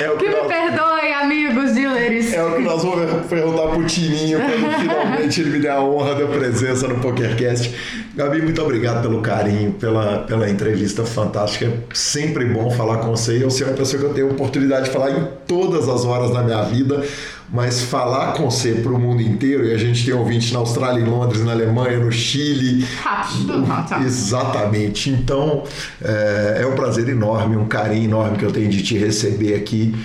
[0.01, 0.47] É que, que me nós...
[0.47, 2.33] perdoem, amigos dealers.
[2.33, 6.15] É o que nós vamos perguntar pro Tininho quando finalmente ele me der a honra
[6.15, 7.73] da presença no PokerCast.
[8.15, 11.65] Gabi, muito obrigado pelo carinho, pela, pela entrevista fantástica.
[11.65, 13.43] É sempre bom falar com você.
[13.43, 16.43] Eu sei uma pessoa que eu tenho oportunidade de falar em todas as horas da
[16.43, 17.03] minha vida
[17.49, 21.01] mas falar com você para o mundo inteiro, e a gente tem ouvintes na Austrália,
[21.01, 22.85] em Londres, na Alemanha, no Chile.
[23.01, 23.63] Rápido,
[24.05, 25.09] Exatamente.
[25.09, 25.63] Então,
[26.01, 29.95] é, é um prazer enorme, um carinho enorme que eu tenho de te receber aqui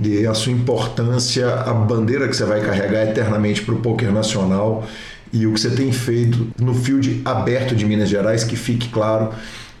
[0.00, 4.86] e a sua importância, a bandeira que você vai carregar eternamente para o poker nacional
[5.32, 9.30] e o que você tem feito no field aberto de Minas Gerais, que fique claro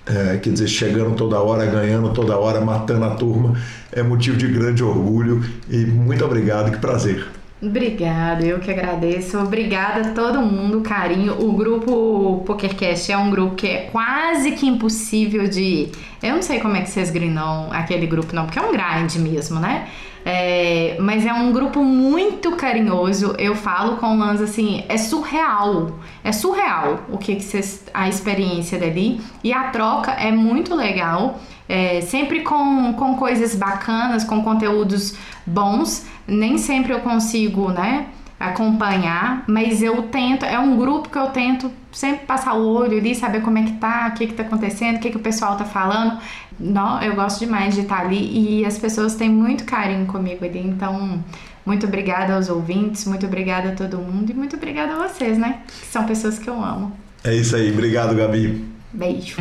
[0.06, 3.54] é, quer dizer, chegando toda hora, ganhando toda hora, matando a turma,
[3.90, 7.26] é motivo de grande orgulho e muito obrigado, que prazer.
[7.60, 9.38] Obrigada, eu que agradeço.
[9.38, 11.42] Obrigada a todo mundo, carinho.
[11.42, 15.88] O grupo PokerCast é um grupo que é quase que impossível de.
[16.22, 19.16] Eu não sei como é que vocês grindam aquele grupo, não, porque é um grind
[19.16, 19.88] mesmo, né?
[20.28, 23.36] É, mas é um grupo muito carinhoso.
[23.38, 26.00] Eu falo com o assim, é surreal.
[26.24, 29.20] É surreal o que, que cês, a experiência dali.
[29.44, 31.38] E a troca é muito legal.
[31.68, 35.16] É, sempre com, com coisas bacanas, com conteúdos
[35.46, 36.04] bons.
[36.26, 38.06] Nem sempre eu consigo, né?
[38.38, 43.14] Acompanhar, mas eu tento, é um grupo que eu tento sempre passar o olho ali,
[43.14, 45.56] saber como é que tá, o que que tá acontecendo, o que que o pessoal
[45.56, 46.18] tá falando.
[46.60, 50.60] Não, eu gosto demais de estar ali e as pessoas têm muito carinho comigo ali,
[50.60, 51.22] então
[51.64, 55.60] muito obrigada aos ouvintes, muito obrigada a todo mundo e muito obrigada a vocês, né?
[55.66, 56.92] Que são pessoas que eu amo.
[57.24, 58.64] É isso aí, obrigado, Gabi.
[58.92, 59.36] Beijo.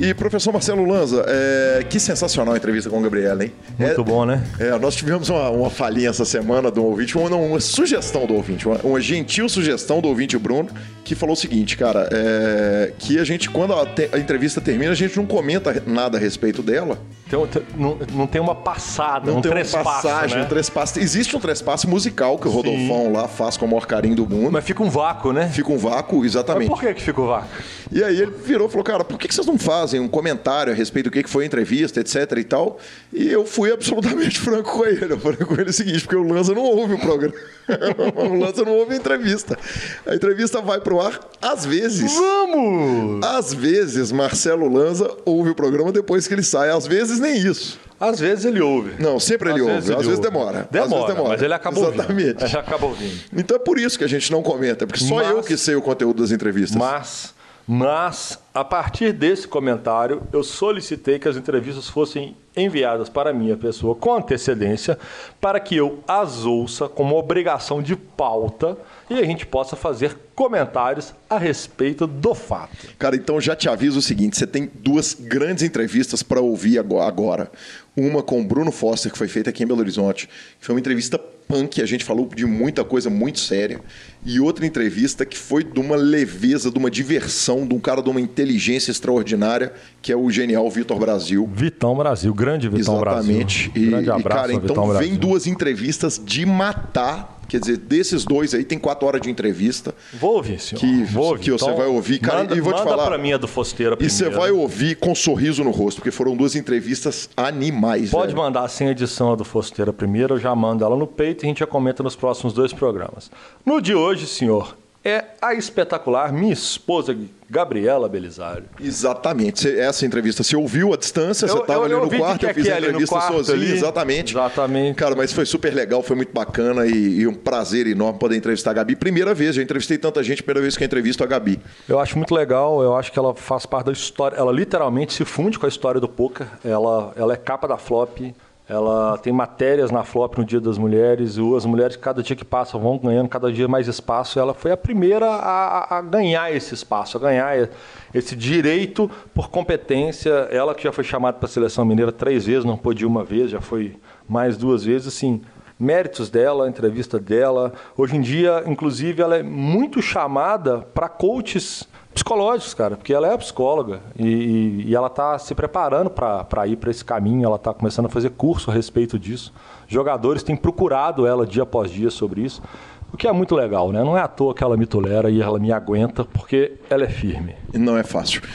[0.00, 3.52] E professor Marcelo Lanza, é, que sensacional a entrevista com o Gabriela, hein?
[3.78, 4.42] Muito é, bom, né?
[4.58, 8.66] É, nós tivemos uma, uma falhinha essa semana do ouvinte, uma, uma sugestão do ouvinte,
[8.66, 10.70] uma, uma, gentil sugestão do ouvinte Bruno,
[11.04, 14.92] que falou o seguinte, cara, é, que a gente, quando a, te, a, entrevista termina,
[14.92, 16.98] a gente não comenta nada a respeito dela.
[17.30, 17.38] Tem,
[17.76, 20.44] não, não, tem uma passada, não um tem trespasse, uma passagem, né?
[20.44, 20.98] um trespasse.
[20.98, 23.12] Existe um trespasse musical que o Rodolfão Sim.
[23.12, 24.50] lá faz com o maior carinho do mundo.
[24.50, 25.48] Mas fica um vácuo, né?
[25.48, 26.68] Fica um vácuo, exatamente.
[26.68, 27.48] Mas por que, que fica o um vácuo?
[27.92, 30.72] E aí ele virou e falou, cara, por que, que vocês não fazem um comentário
[30.72, 32.78] a respeito do que foi a entrevista, etc e tal?
[33.12, 35.12] E eu fui absolutamente franco com ele.
[35.12, 37.34] Eu falei com ele o seguinte, porque o Lanza não ouve o programa.
[38.16, 39.56] o Lanza não ouve a entrevista.
[40.04, 42.12] A entrevista vai pro ar às vezes.
[42.12, 43.24] Vamos!
[43.24, 46.70] Às vezes, Marcelo Lanza ouve o programa depois que ele sai.
[46.70, 47.78] Às vezes, nem isso.
[47.98, 48.94] Às vezes ele ouve.
[49.02, 49.74] Não, sempre ele Às ouve.
[49.74, 50.30] vezes ele Às vezes ouve.
[50.30, 50.68] demora.
[50.70, 51.28] Demora, Às vezes demora.
[51.34, 52.26] mas ele acabou Exatamente.
[52.28, 52.44] ouvindo.
[52.46, 53.20] Ele acaba ouvindo.
[53.36, 55.74] Então é por isso que a gente não comenta, porque só Mas- eu que sei
[55.76, 56.76] o conteúdo das entrevistas.
[56.76, 57.34] Mas,
[57.66, 63.94] mas, a partir desse comentário, eu solicitei que as entrevistas fossem enviadas para minha pessoa
[63.94, 64.98] com antecedência,
[65.40, 68.76] para que eu as ouça como obrigação de pauta
[69.08, 72.88] e a gente possa fazer comentários a respeito do fato.
[72.98, 77.00] Cara, então já te aviso o seguinte: você tem duas grandes entrevistas para ouvir ago-
[77.00, 77.50] agora.
[77.96, 80.26] Uma com o Bruno Foster, que foi feita aqui em Belo Horizonte,
[80.58, 81.20] que foi uma entrevista
[81.50, 83.80] punk, a gente falou de muita coisa muito séria.
[84.24, 88.08] E outra entrevista que foi de uma leveza, de uma diversão, de um cara de
[88.08, 91.50] uma inteligência extraordinária, que é o genial Vitor Brasil.
[91.52, 93.68] Vitão Brasil, grande Vitão Exatamente.
[93.70, 93.82] Brasil.
[93.82, 95.18] E, grande e, abraço cara, ao então Vitão vem Brasil.
[95.18, 97.39] duas entrevistas de matar.
[97.50, 99.92] Quer dizer, desses dois aí tem quatro horas de entrevista.
[100.14, 100.80] Vou ouvir, senhor.
[100.80, 101.42] Que- Vou ouvir.
[101.42, 103.48] que você vai ouvir, cara, Manda, e vou te manda falar- pra mim a do
[103.48, 104.14] Fosteira E primeiro.
[104.16, 108.10] você vai ouvir com um sorriso no rosto, porque foram duas entrevistas animais.
[108.10, 108.38] Pode velho.
[108.44, 111.48] mandar sem edição a do Fosteira primeiro, eu já mando ela no peito e a
[111.48, 113.30] gente já comenta nos próximos dois programas.
[113.66, 117.16] No de hoje, senhor, é a espetacular minha esposa
[117.48, 118.64] Gabriela Belisário.
[118.78, 119.60] Exatamente.
[119.60, 122.40] Você- essa entrevista você ouviu à distância, você Eu- estava eu- ali eu no quarto,
[122.40, 123.72] que eu fiz a no entrevista sozinho, ali.
[123.72, 124.32] exatamente.
[124.34, 124.96] Exatamente.
[124.96, 128.70] Cara, mas foi super legal, foi muito bacana e, e um prazer enorme poder entrevistar
[128.70, 128.94] a Gabi.
[128.94, 131.58] Primeira vez, já entrevistei tanta gente, primeira vez que eu entrevisto a Gabi.
[131.88, 135.24] Eu acho muito legal, eu acho que ela faz parte da história, ela literalmente se
[135.24, 136.46] funde com a história do poker.
[136.64, 138.32] Ela, ela é capa da flop,
[138.70, 142.44] ela tem matérias na flop no Dia das Mulheres, e as mulheres cada dia que
[142.44, 144.38] passa vão ganhando cada dia mais espaço.
[144.38, 147.68] Ela foi a primeira a, a ganhar esse espaço, a ganhar
[148.14, 150.30] esse direito por competência.
[150.52, 153.50] Ela que já foi chamada para a seleção mineira três vezes, não pôde uma vez,
[153.50, 153.96] já foi
[154.28, 155.42] mais duas vezes, assim
[155.76, 157.72] méritos dela, entrevista dela.
[157.96, 161.88] Hoje em dia, inclusive, ela é muito chamada para coaches
[162.22, 166.76] psicológicos, cara, porque ela é psicóloga e, e- e ela está se preparando para ir
[166.76, 169.52] para esse caminho, ela está começando a fazer curso a respeito disso.
[169.88, 172.62] Jogadores têm procurado ela dia após dia sobre isso,
[173.12, 174.02] o que é muito legal, né?
[174.02, 177.08] Não é à toa que ela me tolera e ela me aguenta, porque ela é
[177.08, 177.54] firme.
[177.72, 178.42] E não é fácil.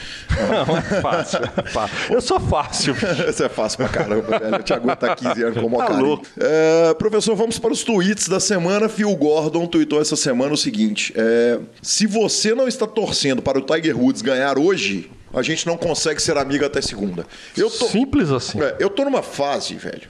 [0.66, 1.38] Não é fácil.
[1.56, 2.14] é fácil.
[2.14, 2.94] Eu sou fácil.
[3.28, 4.56] Isso é fácil pra caramba, velho.
[4.56, 6.26] Eu te aguento há 15 anos com o maior Tá louco.
[6.38, 8.88] É, professor, vamos para os tweets da semana.
[8.88, 13.62] Phil Gordon tweetou essa semana o seguinte: é, se você não está torcendo para o
[13.62, 17.24] Tiger Woods ganhar hoje, a gente não consegue ser amigo até segunda.
[17.56, 18.60] Eu tô, Simples assim.
[18.60, 20.08] é, eu tô numa fase, velho,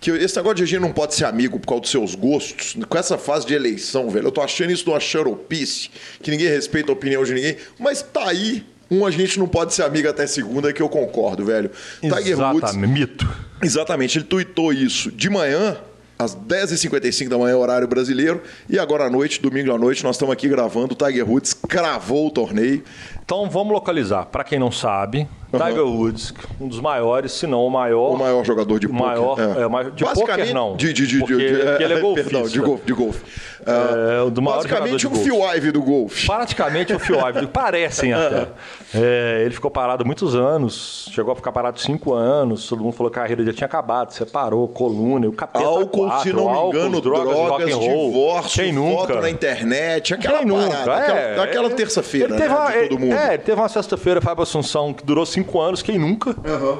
[0.00, 2.76] que esse negócio de a gente não pode ser amigo por causa dos seus gostos,
[2.88, 5.90] com essa fase de eleição, velho, eu tô achando isso de uma xaropice,
[6.22, 9.74] que ninguém respeita a opinião de ninguém, mas tá aí um a gente não pode
[9.74, 11.70] ser amigo até segunda, que eu concordo, velho.
[12.00, 12.92] Tiger Woods, Exatamente.
[12.92, 13.28] Mito.
[13.62, 15.76] exatamente, ele tuitou isso de manhã,
[16.18, 20.32] às 10h55 da manhã, horário brasileiro, e agora à noite, domingo à noite, nós estamos
[20.32, 22.82] aqui gravando, o Tiger Woods cravou o torneio.
[23.22, 24.26] Então vamos localizar.
[24.26, 28.12] Para quem não sabe, Tiger Woods, um dos maiores, se não o maior.
[28.12, 29.06] O maior jogador de o poker.
[29.06, 30.76] maior, é, o maior- de poker não.
[30.76, 32.30] De, de, de, porque, de, porque ele é golfista.
[32.30, 32.84] Perdão, de golfe.
[32.84, 33.20] De golfe.
[33.66, 35.30] É, o do maior basicamente jogador um de.
[35.30, 36.26] Phil Ivey do golfe.
[36.26, 38.48] Praticamente o Phil Ivey, parecem até.
[38.94, 43.10] É, ele ficou parado muitos anos, chegou a ficar parado cinco anos, todo mundo falou
[43.12, 46.56] que a carreira já tinha acabado, separou, coluna, o capeta Álcool, quatro, se não me
[46.56, 48.10] álcool, engano, drogas, drogas, roll.
[48.10, 49.20] divórcio, Quem foto nunca?
[49.20, 50.76] na internet, aquela Quem nunca?
[50.76, 52.48] parada, aquela, É, aquela ele- terça-feira, né,
[52.82, 53.12] de todo mundo.
[53.14, 56.34] É, teve uma sexta-feira, Fábio Assunção, que durou cinco anos, quem nunca,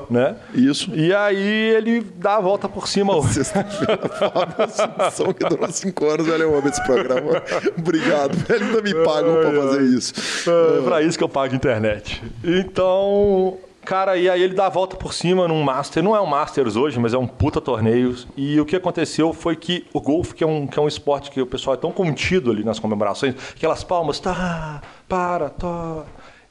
[0.09, 0.37] né?
[0.55, 0.95] Isso.
[0.95, 3.21] E aí ele dá a volta por cima.
[3.29, 7.43] Sexta-feira, Fábio Assunção, que durou cinco anos, velho, eu amo esse programa.
[7.77, 10.15] Obrigado, velho, ainda me pagam pra fazer isso.
[10.51, 12.23] É pra isso que eu pago internet.
[12.43, 16.03] Então, cara, e aí ele dá a volta por cima num Master.
[16.03, 18.15] Não é um Masters hoje, mas é um puta torneio.
[18.37, 21.31] E o que aconteceu foi que o golfe, que é um, que é um esporte
[21.31, 26.05] que o pessoal é tão contido ali nas comemorações, aquelas palmas, tá, para, tá.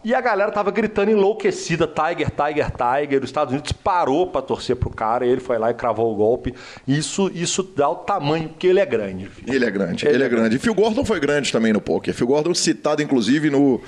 [0.08, 3.22] E a galera tava gritando enlouquecida, Tiger, Tiger, Tiger.
[3.22, 6.16] Os Estados Unidos parou pra torcer pro cara, e ele foi lá e cravou o
[6.16, 6.56] golpe.
[6.88, 9.28] Isso, isso dá o tamanho, porque ele é grande.
[9.28, 9.54] filho.
[9.54, 10.56] Ele é grande, Ele ele, é é grande.
[10.56, 12.14] E Phil Gordon foi grande também no poker.
[12.14, 13.82] Phil Gordon citado, inclusive, no,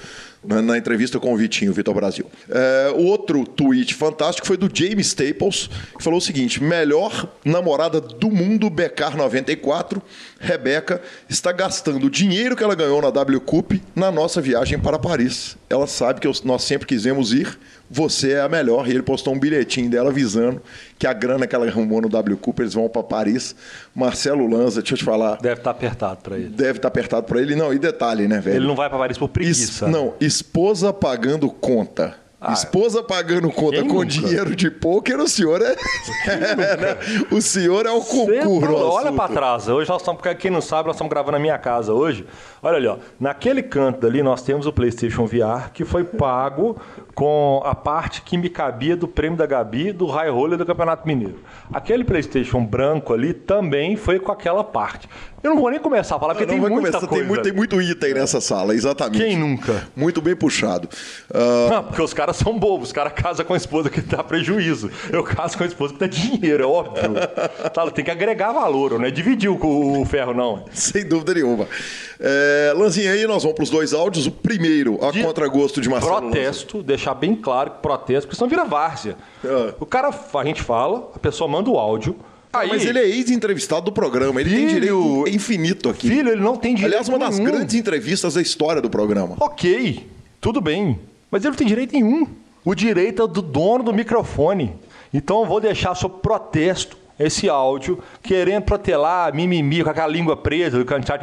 [0.44, 2.26] na, na entrevista com o Vitinho, Vitor Brasil.
[2.50, 8.32] É, outro tweet fantástico foi do James Staples, que falou o seguinte: melhor namorada do
[8.32, 10.02] mundo, Becar 94,
[10.40, 14.98] Rebeca, está gastando o dinheiro que ela ganhou na W Cup na nossa viagem para
[14.98, 15.58] Paris.
[15.70, 17.60] Ela sabe que nós sempre quisemos ir,
[17.90, 18.88] você é a melhor.
[18.88, 20.62] E ele postou um bilhetinho dela avisando
[20.98, 23.56] que a grana que ela arrumou no W Cooper, eles vão para Paris.
[23.96, 25.38] Marcelo Lanza, deixa eu te falar.
[25.38, 26.50] Deve estar tá apertado para ele.
[26.50, 27.56] Deve estar tá apertado para ele.
[27.56, 28.58] Não, e detalhe, né, velho?
[28.58, 29.86] Ele não vai para Paris por preguiça.
[29.86, 32.16] Es, não, esposa pagando conta.
[32.42, 34.06] Ah, Esposa pagando conta com nunca?
[34.06, 35.76] dinheiro de pôquer, o senhor é.
[36.26, 36.98] é né?
[37.30, 38.86] O senhor é o concurso.
[38.86, 39.68] Olha para trás.
[39.68, 42.26] Hoje nós estamos, quem não sabe, nós estamos gravando na minha casa hoje.
[42.64, 42.96] Olha ali, ó.
[43.20, 46.78] Naquele canto dali nós temos o PlayStation VR que foi pago
[47.14, 51.06] com a parte que me cabia do prêmio da Gabi do High Roller do Campeonato
[51.06, 51.40] Mineiro.
[51.74, 55.10] Aquele PlayStation branco ali também foi com aquela parte.
[55.42, 57.16] Eu não vou nem começar a falar, porque tem muita começar, coisa.
[57.16, 59.24] Tem muito, tem muito item nessa sala, exatamente.
[59.24, 59.88] Quem nunca?
[59.96, 60.90] Muito bem puxado.
[61.30, 61.70] Uh...
[61.70, 62.90] Não, porque os caras são bobos.
[62.90, 64.92] Os caras casam com a esposa que dá prejuízo.
[65.12, 67.14] Eu caso com a esposa que dá dinheiro, é óbvio.
[67.74, 70.66] tá, tem que agregar valor, não é dividir o, o ferro, não.
[70.72, 71.68] Sem dúvida nenhuma.
[72.20, 74.28] É, Lanzinha, aí nós vamos para os dois áudios.
[74.28, 78.50] O primeiro, a de contragosto de Marcelo Protesto, deixar bem claro que protesto, porque senão
[78.50, 79.16] vira várzea.
[79.44, 79.74] É.
[79.80, 82.16] O cara, a gente fala, a pessoa manda o áudio
[82.52, 86.08] Aí, mas ele é ex-entrevistado do programa, ele filho, tem direito infinito aqui.
[86.08, 87.52] Filho, ele não tem direito Aliás, uma das nenhum.
[87.52, 89.36] grandes entrevistas da história do programa.
[89.40, 90.08] Ok,
[90.42, 91.00] tudo bem.
[91.30, 92.28] Mas ele não tem direito nenhum.
[92.66, 94.76] O direito é do dono do microfone.
[95.14, 100.84] Então eu vou deixar sob protesto esse áudio, querendo protelar, mimimi, com aquela língua presa,
[100.86, 101.20] cantar,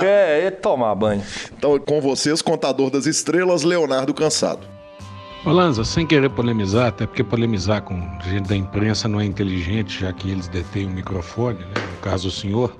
[0.00, 1.22] é, é tomar banho.
[1.58, 4.75] Então, com vocês, contador das estrelas, Leonardo Cansado.
[5.52, 10.12] Lanza, sem querer polemizar, até porque polemizar com gente da imprensa não é inteligente, já
[10.12, 11.74] que eles detêm o microfone, né?
[11.94, 12.76] no caso o senhor,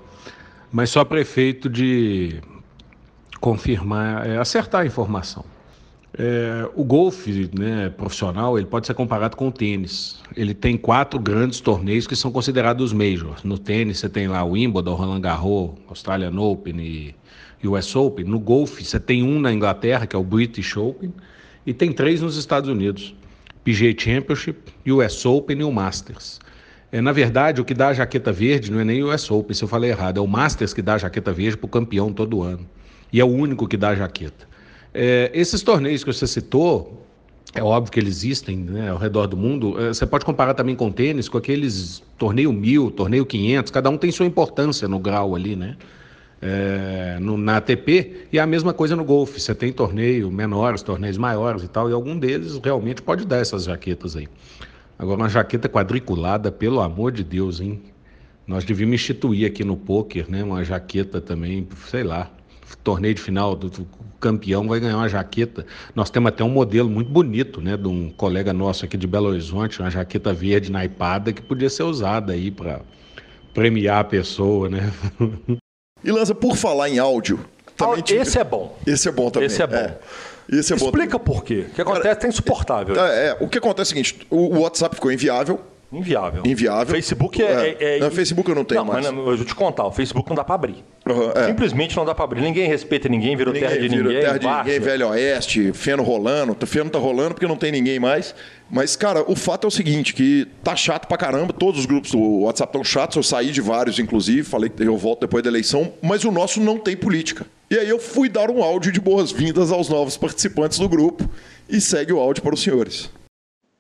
[0.73, 2.41] mas só prefeito de
[3.41, 5.45] confirmar, é, acertar a informação.
[6.19, 10.21] É, o golfe né, profissional ele pode ser comparado com o tênis.
[10.37, 13.45] Ele tem quatro grandes torneios que são considerados majors.
[13.45, 17.15] No tênis você tem lá o Wimbledon, Roland Garros, Australian Open e
[17.65, 18.25] US Open.
[18.25, 21.13] No golfe você tem um na Inglaterra, que é o British Open
[21.67, 23.15] e tem três nos Estados Unidos:
[23.65, 26.39] PGA Championship, US Open e o Masters.
[26.93, 29.55] É, na verdade, o que dá a jaqueta verde não é nem o US Open,
[29.55, 32.13] se eu falei errado, é o Masters que dá a jaqueta verde para o campeão
[32.13, 32.67] todo ano.
[33.13, 34.47] E é o único que dá a jaqueta.
[34.95, 37.05] É, esses torneios que você citou,
[37.55, 39.79] é óbvio que eles existem né, ao redor do mundo.
[39.81, 43.97] É, você pode comparar também com tênis, com aqueles torneio mil, torneio 500, cada um
[43.97, 45.77] tem sua importância no grau ali, né?
[46.41, 49.41] É, no, na ATP e a mesma coisa no golfe.
[49.41, 53.65] Você tem torneio menores, torneios maiores e tal, e algum deles realmente pode dar essas
[53.65, 54.29] jaquetas aí.
[54.99, 57.83] Agora, uma jaqueta quadriculada, pelo amor de Deus, hein?
[58.47, 60.43] Nós devíamos instituir aqui no poker, né?
[60.43, 62.31] Uma jaqueta também, sei lá,
[62.83, 63.87] torneio de final, do, do,
[64.21, 65.67] campeão vai ganhar uma jaqueta.
[65.95, 67.77] Nós temos até um modelo muito bonito, né?
[67.77, 71.83] De um colega nosso aqui de Belo Horizonte, uma jaqueta verde naipada que podia ser
[71.83, 72.81] usada aí para
[73.53, 74.93] premiar a pessoa, né?
[76.05, 77.45] E Lança, por falar em áudio.
[77.77, 78.15] Também te...
[78.15, 78.77] Esse é bom.
[78.87, 79.47] Esse é bom também.
[79.47, 79.77] Esse é bom.
[79.77, 79.97] É.
[80.49, 81.67] Esse é Explica bom por quê.
[81.69, 83.05] O que acontece Cara, é insuportável.
[83.05, 85.61] É, é, o que acontece é o seguinte: o WhatsApp ficou inviável.
[85.93, 86.43] Inviável.
[86.45, 86.95] Inviável.
[86.95, 87.77] Facebook é.
[87.79, 87.99] é, é...
[88.01, 89.07] Não, Facebook eu não tenho não, mais.
[89.07, 90.85] Mas, eu vou te contar, o Facebook não dá para abrir.
[91.09, 91.47] Uhum, é.
[91.47, 92.41] Simplesmente não dá para abrir.
[92.41, 94.21] Ninguém respeita ninguém, virou ninguém, terra de virou ninguém.
[94.21, 96.57] Terra de ninguém, Velho Oeste, feno rolando.
[96.67, 98.35] Feno tá rolando porque não tem ninguém mais.
[98.71, 101.53] Mas, cara, o fato é o seguinte, que tá chato pra caramba.
[101.53, 103.17] Todos os grupos do WhatsApp estão chatos.
[103.17, 104.43] Eu saí de vários, inclusive.
[104.43, 105.93] Falei que eu volto depois da eleição.
[106.03, 107.47] Mas o nosso não tem política.
[107.71, 111.29] E aí eu fui dar um áudio de boas-vindas aos novos participantes do grupo.
[111.69, 113.11] E segue o áudio para os senhores.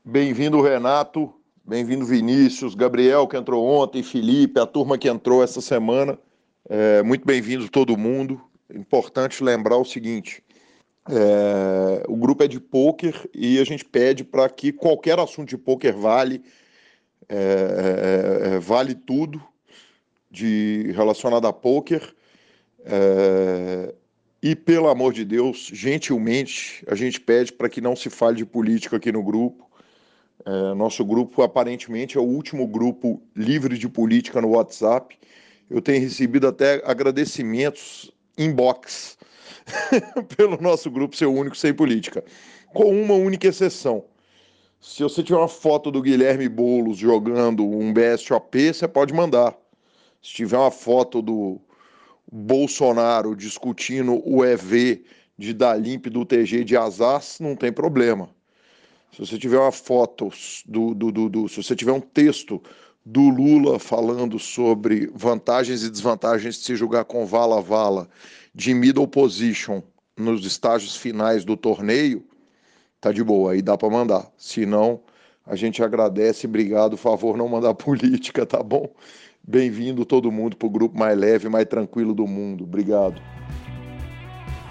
[0.04, 1.32] Bem-vindo, Renato.
[1.64, 6.16] Bem-vindo, Vinícius, Gabriel, que entrou ontem, Felipe, a turma que entrou essa semana.
[6.68, 8.40] É, muito bem-vindo todo mundo.
[8.72, 10.44] Importante lembrar o seguinte:
[11.08, 15.58] é, o grupo é de pôquer e a gente pede para que qualquer assunto de
[15.58, 16.42] pôquer vale,
[17.28, 19.42] é, é, é vale tudo
[20.30, 22.02] de relacionado a pôquer.
[22.84, 23.94] É,
[24.42, 28.44] e pelo amor de Deus, gentilmente, a gente pede para que não se fale de
[28.44, 29.68] política aqui no grupo.
[30.44, 35.16] É, nosso grupo aparentemente é o último grupo livre de política no WhatsApp.
[35.70, 39.15] Eu tenho recebido até agradecimentos inbox
[40.36, 42.24] pelo nosso grupo ser o único sem política,
[42.72, 44.04] com uma única exceção.
[44.80, 49.56] Se você tiver uma foto do Guilherme Boulos jogando um BSOP, você pode mandar.
[50.22, 51.60] Se tiver uma foto do
[52.30, 55.04] Bolsonaro discutindo o EV
[55.38, 58.28] de Dalimp do TG de Azaz, não tem problema.
[59.12, 60.30] Se você tiver uma foto
[60.66, 62.62] do, do, do, do, se você tiver um texto
[63.04, 68.08] do Lula falando sobre vantagens e desvantagens de se jogar com vala a vala
[68.56, 69.82] de middle position
[70.16, 72.24] nos estágios finais do torneio,
[72.98, 74.32] tá de boa, aí dá para mandar.
[74.38, 75.00] Se não,
[75.46, 78.88] a gente agradece, obrigado, favor não mandar política, tá bom?
[79.46, 82.64] Bem-vindo todo mundo pro grupo mais leve, mais tranquilo do mundo.
[82.64, 83.20] Obrigado.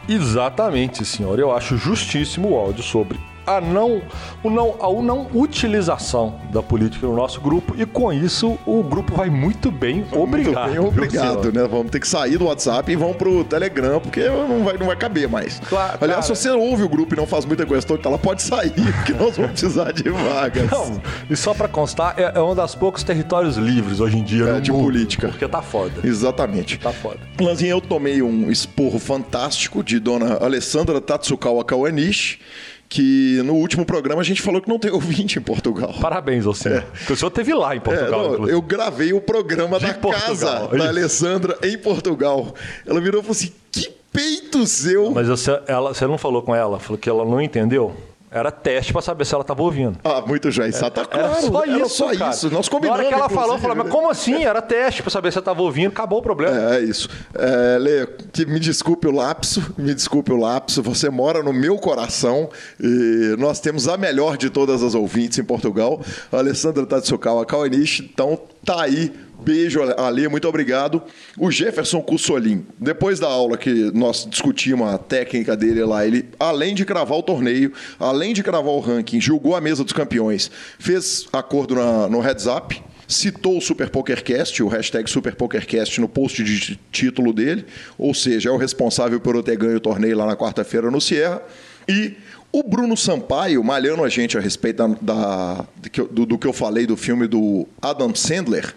[0.10, 1.38] Exatamente, senhor.
[1.38, 4.02] Eu acho justíssimo o áudio sobre a não,
[4.44, 9.16] o não, a não utilização da política no nosso grupo e com isso o grupo
[9.16, 10.68] vai muito bem, obrigado.
[10.68, 11.68] Muito bem, obrigado, né?
[11.68, 14.96] Vamos ter que sair do WhatsApp e vamos pro Telegram, porque não vai, não vai
[14.96, 15.60] caber mais.
[15.68, 16.36] Claro, Aliás, cara.
[16.36, 19.14] se você ouve o grupo e não faz muita questão, então ela pode sair, porque
[19.14, 20.70] nós vamos precisar de vagas.
[20.72, 24.46] Não, e só para constar, é, é um dos poucos territórios livres hoje em dia
[24.46, 25.28] é, de mundo, política.
[25.30, 26.02] Porque tá foda.
[26.04, 26.78] Exatamente.
[26.78, 27.20] Tá foda.
[27.40, 32.40] Lanzinha, eu tomei um esporro fantástico de dona Alessandra Tatsukawa Kawanishi
[32.88, 35.94] que no último programa a gente falou que não tem ouvinte em Portugal.
[36.00, 36.70] Parabéns, você.
[36.70, 37.12] É.
[37.12, 38.36] o senhor teve lá em Portugal.
[38.36, 42.54] É, não, eu gravei o programa De da Portugal, casa é da Alessandra em Portugal.
[42.86, 45.12] Ela virou e falou assim: que peito seu!
[45.12, 46.80] Mas você, ela, você não falou com ela?
[46.80, 47.96] Falou que ela não entendeu?
[48.36, 49.98] Era teste para saber se ela estava ouvindo.
[50.04, 50.68] Ah, muito já.
[50.68, 51.30] Isso tá claro.
[51.30, 52.32] Era só isso, era só cara.
[52.32, 52.52] isso.
[52.52, 53.00] Nós combinamos.
[53.00, 54.44] Na hora que ela falou, falou, mas como assim?
[54.44, 55.88] Era teste para saber se ela estava ouvindo.
[55.88, 56.74] Acabou o problema.
[56.74, 57.08] É, é isso.
[57.34, 58.06] É, Lê,
[58.46, 60.84] me desculpe o lapso, me desculpe o lapso.
[60.84, 65.44] Você mora no meu coração e nós temos a melhor de todas as ouvintes em
[65.46, 68.04] Portugal, a Alessandra Tatsukawa Kawanishi.
[68.14, 71.02] Então, tá aí Beijo, Ali, muito obrigado.
[71.38, 76.74] O Jefferson Cussolim, depois da aula que nós discutimos a técnica dele lá, ele, além
[76.74, 80.50] de cravar o torneio, além de cravar o ranking, julgou a mesa dos campeões,
[80.80, 86.08] fez acordo na, no heads up, citou o Super PokerCast, o hashtag Super PokerCast no
[86.08, 87.66] post de título dele,
[87.98, 91.00] ou seja, é o responsável por eu ter ganho o torneio lá na quarta-feira no
[91.00, 91.42] Sierra,
[91.88, 92.16] e
[92.52, 95.66] o Bruno Sampaio, malhando a gente a respeito da, da
[96.10, 98.74] do, do, que eu falei do filme do Adam Sandler,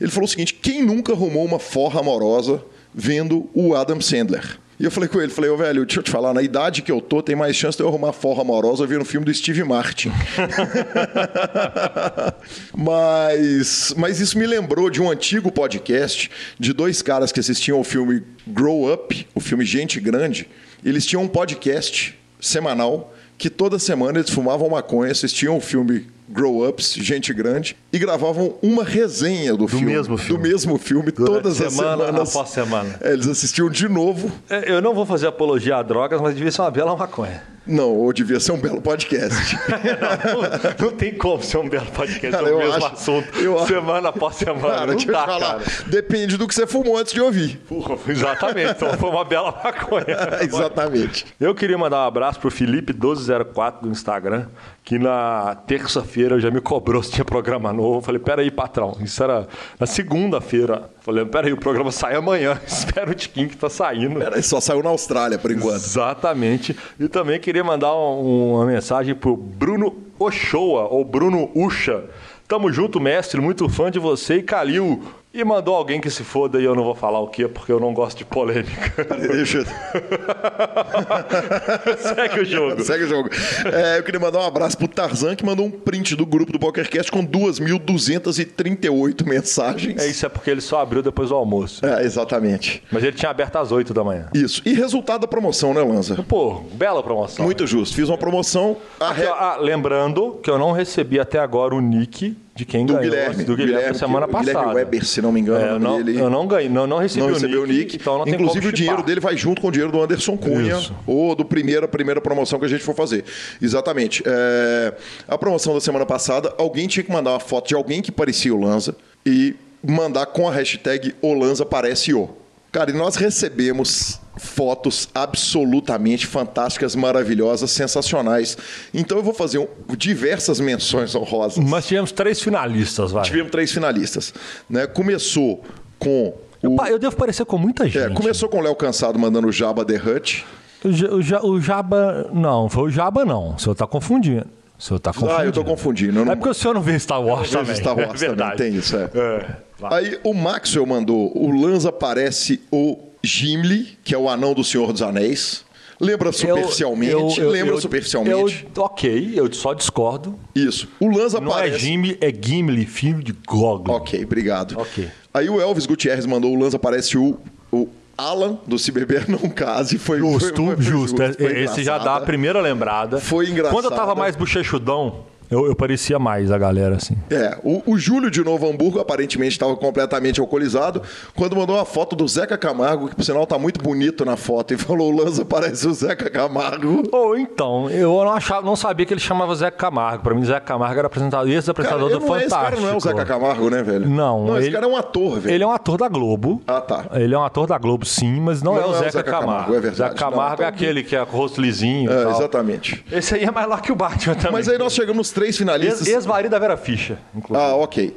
[0.00, 2.62] ele falou o seguinte: quem nunca arrumou uma forra amorosa
[2.94, 4.58] vendo o Adam Sandler?
[4.78, 6.90] E eu falei com ele, falei, oh, velho, deixa eu te falar, na idade que
[6.90, 9.62] eu tô, tem mais chance de eu arrumar forra amorosa vendo o filme do Steve
[9.62, 10.10] Martin.
[12.76, 17.84] mas, mas isso me lembrou de um antigo podcast de dois caras que assistiam o
[17.84, 20.48] filme Grow Up, o filme Gente Grande.
[20.84, 26.66] Eles tinham um podcast semanal que toda semana eles fumavam maconha, assistiam o filme Grow
[26.66, 30.42] Ups, Gente Grande, e gravavam uma resenha do, do filme, mesmo filme.
[30.42, 32.30] Do mesmo filme, Durante todas semana as semanas.
[32.30, 32.98] Após semana.
[33.00, 34.30] É, eles assistiam de novo.
[34.48, 37.53] É, eu não vou fazer apologia a drogas, mas devia ser uma bela maconha.
[37.66, 39.56] Não, ou devia ser um belo podcast.
[40.78, 44.10] não, não, tem como ser um belo podcast cara, o mesmo acho, assunto, eu, semana
[44.10, 44.74] após semana.
[44.74, 45.64] Cara, não dá, falar, cara.
[45.86, 47.56] Depende do que você fumou antes de ouvir.
[47.66, 50.04] Porra, exatamente, então foi uma bela maconha.
[50.42, 51.26] exatamente.
[51.40, 54.46] Eu queria mandar um abraço pro Felipe1204 do Instagram,
[54.84, 57.98] que na terça-feira já me cobrou se tinha programa novo.
[57.98, 59.48] Eu falei, peraí, patrão, isso era
[59.80, 60.90] na segunda-feira.
[61.04, 62.58] Falei, peraí, o programa sai amanhã.
[62.66, 64.18] Espera o Tiquinho que tá saindo.
[64.18, 65.74] Peraí, só saiu na Austrália, por enquanto.
[65.74, 66.74] Exatamente.
[66.98, 72.04] E também queria mandar uma mensagem pro Bruno Ochoa, ou Bruno Ucha.
[72.46, 75.02] Tamo junto, mestre, muito fã de você e Calil.
[75.34, 77.80] E mandou alguém que se foda e eu não vou falar o quê, porque eu
[77.80, 79.04] não gosto de polêmica.
[79.18, 79.64] Deixa.
[81.98, 82.84] Segue o jogo.
[82.84, 83.28] Segue o jogo.
[83.64, 86.58] É, eu queria mandar um abraço pro Tarzan, que mandou um print do grupo do
[86.60, 90.00] PokerCast com 2.238 mensagens.
[90.00, 91.84] É isso, é porque ele só abriu depois do almoço.
[91.84, 92.80] É, exatamente.
[92.92, 94.28] Mas ele tinha aberto às 8 da manhã.
[94.32, 94.62] Isso.
[94.64, 96.14] E resultado da promoção, né, Lanza?
[96.28, 97.44] Pô, bela promoção.
[97.44, 97.96] Muito justo.
[97.96, 98.76] Fiz uma promoção.
[99.00, 99.26] Aqui, re...
[99.26, 103.10] ah, lembrando que eu não recebi até agora o nick de quem do ganhou.
[103.10, 104.52] Guilherme, do Guilherme, Guilherme semana passada.
[104.52, 105.64] Guilherme Weber, se não me engano.
[105.64, 107.96] É, eu, não, eu não ganhei, não, não recebi não o, Nick, o Nick.
[107.96, 110.94] Então Inclusive o dinheiro dele vai junto com o dinheiro do Anderson Cunha, Isso.
[111.06, 113.24] ou do primeira primeira promoção que a gente for fazer.
[113.60, 114.22] Exatamente.
[114.24, 114.94] É,
[115.26, 118.54] a promoção da semana passada, alguém tinha que mandar uma foto de alguém que parecia
[118.54, 118.94] o Lanza
[119.26, 122.30] e mandar com a hashtag Olanza parece o.
[122.70, 128.56] Cara, e nós recebemos fotos absolutamente fantásticas, maravilhosas, sensacionais.
[128.92, 129.66] Então eu vou fazer um,
[129.96, 131.64] diversas menções honrosas.
[131.64, 133.24] Mas tivemos três finalistas, vai.
[133.24, 134.34] Tivemos três finalistas.
[134.68, 134.86] Né?
[134.86, 135.62] Começou
[135.98, 136.34] com.
[136.62, 136.76] O...
[136.82, 138.12] Eu, eu devo parecer com muita é, gente.
[138.12, 140.44] É, começou com o Léo Cansado mandando o Jabba The Hutt.
[140.84, 142.30] O, o, Jabba.
[142.32, 143.54] Não, foi o Jabba, não.
[143.54, 144.46] O senhor está confundindo.
[144.78, 145.38] O senhor está confundindo.
[145.38, 146.18] Ah, eu estou confundindo.
[146.18, 146.32] Eu não...
[146.32, 147.76] É porque o senhor não vê Star Wars eu também.
[147.76, 149.10] Star Wars é também, tem isso, é.
[149.14, 149.46] é
[149.82, 154.92] Aí o Maxwell mandou, o Lanza parece o Gimli, que é o anão do Senhor
[154.92, 155.64] dos Anéis.
[156.00, 157.12] Lembra superficialmente?
[157.12, 158.66] Eu, eu, lembra eu, superficialmente?
[158.76, 160.38] ok, eu só discordo.
[160.54, 160.88] Isso.
[160.98, 163.90] O Lanza Não é Gimli, é Gimli, filho de Gog.
[163.90, 164.76] Ok, obrigado.
[164.78, 165.08] Ok.
[165.32, 167.38] Aí o Elvis Gutierrez mandou o Lanza parece o,
[167.72, 170.54] o Alan, do Se Beber Não Case, foi justo.
[170.54, 171.16] Foi, foi justo.
[171.16, 173.18] Foi Esse já dá a primeira lembrada.
[173.18, 173.74] Foi engraçado.
[173.74, 177.16] Quando eu tava mais bochechudão, Eu, eu parecia mais a galera, assim.
[177.30, 181.00] É, o, o Júlio de Novo Hamburgo aparentemente estava completamente alcoolizado
[181.36, 184.74] quando mandou uma foto do Zeca Camargo, que por sinal tá muito bonito na foto,
[184.74, 187.04] e falou: o Lanza parece o Zeca Camargo.
[187.12, 190.24] Ou oh, então, eu não, achava, não sabia que ele chamava Zeca Camargo.
[190.24, 192.34] Pra mim, Zeca Camargo era apresentador, ex-apresentador do Fantástico.
[192.34, 194.08] É, esse cara não é o Zeca Camargo, né, velho?
[194.08, 194.46] Não.
[194.46, 195.54] Não, ele, esse cara é um ator, velho.
[195.54, 196.62] Ele é um ator da Globo.
[196.66, 197.04] Ah, tá.
[197.12, 199.12] Ele é um ator da Globo, sim, mas não, não é o Zeca, é o
[199.12, 199.46] Zeca Camargo.
[199.46, 199.74] Camargo.
[199.74, 199.96] É verdade.
[199.96, 200.66] Zeca Camargo não, então...
[200.66, 202.10] é aquele que é rosto lisinho.
[202.10, 203.04] É, exatamente.
[203.12, 204.52] Esse aí é mais lá que o Batman também.
[204.52, 206.06] Mas aí nós chegamos nos três finalistas.
[206.06, 207.70] Ex-marido da Vera Ficha, inclusive.
[207.70, 208.16] Ah, ok.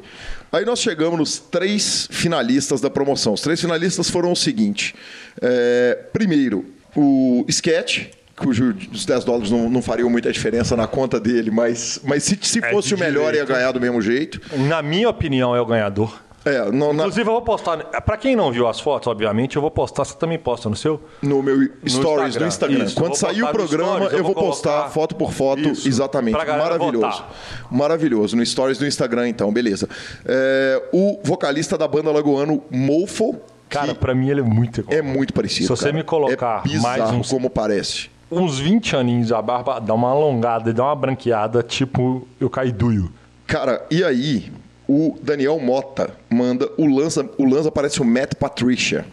[0.52, 3.34] Aí nós chegamos nos três finalistas da promoção.
[3.34, 4.96] Os três finalistas foram o seguinte:
[5.42, 11.20] é, primeiro, o Sketch, cujo os 10 dólares não, não fariam muita diferença na conta
[11.20, 13.50] dele, mas, mas se, se é fosse o melhor, direito.
[13.50, 14.40] ia ganhar do mesmo jeito.
[14.68, 16.18] Na minha opinião, é o ganhador.
[16.48, 17.32] É, no, Inclusive, na...
[17.32, 17.78] eu vou postar.
[17.78, 20.06] Para quem não viu as fotos, obviamente, eu vou postar.
[20.06, 21.02] Você também posta no seu?
[21.22, 22.48] No meu stories no Instagram.
[22.48, 22.84] Instagram.
[22.86, 25.62] Isso, Quando sair o programa, stories, eu, vou, postar foto por foto.
[25.62, 26.34] Isso, exatamente.
[26.36, 27.00] Maravilhoso.
[27.00, 27.34] Votar.
[27.70, 28.36] Maravilhoso.
[28.36, 29.90] No stories do Instagram, então, beleza.
[30.26, 33.36] É, o vocalista da banda Lagoano, Mofo.
[33.70, 34.98] Cara, para mim ele é muito igual.
[34.98, 35.64] É muito parecido.
[35.64, 35.98] Se você cara.
[35.98, 38.10] me colocar é mais uns, como parece.
[38.32, 43.12] Uns 20 aninhos, a barba dá uma alongada, dá uma branqueada, tipo eu caiduio.
[43.46, 44.52] Cara, e aí,
[44.88, 49.06] o Daniel Mota manda o Lanza, o Lanza parece o Matt Patricia.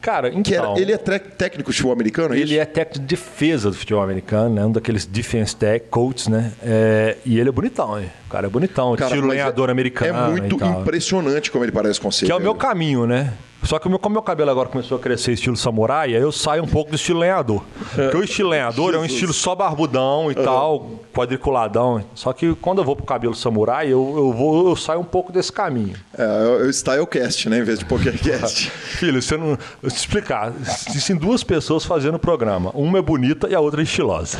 [0.00, 0.72] Cara, então.
[0.72, 2.60] Era, ele é técnico de futebol americano, é Ele isso?
[2.60, 4.64] é técnico de defesa do futebol americano, né?
[4.64, 6.52] Um daqueles defense tech coaches, né?
[6.62, 8.08] É, e ele é bonitão, hein?
[8.28, 10.18] O cara é bonitão, cara, estilo lenhador é, americano.
[10.18, 12.24] É muito impressionante como ele parece com você.
[12.24, 13.34] Que é o meu caminho, né?
[13.66, 16.68] Só que como meu cabelo agora começou a crescer estilo samurai, aí eu saio um
[16.68, 17.64] pouco do estilo lenhador.
[17.98, 18.04] É.
[18.04, 20.44] Porque o estilo lenhador é um estilo só barbudão e uhum.
[20.44, 22.04] tal, quadriculadão.
[22.14, 25.32] Só que quando eu vou pro cabelo samurai, eu, eu, vou, eu saio um pouco
[25.32, 25.96] desse caminho.
[26.16, 27.58] É, é o stylecast, né?
[27.58, 28.70] Em vez de pokercast.
[28.98, 29.58] Filho, você não.
[29.82, 30.52] Eu te explicar.
[30.88, 32.70] Existem duas pessoas fazendo o programa.
[32.72, 34.38] Uma é bonita e a outra é estilosa.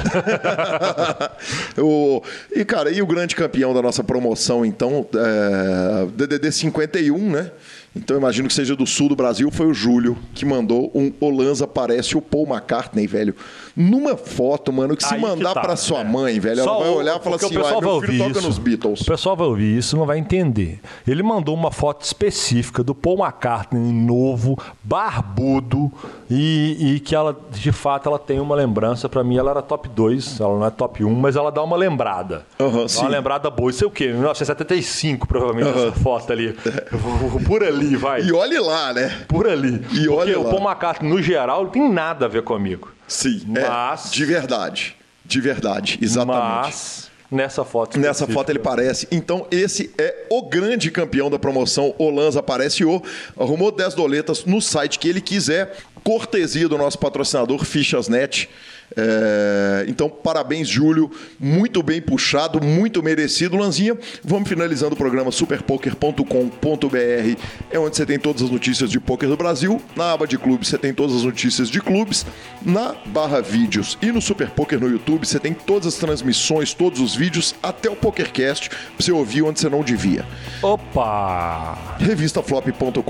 [1.79, 2.23] o,
[2.55, 7.51] e, cara, e o grande campeão da nossa promoção, então, é, DDD 51, né?
[7.97, 11.67] Então imagino que seja do sul do Brasil, foi o Júlio que mandou um Olanza
[11.67, 13.35] parece o Paul McCartney, velho.
[13.77, 16.05] Numa foto, mano, que se Aí mandar tá, para sua é.
[16.05, 18.47] mãe, velho, Só ela vai olhar e falar assim, o pessoal vai ouvir toca isso.
[18.47, 19.01] nos Beatles.
[19.03, 20.81] O pessoal vai ouvir isso, não vai entender.
[21.07, 25.93] Ele mandou uma foto específica do Paul McCartney novo, barbudo
[26.31, 29.91] e, e que ela, de fato, ela tem uma lembrança para mim, ela era top
[29.91, 32.47] 2, ela não é top 1, mas ela dá uma lembrada.
[32.59, 33.69] Uhum, uma lembrada boa.
[33.71, 34.07] Isso é o quê?
[34.07, 36.57] 1975, provavelmente, essa foto ali.
[37.47, 38.23] Por ali vai.
[38.23, 39.25] E olhe lá, né?
[39.29, 39.85] Por ali.
[39.93, 40.41] E olhe Porque lá.
[40.41, 42.96] o Paul McCartney, no geral, não tem nada a ver comigo.
[43.09, 44.07] Sim, é, mas...
[44.07, 44.97] É, de verdade.
[45.25, 46.67] De verdade, exatamente.
[46.67, 47.11] Mas...
[47.31, 47.99] Nessa foto.
[47.99, 49.09] Nessa foto ele parece.
[49.11, 51.93] Então, esse é o grande campeão da promoção.
[51.99, 53.03] Olanza aparece o.
[53.37, 55.77] Arrumou 10 doletas no site que ele quiser.
[56.05, 58.49] Cortesia do nosso patrocinador Fichasnet.
[58.95, 61.11] É, então, parabéns, Júlio.
[61.39, 63.97] Muito bem puxado, muito merecido, Lanzinha.
[64.23, 67.41] Vamos finalizando o programa superpoker.com.br.
[67.71, 69.81] É onde você tem todas as notícias de poker do Brasil.
[69.95, 72.27] Na aba de clubes, você tem todas as notícias de clubes.
[72.65, 77.01] Na barra vídeos e no Super Poker no YouTube, você tem todas as transmissões, todos
[77.01, 80.25] os vídeos, até o PokerCast, pra você ouvir onde você não devia.
[80.63, 81.97] Opa!
[81.99, 83.03] Revistaflop.com.br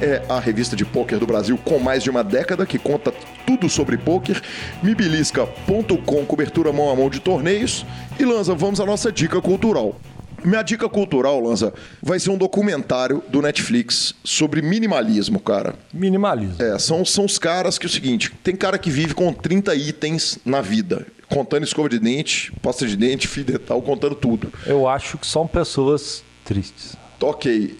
[0.00, 3.12] é a revista de poker do Brasil com mais de uma década que conta
[3.46, 4.40] tudo sobre poker
[4.82, 7.86] mibilisca.com, cobertura mão a mão de torneios.
[8.18, 9.96] E Lanza, vamos à nossa dica cultural.
[10.44, 11.72] Minha dica cultural, Lanza,
[12.02, 15.76] vai ser um documentário do Netflix sobre minimalismo, cara.
[15.94, 16.60] Minimalismo.
[16.60, 19.74] É, são, são os caras que é o seguinte: tem cara que vive com 30
[19.74, 21.06] itens na vida.
[21.28, 24.52] Contando escova de dente, pasta de dente, fio dental, contando tudo.
[24.66, 26.96] Eu acho que são pessoas tristes.
[27.20, 27.78] Ok.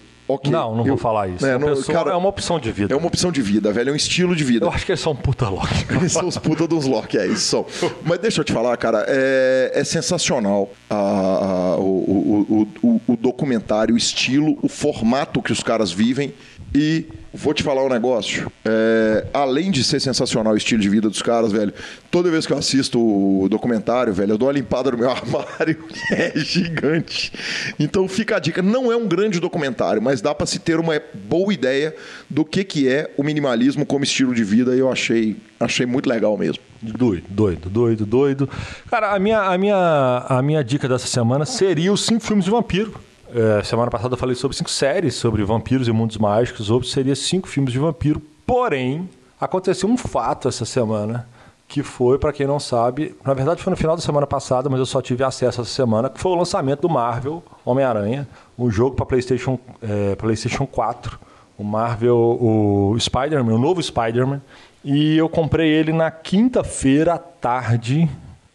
[0.49, 1.45] Não, não eu, vou falar isso.
[1.45, 2.93] É, não, cara, é uma opção de vida.
[2.93, 3.89] É uma opção de vida, velho.
[3.89, 4.65] É um estilo de vida.
[4.65, 5.69] Eu acho que eles são puta lock.
[5.89, 7.65] eles são os puta dos lock, é isso.
[7.79, 7.91] São.
[8.03, 13.17] Mas deixa eu te falar, cara, é, é sensacional a, a, o, o, o, o
[13.17, 16.33] documentário, o estilo, o formato que os caras vivem
[16.73, 18.51] e Vou te falar um negócio.
[18.63, 21.73] É, além de ser sensacional o estilo de vida dos caras, velho,
[22.11, 25.75] toda vez que eu assisto o documentário, velho, eu dou uma limpada no meu armário,
[25.75, 27.33] que é gigante.
[27.79, 28.61] Então fica a dica.
[28.61, 31.95] Não é um grande documentário, mas dá para se ter uma boa ideia
[32.29, 36.07] do que, que é o minimalismo como estilo de vida e eu achei, achei muito
[36.07, 36.61] legal mesmo.
[36.83, 38.49] Doido, doido, doido, doido.
[38.91, 42.51] Cara, a minha, a minha, a minha dica dessa semana seria os cinco filmes de
[42.51, 42.93] vampiro.
[43.35, 46.69] É, semana passada eu falei sobre cinco séries sobre vampiros e mundos mágicos.
[46.69, 48.21] Hoje seria cinco filmes de vampiro.
[48.45, 49.09] Porém,
[49.41, 51.27] aconteceu um fato essa semana
[51.67, 54.77] que foi, para quem não sabe, na verdade foi no final da semana passada, mas
[54.77, 58.27] eu só tive acesso essa semana, que foi o lançamento do Marvel Homem-Aranha,
[58.59, 61.19] um jogo para PlayStation, é, PlayStation 4,
[61.57, 64.41] o Marvel, o Spider-Man, o novo Spider-Man.
[64.83, 68.07] E eu comprei ele na quinta-feira à tarde,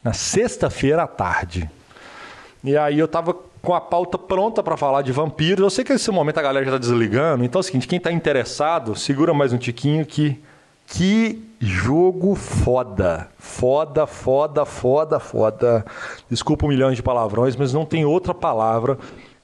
[0.05, 1.69] na sexta-feira à tarde.
[2.63, 5.63] E aí eu tava com a pauta pronta para falar de vampiros.
[5.63, 7.45] Eu sei que nesse momento a galera já tá desligando.
[7.45, 10.41] Então é o seguinte, quem tá interessado, segura mais um tiquinho que
[10.89, 13.29] que jogo foda.
[13.39, 15.85] Foda, foda, foda, foda.
[16.31, 18.99] Desculpa um milhão de palavrões, mas não tem outra palavra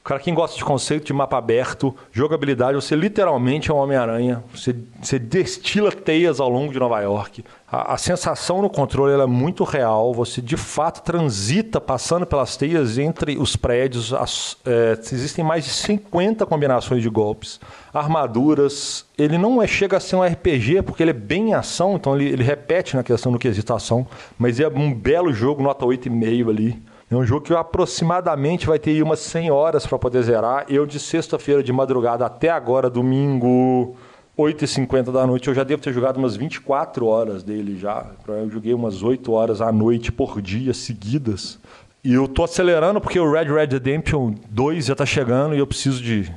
[0.05, 4.44] Cara, quem gosta de conceito de mapa aberto, jogabilidade, você literalmente é um Homem-Aranha.
[4.55, 7.43] Você, você, destila teias ao longo de Nova York.
[7.66, 10.12] A, a sensação no controle é muito real.
[10.12, 14.12] Você de fato transita passando pelas teias entre os prédios.
[14.12, 17.59] As, é, existem mais de 50 combinações de golpes,
[17.90, 19.06] armaduras.
[19.16, 22.14] Ele não é, chega a ser um RPG porque ele é bem em ação, então
[22.14, 24.06] ele, ele repete na questão do quesito ação.
[24.39, 26.82] Mas é um belo jogo, nota 8,5 ali.
[27.10, 30.64] É um jogo que aproximadamente vai ter umas 100 horas para poder zerar.
[30.68, 33.94] Eu, de sexta-feira de madrugada até agora, domingo,
[34.39, 38.06] 8h50 da noite, eu já devo ter jogado umas 24 horas dele já.
[38.26, 41.59] Eu joguei umas 8 horas à noite por dia seguidas.
[42.02, 45.66] E eu tô acelerando porque o Red Red Redemption 2 já tá chegando e eu
[45.66, 46.31] preciso de,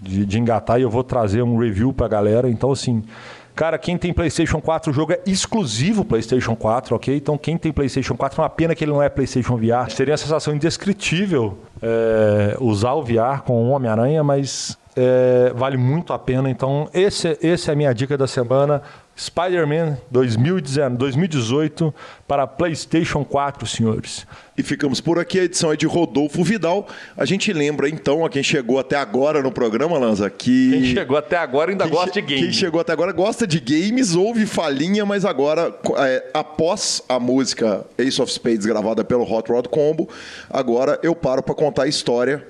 [0.00, 2.50] de, de engatar e eu vou trazer um review pra galera.
[2.50, 3.02] Então, assim,
[3.54, 7.16] Cara, quem tem PlayStation 4, o jogo é exclusivo PlayStation 4, ok?
[7.16, 9.88] Então, quem tem PlayStation 4, é uma pena que ele não é PlayStation VR.
[9.90, 16.12] Seria uma sensação indescritível é, usar o VR com o Homem-Aranha, mas é, vale muito
[16.12, 16.50] a pena.
[16.50, 18.82] Então, esse, esse é a minha dica da semana.
[19.16, 21.94] Spider-Man 2018
[22.26, 24.26] para PlayStation 4, senhores.
[24.56, 25.38] E ficamos por aqui.
[25.40, 26.88] A edição é de Rodolfo Vidal.
[27.16, 30.70] A gente lembra então a quem chegou até agora no programa, Lanza, que.
[30.70, 32.44] Quem chegou até agora ainda gosta de games.
[32.44, 37.84] Quem chegou até agora gosta de games, houve falinha, mas agora, é, após a música
[37.98, 40.08] Ace of Spades gravada pelo Hot Rod Combo,
[40.48, 42.46] agora eu paro para contar a história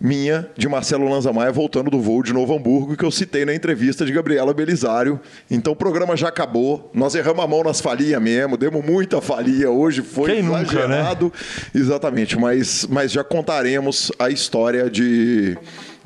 [0.00, 3.54] minha de Marcelo Lanza Maia voltando do voo de Novo Hamburgo, que eu citei na
[3.54, 5.18] entrevista de Gabriela Belisário.
[5.50, 9.70] Então o programa já acabou, nós erramos a mão nas falinhas mesmo, demos muita falia,
[9.70, 11.26] hoje foi Quem exagerado.
[11.26, 11.70] Nunca, né?
[11.74, 15.56] Exatamente, mas, mas já contaremos a história de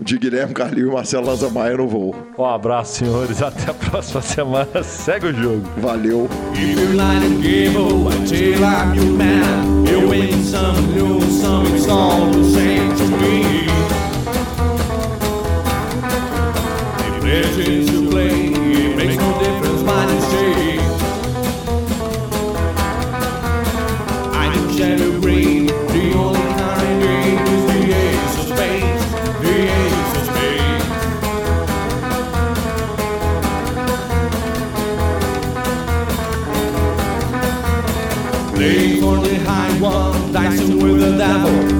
[0.00, 2.14] de Guilherme Carlinho e Marcelo Lanza Maia no voo.
[2.38, 3.42] Um abraço, senhores.
[3.42, 4.82] Até a próxima semana.
[4.82, 5.62] Segue o jogo.
[5.78, 6.28] Valeu.
[17.30, 17.99] legends
[41.00, 41.79] dicing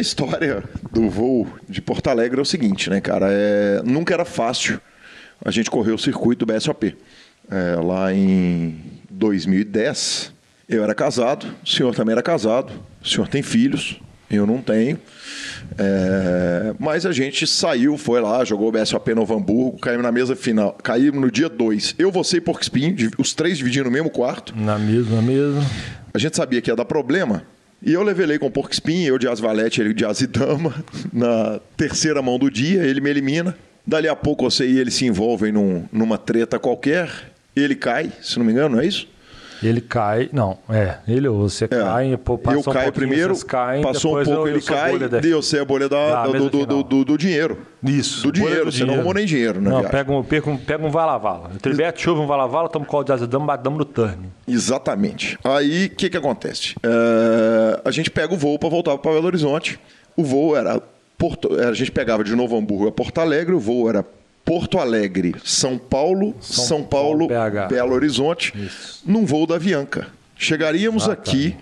[0.00, 3.26] A história do voo de Porto Alegre é o seguinte, né, cara?
[3.30, 4.80] É, nunca era fácil
[5.44, 6.96] a gente correr o circuito do BSOP.
[7.50, 8.76] É, lá em
[9.10, 10.32] 2010,
[10.66, 12.72] eu era casado, o senhor também era casado,
[13.02, 14.00] o senhor tem filhos,
[14.30, 14.98] eu não tenho.
[15.76, 20.34] É, mas a gente saiu, foi lá, jogou o BSOP Novo Hamburgo, caímos na mesa
[20.34, 20.78] final.
[20.82, 21.96] Caímos no dia 2.
[21.98, 24.56] Eu, você e Porco Espinho, os três dividindo o mesmo quarto.
[24.56, 25.60] Na mesma mesa.
[26.14, 27.44] A gente sabia que ia dar problema.
[27.82, 30.84] E eu levelei com o Porco Espinho, eu de Asvalete, ele de Azidama.
[31.12, 33.56] Na terceira mão do dia, ele me elimina.
[33.86, 38.38] Dali a pouco você e ele se envolvem num, numa treta qualquer, ele cai, se
[38.38, 39.08] não me engano, não é isso?
[39.62, 41.68] Ele cai, não, é, ele ou você é.
[41.68, 45.58] cai, pô, eu um caio primeiro, caem, passou um pouco, eu, ele cai, deu você
[45.58, 47.58] a bolha da, do, do, do, do, do, dinheiro.
[47.82, 48.22] Isso.
[48.22, 48.86] Do dinheiro, você dinheiro.
[48.86, 49.70] não arrumou nem dinheiro, né?
[49.70, 51.50] Não, pega um, pega um, pega um vala-vala.
[51.60, 54.30] Tribete, chuva, um vala-vala, tamo com o de damos, damos no turn.
[54.48, 55.38] Exatamente.
[55.44, 56.74] Aí, o que que acontece?
[56.82, 59.78] É, a gente pega o voo para voltar para Belo Horizonte.
[60.16, 60.80] O voo era
[61.20, 64.02] Porto, a gente pegava de Novo Hamburgo a Porto Alegre, o voo era
[64.44, 69.02] Porto Alegre, São Paulo, São, São Paulo, Paulo Belo Horizonte, Isso.
[69.06, 70.08] num voo da Avianca.
[70.36, 71.30] Chegaríamos Exatamente.
[71.30, 71.56] aqui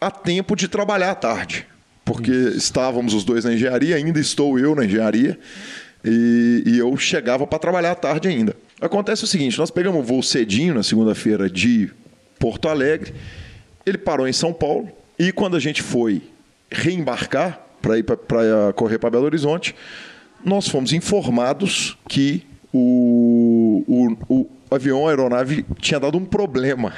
[0.00, 1.66] a tempo de trabalhar à tarde,
[2.04, 2.58] porque Isso.
[2.58, 5.38] estávamos os dois na engenharia, ainda estou eu na engenharia,
[6.04, 8.54] e, e eu chegava para trabalhar à tarde ainda.
[8.80, 11.90] Acontece o seguinte: nós pegamos o voo cedinho na segunda-feira de
[12.38, 13.14] Porto Alegre,
[13.86, 16.22] ele parou em São Paulo, e quando a gente foi
[16.70, 19.74] reembarcar para ir para correr para Belo Horizonte,
[20.44, 23.84] nós fomos informados que o,
[24.28, 26.92] o, o avião, a aeronave, tinha dado um problema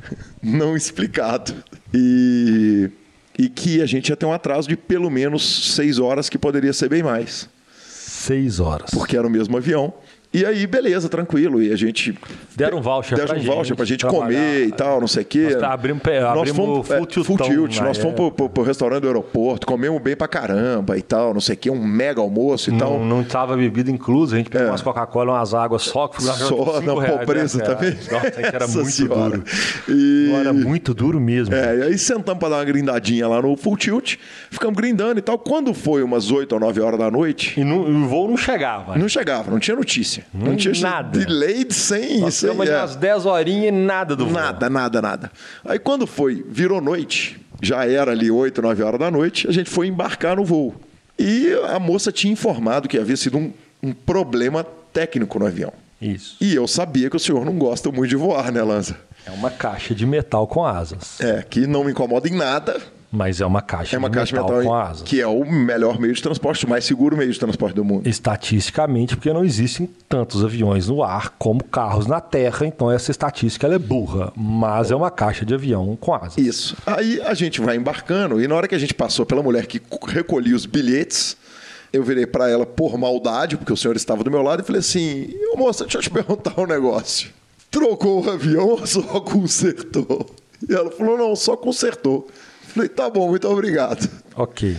[0.42, 1.54] não explicado.
[1.94, 2.90] E,
[3.38, 6.72] e que a gente ia ter um atraso de pelo menos seis horas, que poderia
[6.72, 7.48] ser bem mais.
[7.86, 8.90] Seis horas.
[8.90, 9.94] Porque era o mesmo avião.
[10.32, 11.60] E aí, beleza, tranquilo.
[11.60, 12.16] E a gente.
[12.54, 15.26] Deram um voucher deram pra um voucher pra gente comer e tal, não sei o
[15.26, 15.48] quê.
[15.54, 17.26] Nós abrimos, abrimos nós fomos, full tilt.
[17.26, 17.80] Full tilt.
[17.80, 21.40] Nós fomos pro, pro, pro, restaurante do aeroporto, comemos bem pra caramba e tal, não
[21.40, 23.04] sei o quê, um mega almoço e não, tal.
[23.04, 24.70] Não tava bebida inclusa, a gente pegou é.
[24.70, 27.64] umas Coca-Cola, umas águas só, que Só, na pobreza né?
[27.64, 27.90] também.
[27.90, 29.38] Nossa, era muito senhora.
[29.38, 29.44] duro.
[29.88, 30.32] E...
[30.38, 31.54] Era muito duro mesmo.
[31.54, 34.16] É, e aí sentamos pra dar uma grindadinha lá no full tilt,
[34.48, 35.38] ficamos grindando e tal.
[35.38, 37.58] Quando foi umas 8 ou 9 horas da noite.
[37.58, 38.96] E, no, o voo não chegava.
[38.96, 40.19] Não chegava, não tinha notícia.
[40.32, 41.18] Não, não tinha nada.
[41.18, 42.52] Delayed sem Nós sem, é.
[42.52, 44.34] umas 10 horinhas e nada do voo.
[44.34, 45.32] Nada, nada, nada.
[45.64, 49.68] Aí quando foi, virou noite, já era ali 8, 9 horas da noite, a gente
[49.68, 50.74] foi embarcar no voo.
[51.18, 53.52] E a moça tinha informado que havia sido um,
[53.82, 55.72] um problema técnico no avião.
[56.00, 56.36] Isso.
[56.40, 58.96] E eu sabia que o senhor não gosta muito de voar, né, Lanza?
[59.26, 61.20] É uma caixa de metal com asas.
[61.20, 62.80] É, que não me incomoda em nada,
[63.10, 65.02] mas é uma caixa, é uma caixa metal, metal com asas.
[65.02, 68.08] Que é o melhor meio de transporte, o mais seguro meio de transporte do mundo.
[68.08, 73.66] Estatisticamente, porque não existem tantos aviões no ar como carros na terra, então essa estatística
[73.66, 74.32] é burra.
[74.36, 76.38] Mas é uma caixa de avião com asas.
[76.38, 76.76] Isso.
[76.86, 79.82] Aí a gente vai embarcando e na hora que a gente passou pela mulher que
[80.06, 81.36] recolhia os bilhetes,
[81.92, 84.80] eu virei para ela por maldade, porque o senhor estava do meu lado, e falei
[84.80, 87.30] assim: moça, deixa eu te perguntar um negócio.
[87.70, 90.26] Trocou o avião ou só consertou?
[90.68, 92.28] E ela falou: não, só consertou.
[92.72, 94.08] Falei, tá bom, muito obrigado.
[94.36, 94.76] Ok.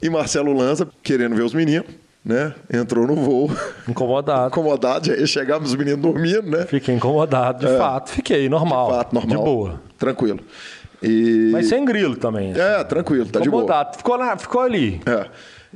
[0.00, 1.86] E Marcelo Lanza, querendo ver os meninos,
[2.24, 2.54] né?
[2.72, 3.50] Entrou no voo.
[3.86, 4.48] Incomodado.
[4.48, 6.64] incomodado, já ia chegar os meninos dormindo, né?
[6.66, 8.10] Fiquei incomodado, de é, fato.
[8.10, 8.86] Fiquei, normal.
[8.86, 9.36] De fato, normal.
[9.36, 9.80] De boa.
[9.98, 10.40] Tranquilo.
[11.02, 11.50] E...
[11.52, 12.52] Mas sem grilo também.
[12.52, 12.60] Assim.
[12.60, 13.96] É, tranquilo, tá incomodado.
[13.96, 14.16] de boa.
[14.16, 15.00] Ficou, na, ficou ali.
[15.06, 15.26] É.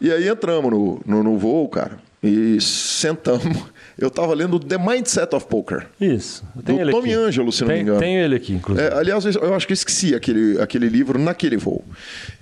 [0.01, 3.72] E aí entramos no, no, no voo, cara, e sentamos.
[4.03, 5.87] Eu estava lendo The Mindset of Poker.
[6.01, 6.45] Isso.
[6.57, 8.01] Do Tommy Angelo, se não tem, me engano.
[8.01, 8.85] Tenho ele aqui, inclusive.
[8.85, 11.85] É, aliás, eu acho que esqueci aquele, aquele livro naquele voo.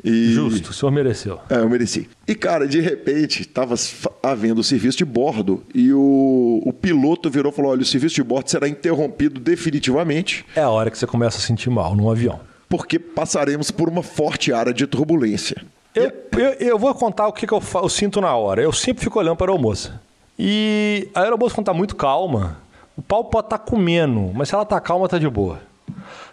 [0.02, 0.32] E...
[0.32, 1.38] Justo, o senhor mereceu.
[1.50, 2.08] É, eu mereci.
[2.26, 3.74] E, cara, de repente, estava
[4.22, 8.14] havendo o serviço de bordo e o, o piloto virou e falou: olha, o serviço
[8.14, 10.46] de bordo será interrompido definitivamente.
[10.56, 12.40] É a hora que você começa a sentir mal num avião.
[12.70, 15.62] Porque passaremos por uma forte área de turbulência.
[15.94, 18.62] Eu, eu, eu, vou contar o que, que eu, eu, sinto na hora.
[18.62, 20.00] Eu sempre fico olhando para a aeromoça.
[20.42, 22.56] E a aeromoça, quando está muito calma,
[22.96, 25.60] o pau pode estar tá comendo, mas se ela está calma, está de boa.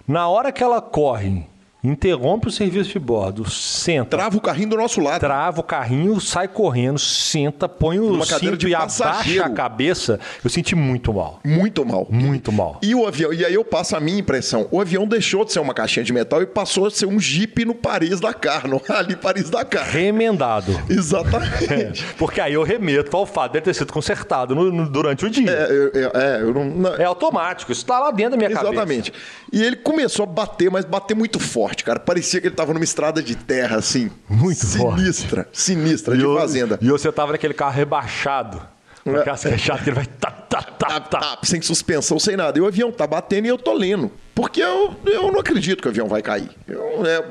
[0.07, 1.45] Na hora que ela corre
[1.83, 4.17] interrompe o serviço de bordo, senta.
[4.17, 5.19] Trava o carrinho do nosso lado.
[5.19, 10.19] Trava o carrinho, sai correndo, senta, põe o cinto e abaixa a cabeça.
[10.43, 11.39] Eu senti muito mal.
[11.45, 12.07] Muito mal.
[12.09, 12.79] Muito mal.
[12.81, 14.67] E o avião, e aí eu passo a minha impressão.
[14.71, 17.63] O avião deixou de ser uma caixinha de metal e passou a ser um Jeep
[17.63, 19.87] no Paris Dakar, no ali Paris Dakar.
[19.87, 20.77] Remendado.
[20.89, 21.71] Exatamente.
[21.71, 25.29] É, porque aí eu remeto ao fato de ter sido consertado no, no, durante o
[25.29, 25.51] dia.
[25.51, 28.75] É, é, eu não, não, é automático, isso está lá dentro da minha Exatamente.
[28.75, 29.11] cabeça.
[29.11, 29.13] Exatamente.
[29.53, 31.99] E ele começou a bater, mas bater muito forte forte, cara.
[31.99, 34.09] Parecia que ele tava numa estrada de terra, assim.
[34.29, 35.59] Muito sinistra, forte.
[35.59, 36.79] Sinistra, e de fazenda.
[36.81, 38.61] E você tava naquele carro rebaixado.
[39.03, 39.21] Com é.
[39.21, 40.07] aquelas fechadas que ele vai
[41.43, 42.57] Sem suspensão, sem nada.
[42.57, 44.11] E o avião tá batendo e eu tô lendo.
[44.35, 46.49] Porque eu, eu não acredito que o avião vai cair.
[46.67, 47.23] Eu, é,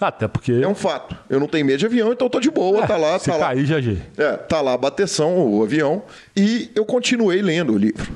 [0.00, 0.52] até porque.
[0.52, 1.16] É um fato.
[1.30, 3.30] Eu não tenho medo de avião, então eu tô de boa, é, tá lá, se
[3.30, 3.64] tá cair, lá.
[3.64, 3.92] já já.
[4.18, 6.02] É, tá lá a bateção, o avião.
[6.36, 8.12] E eu continuei lendo o livro.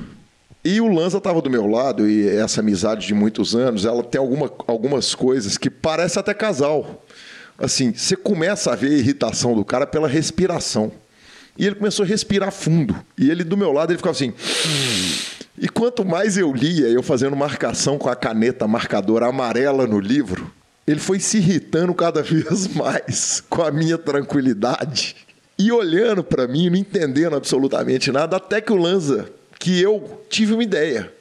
[0.69, 4.21] E o Lanza estava do meu lado, e essa amizade de muitos anos, ela tem
[4.21, 7.03] alguma, algumas coisas que parece até casal.
[7.57, 10.91] Assim, você começa a ver a irritação do cara pela respiração.
[11.57, 12.95] E ele começou a respirar fundo.
[13.17, 14.31] E ele do meu lado, ele ficava assim.
[15.57, 20.53] E quanto mais eu lia, eu fazendo marcação com a caneta marcadora amarela no livro,
[20.85, 25.15] ele foi se irritando cada vez mais com a minha tranquilidade.
[25.57, 30.53] e olhando para mim, não entendendo absolutamente nada, até que o Lanza, que eu tive
[30.53, 31.11] uma ideia.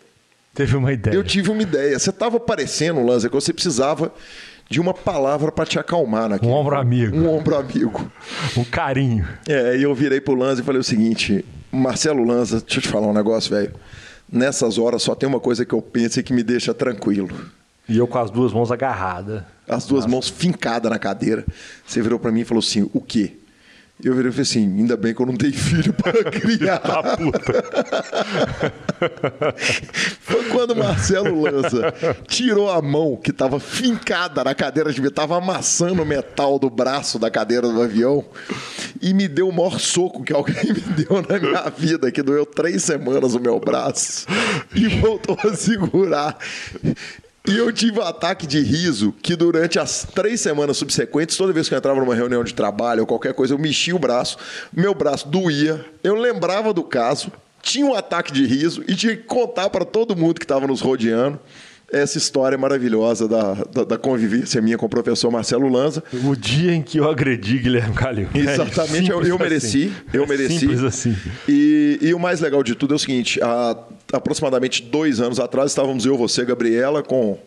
[0.54, 1.14] Teve uma ideia.
[1.14, 1.98] Eu tive uma ideia.
[1.98, 4.12] Você estava parecendo, Lanza, que você precisava
[4.70, 6.50] de uma palavra para te acalmar naquele.
[6.50, 7.16] Um ombro amigo.
[7.16, 8.10] Um ombro amigo.
[8.56, 9.26] um carinho.
[9.48, 12.88] É, e eu virei pro Lanza e falei o seguinte: Marcelo Lanza, deixa eu te
[12.88, 13.74] falar um negócio, velho.
[14.30, 17.30] Nessas horas só tem uma coisa que eu penso e que me deixa tranquilo.
[17.88, 19.42] E eu com as duas mãos agarradas.
[19.66, 20.12] As duas Nossa.
[20.12, 21.44] mãos fincadas na cadeira.
[21.86, 23.36] Você virou para mim e falou assim: o quê?
[24.02, 26.78] Eu virei e falei assim: ainda bem que eu não tenho filho para criar.
[26.78, 27.64] tá puta.
[30.20, 31.92] Foi quando o Marcelo Lança
[32.26, 37.18] tirou a mão que estava fincada na cadeira de estava amassando o metal do braço
[37.18, 38.24] da cadeira do avião
[39.00, 42.46] e me deu o maior soco que alguém me deu na minha vida, que doeu
[42.46, 44.26] três semanas o meu braço
[44.74, 46.38] e voltou a segurar.
[47.48, 51.68] E eu tive um ataque de riso que durante as três semanas subsequentes, toda vez
[51.68, 54.36] que eu entrava numa reunião de trabalho ou qualquer coisa, eu mexia o braço,
[54.72, 59.22] meu braço doía, eu lembrava do caso, tinha um ataque de riso e tinha que
[59.22, 61.40] contar para todo mundo que estava nos rodeando
[61.90, 66.04] essa história maravilhosa da, da, da, convivência minha com o professor Marcelo Lanza.
[66.24, 68.28] O dia em que eu agredi Guilherme Calil.
[68.34, 69.84] É Exatamente, é eu, eu, mereci.
[69.84, 69.94] Assim.
[70.12, 70.58] Eu mereci.
[70.58, 71.16] Simples assim.
[71.48, 73.76] E, e, o mais legal de tudo é o seguinte: há
[74.12, 77.38] aproximadamente dois anos atrás estávamos eu, você, Gabriela, com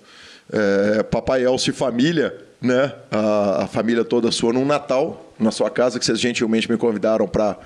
[0.51, 2.93] é, Papai Elcio e família, né?
[3.09, 7.27] A, a família toda sua num Natal, na sua casa, que vocês gentilmente me convidaram
[7.27, 7.57] para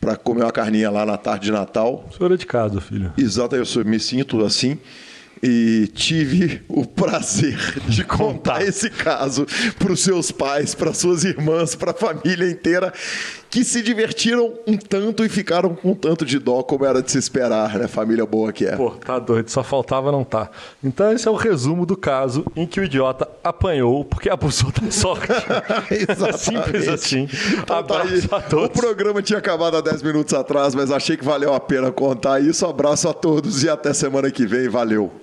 [0.00, 2.08] para comer uma carninha lá na tarde de Natal.
[2.10, 3.12] O senhor é de casa, filho.
[3.16, 4.76] Exato, eu sou, me sinto assim
[5.42, 7.58] e tive o prazer
[7.88, 9.46] de contar esse caso
[9.78, 12.92] para os seus pais, para suas irmãs, para a família inteira,
[13.52, 17.10] que se divertiram um tanto e ficaram com um tanto de dó, como era de
[17.10, 17.86] se esperar, né?
[17.86, 18.74] Família boa que é.
[18.74, 20.50] Pô, tá doido, só faltava não tá.
[20.82, 24.90] Então esse é o resumo do caso em que o idiota apanhou porque abusou da
[24.90, 25.28] sorte.
[25.92, 26.38] Exatamente.
[26.38, 27.28] Simples assim.
[27.52, 28.02] Então, tá
[28.38, 28.64] a todos.
[28.64, 32.40] O programa tinha acabado há 10 minutos atrás, mas achei que valeu a pena contar
[32.40, 32.64] isso.
[32.64, 34.66] Abraço a todos e até semana que vem.
[34.70, 35.22] Valeu.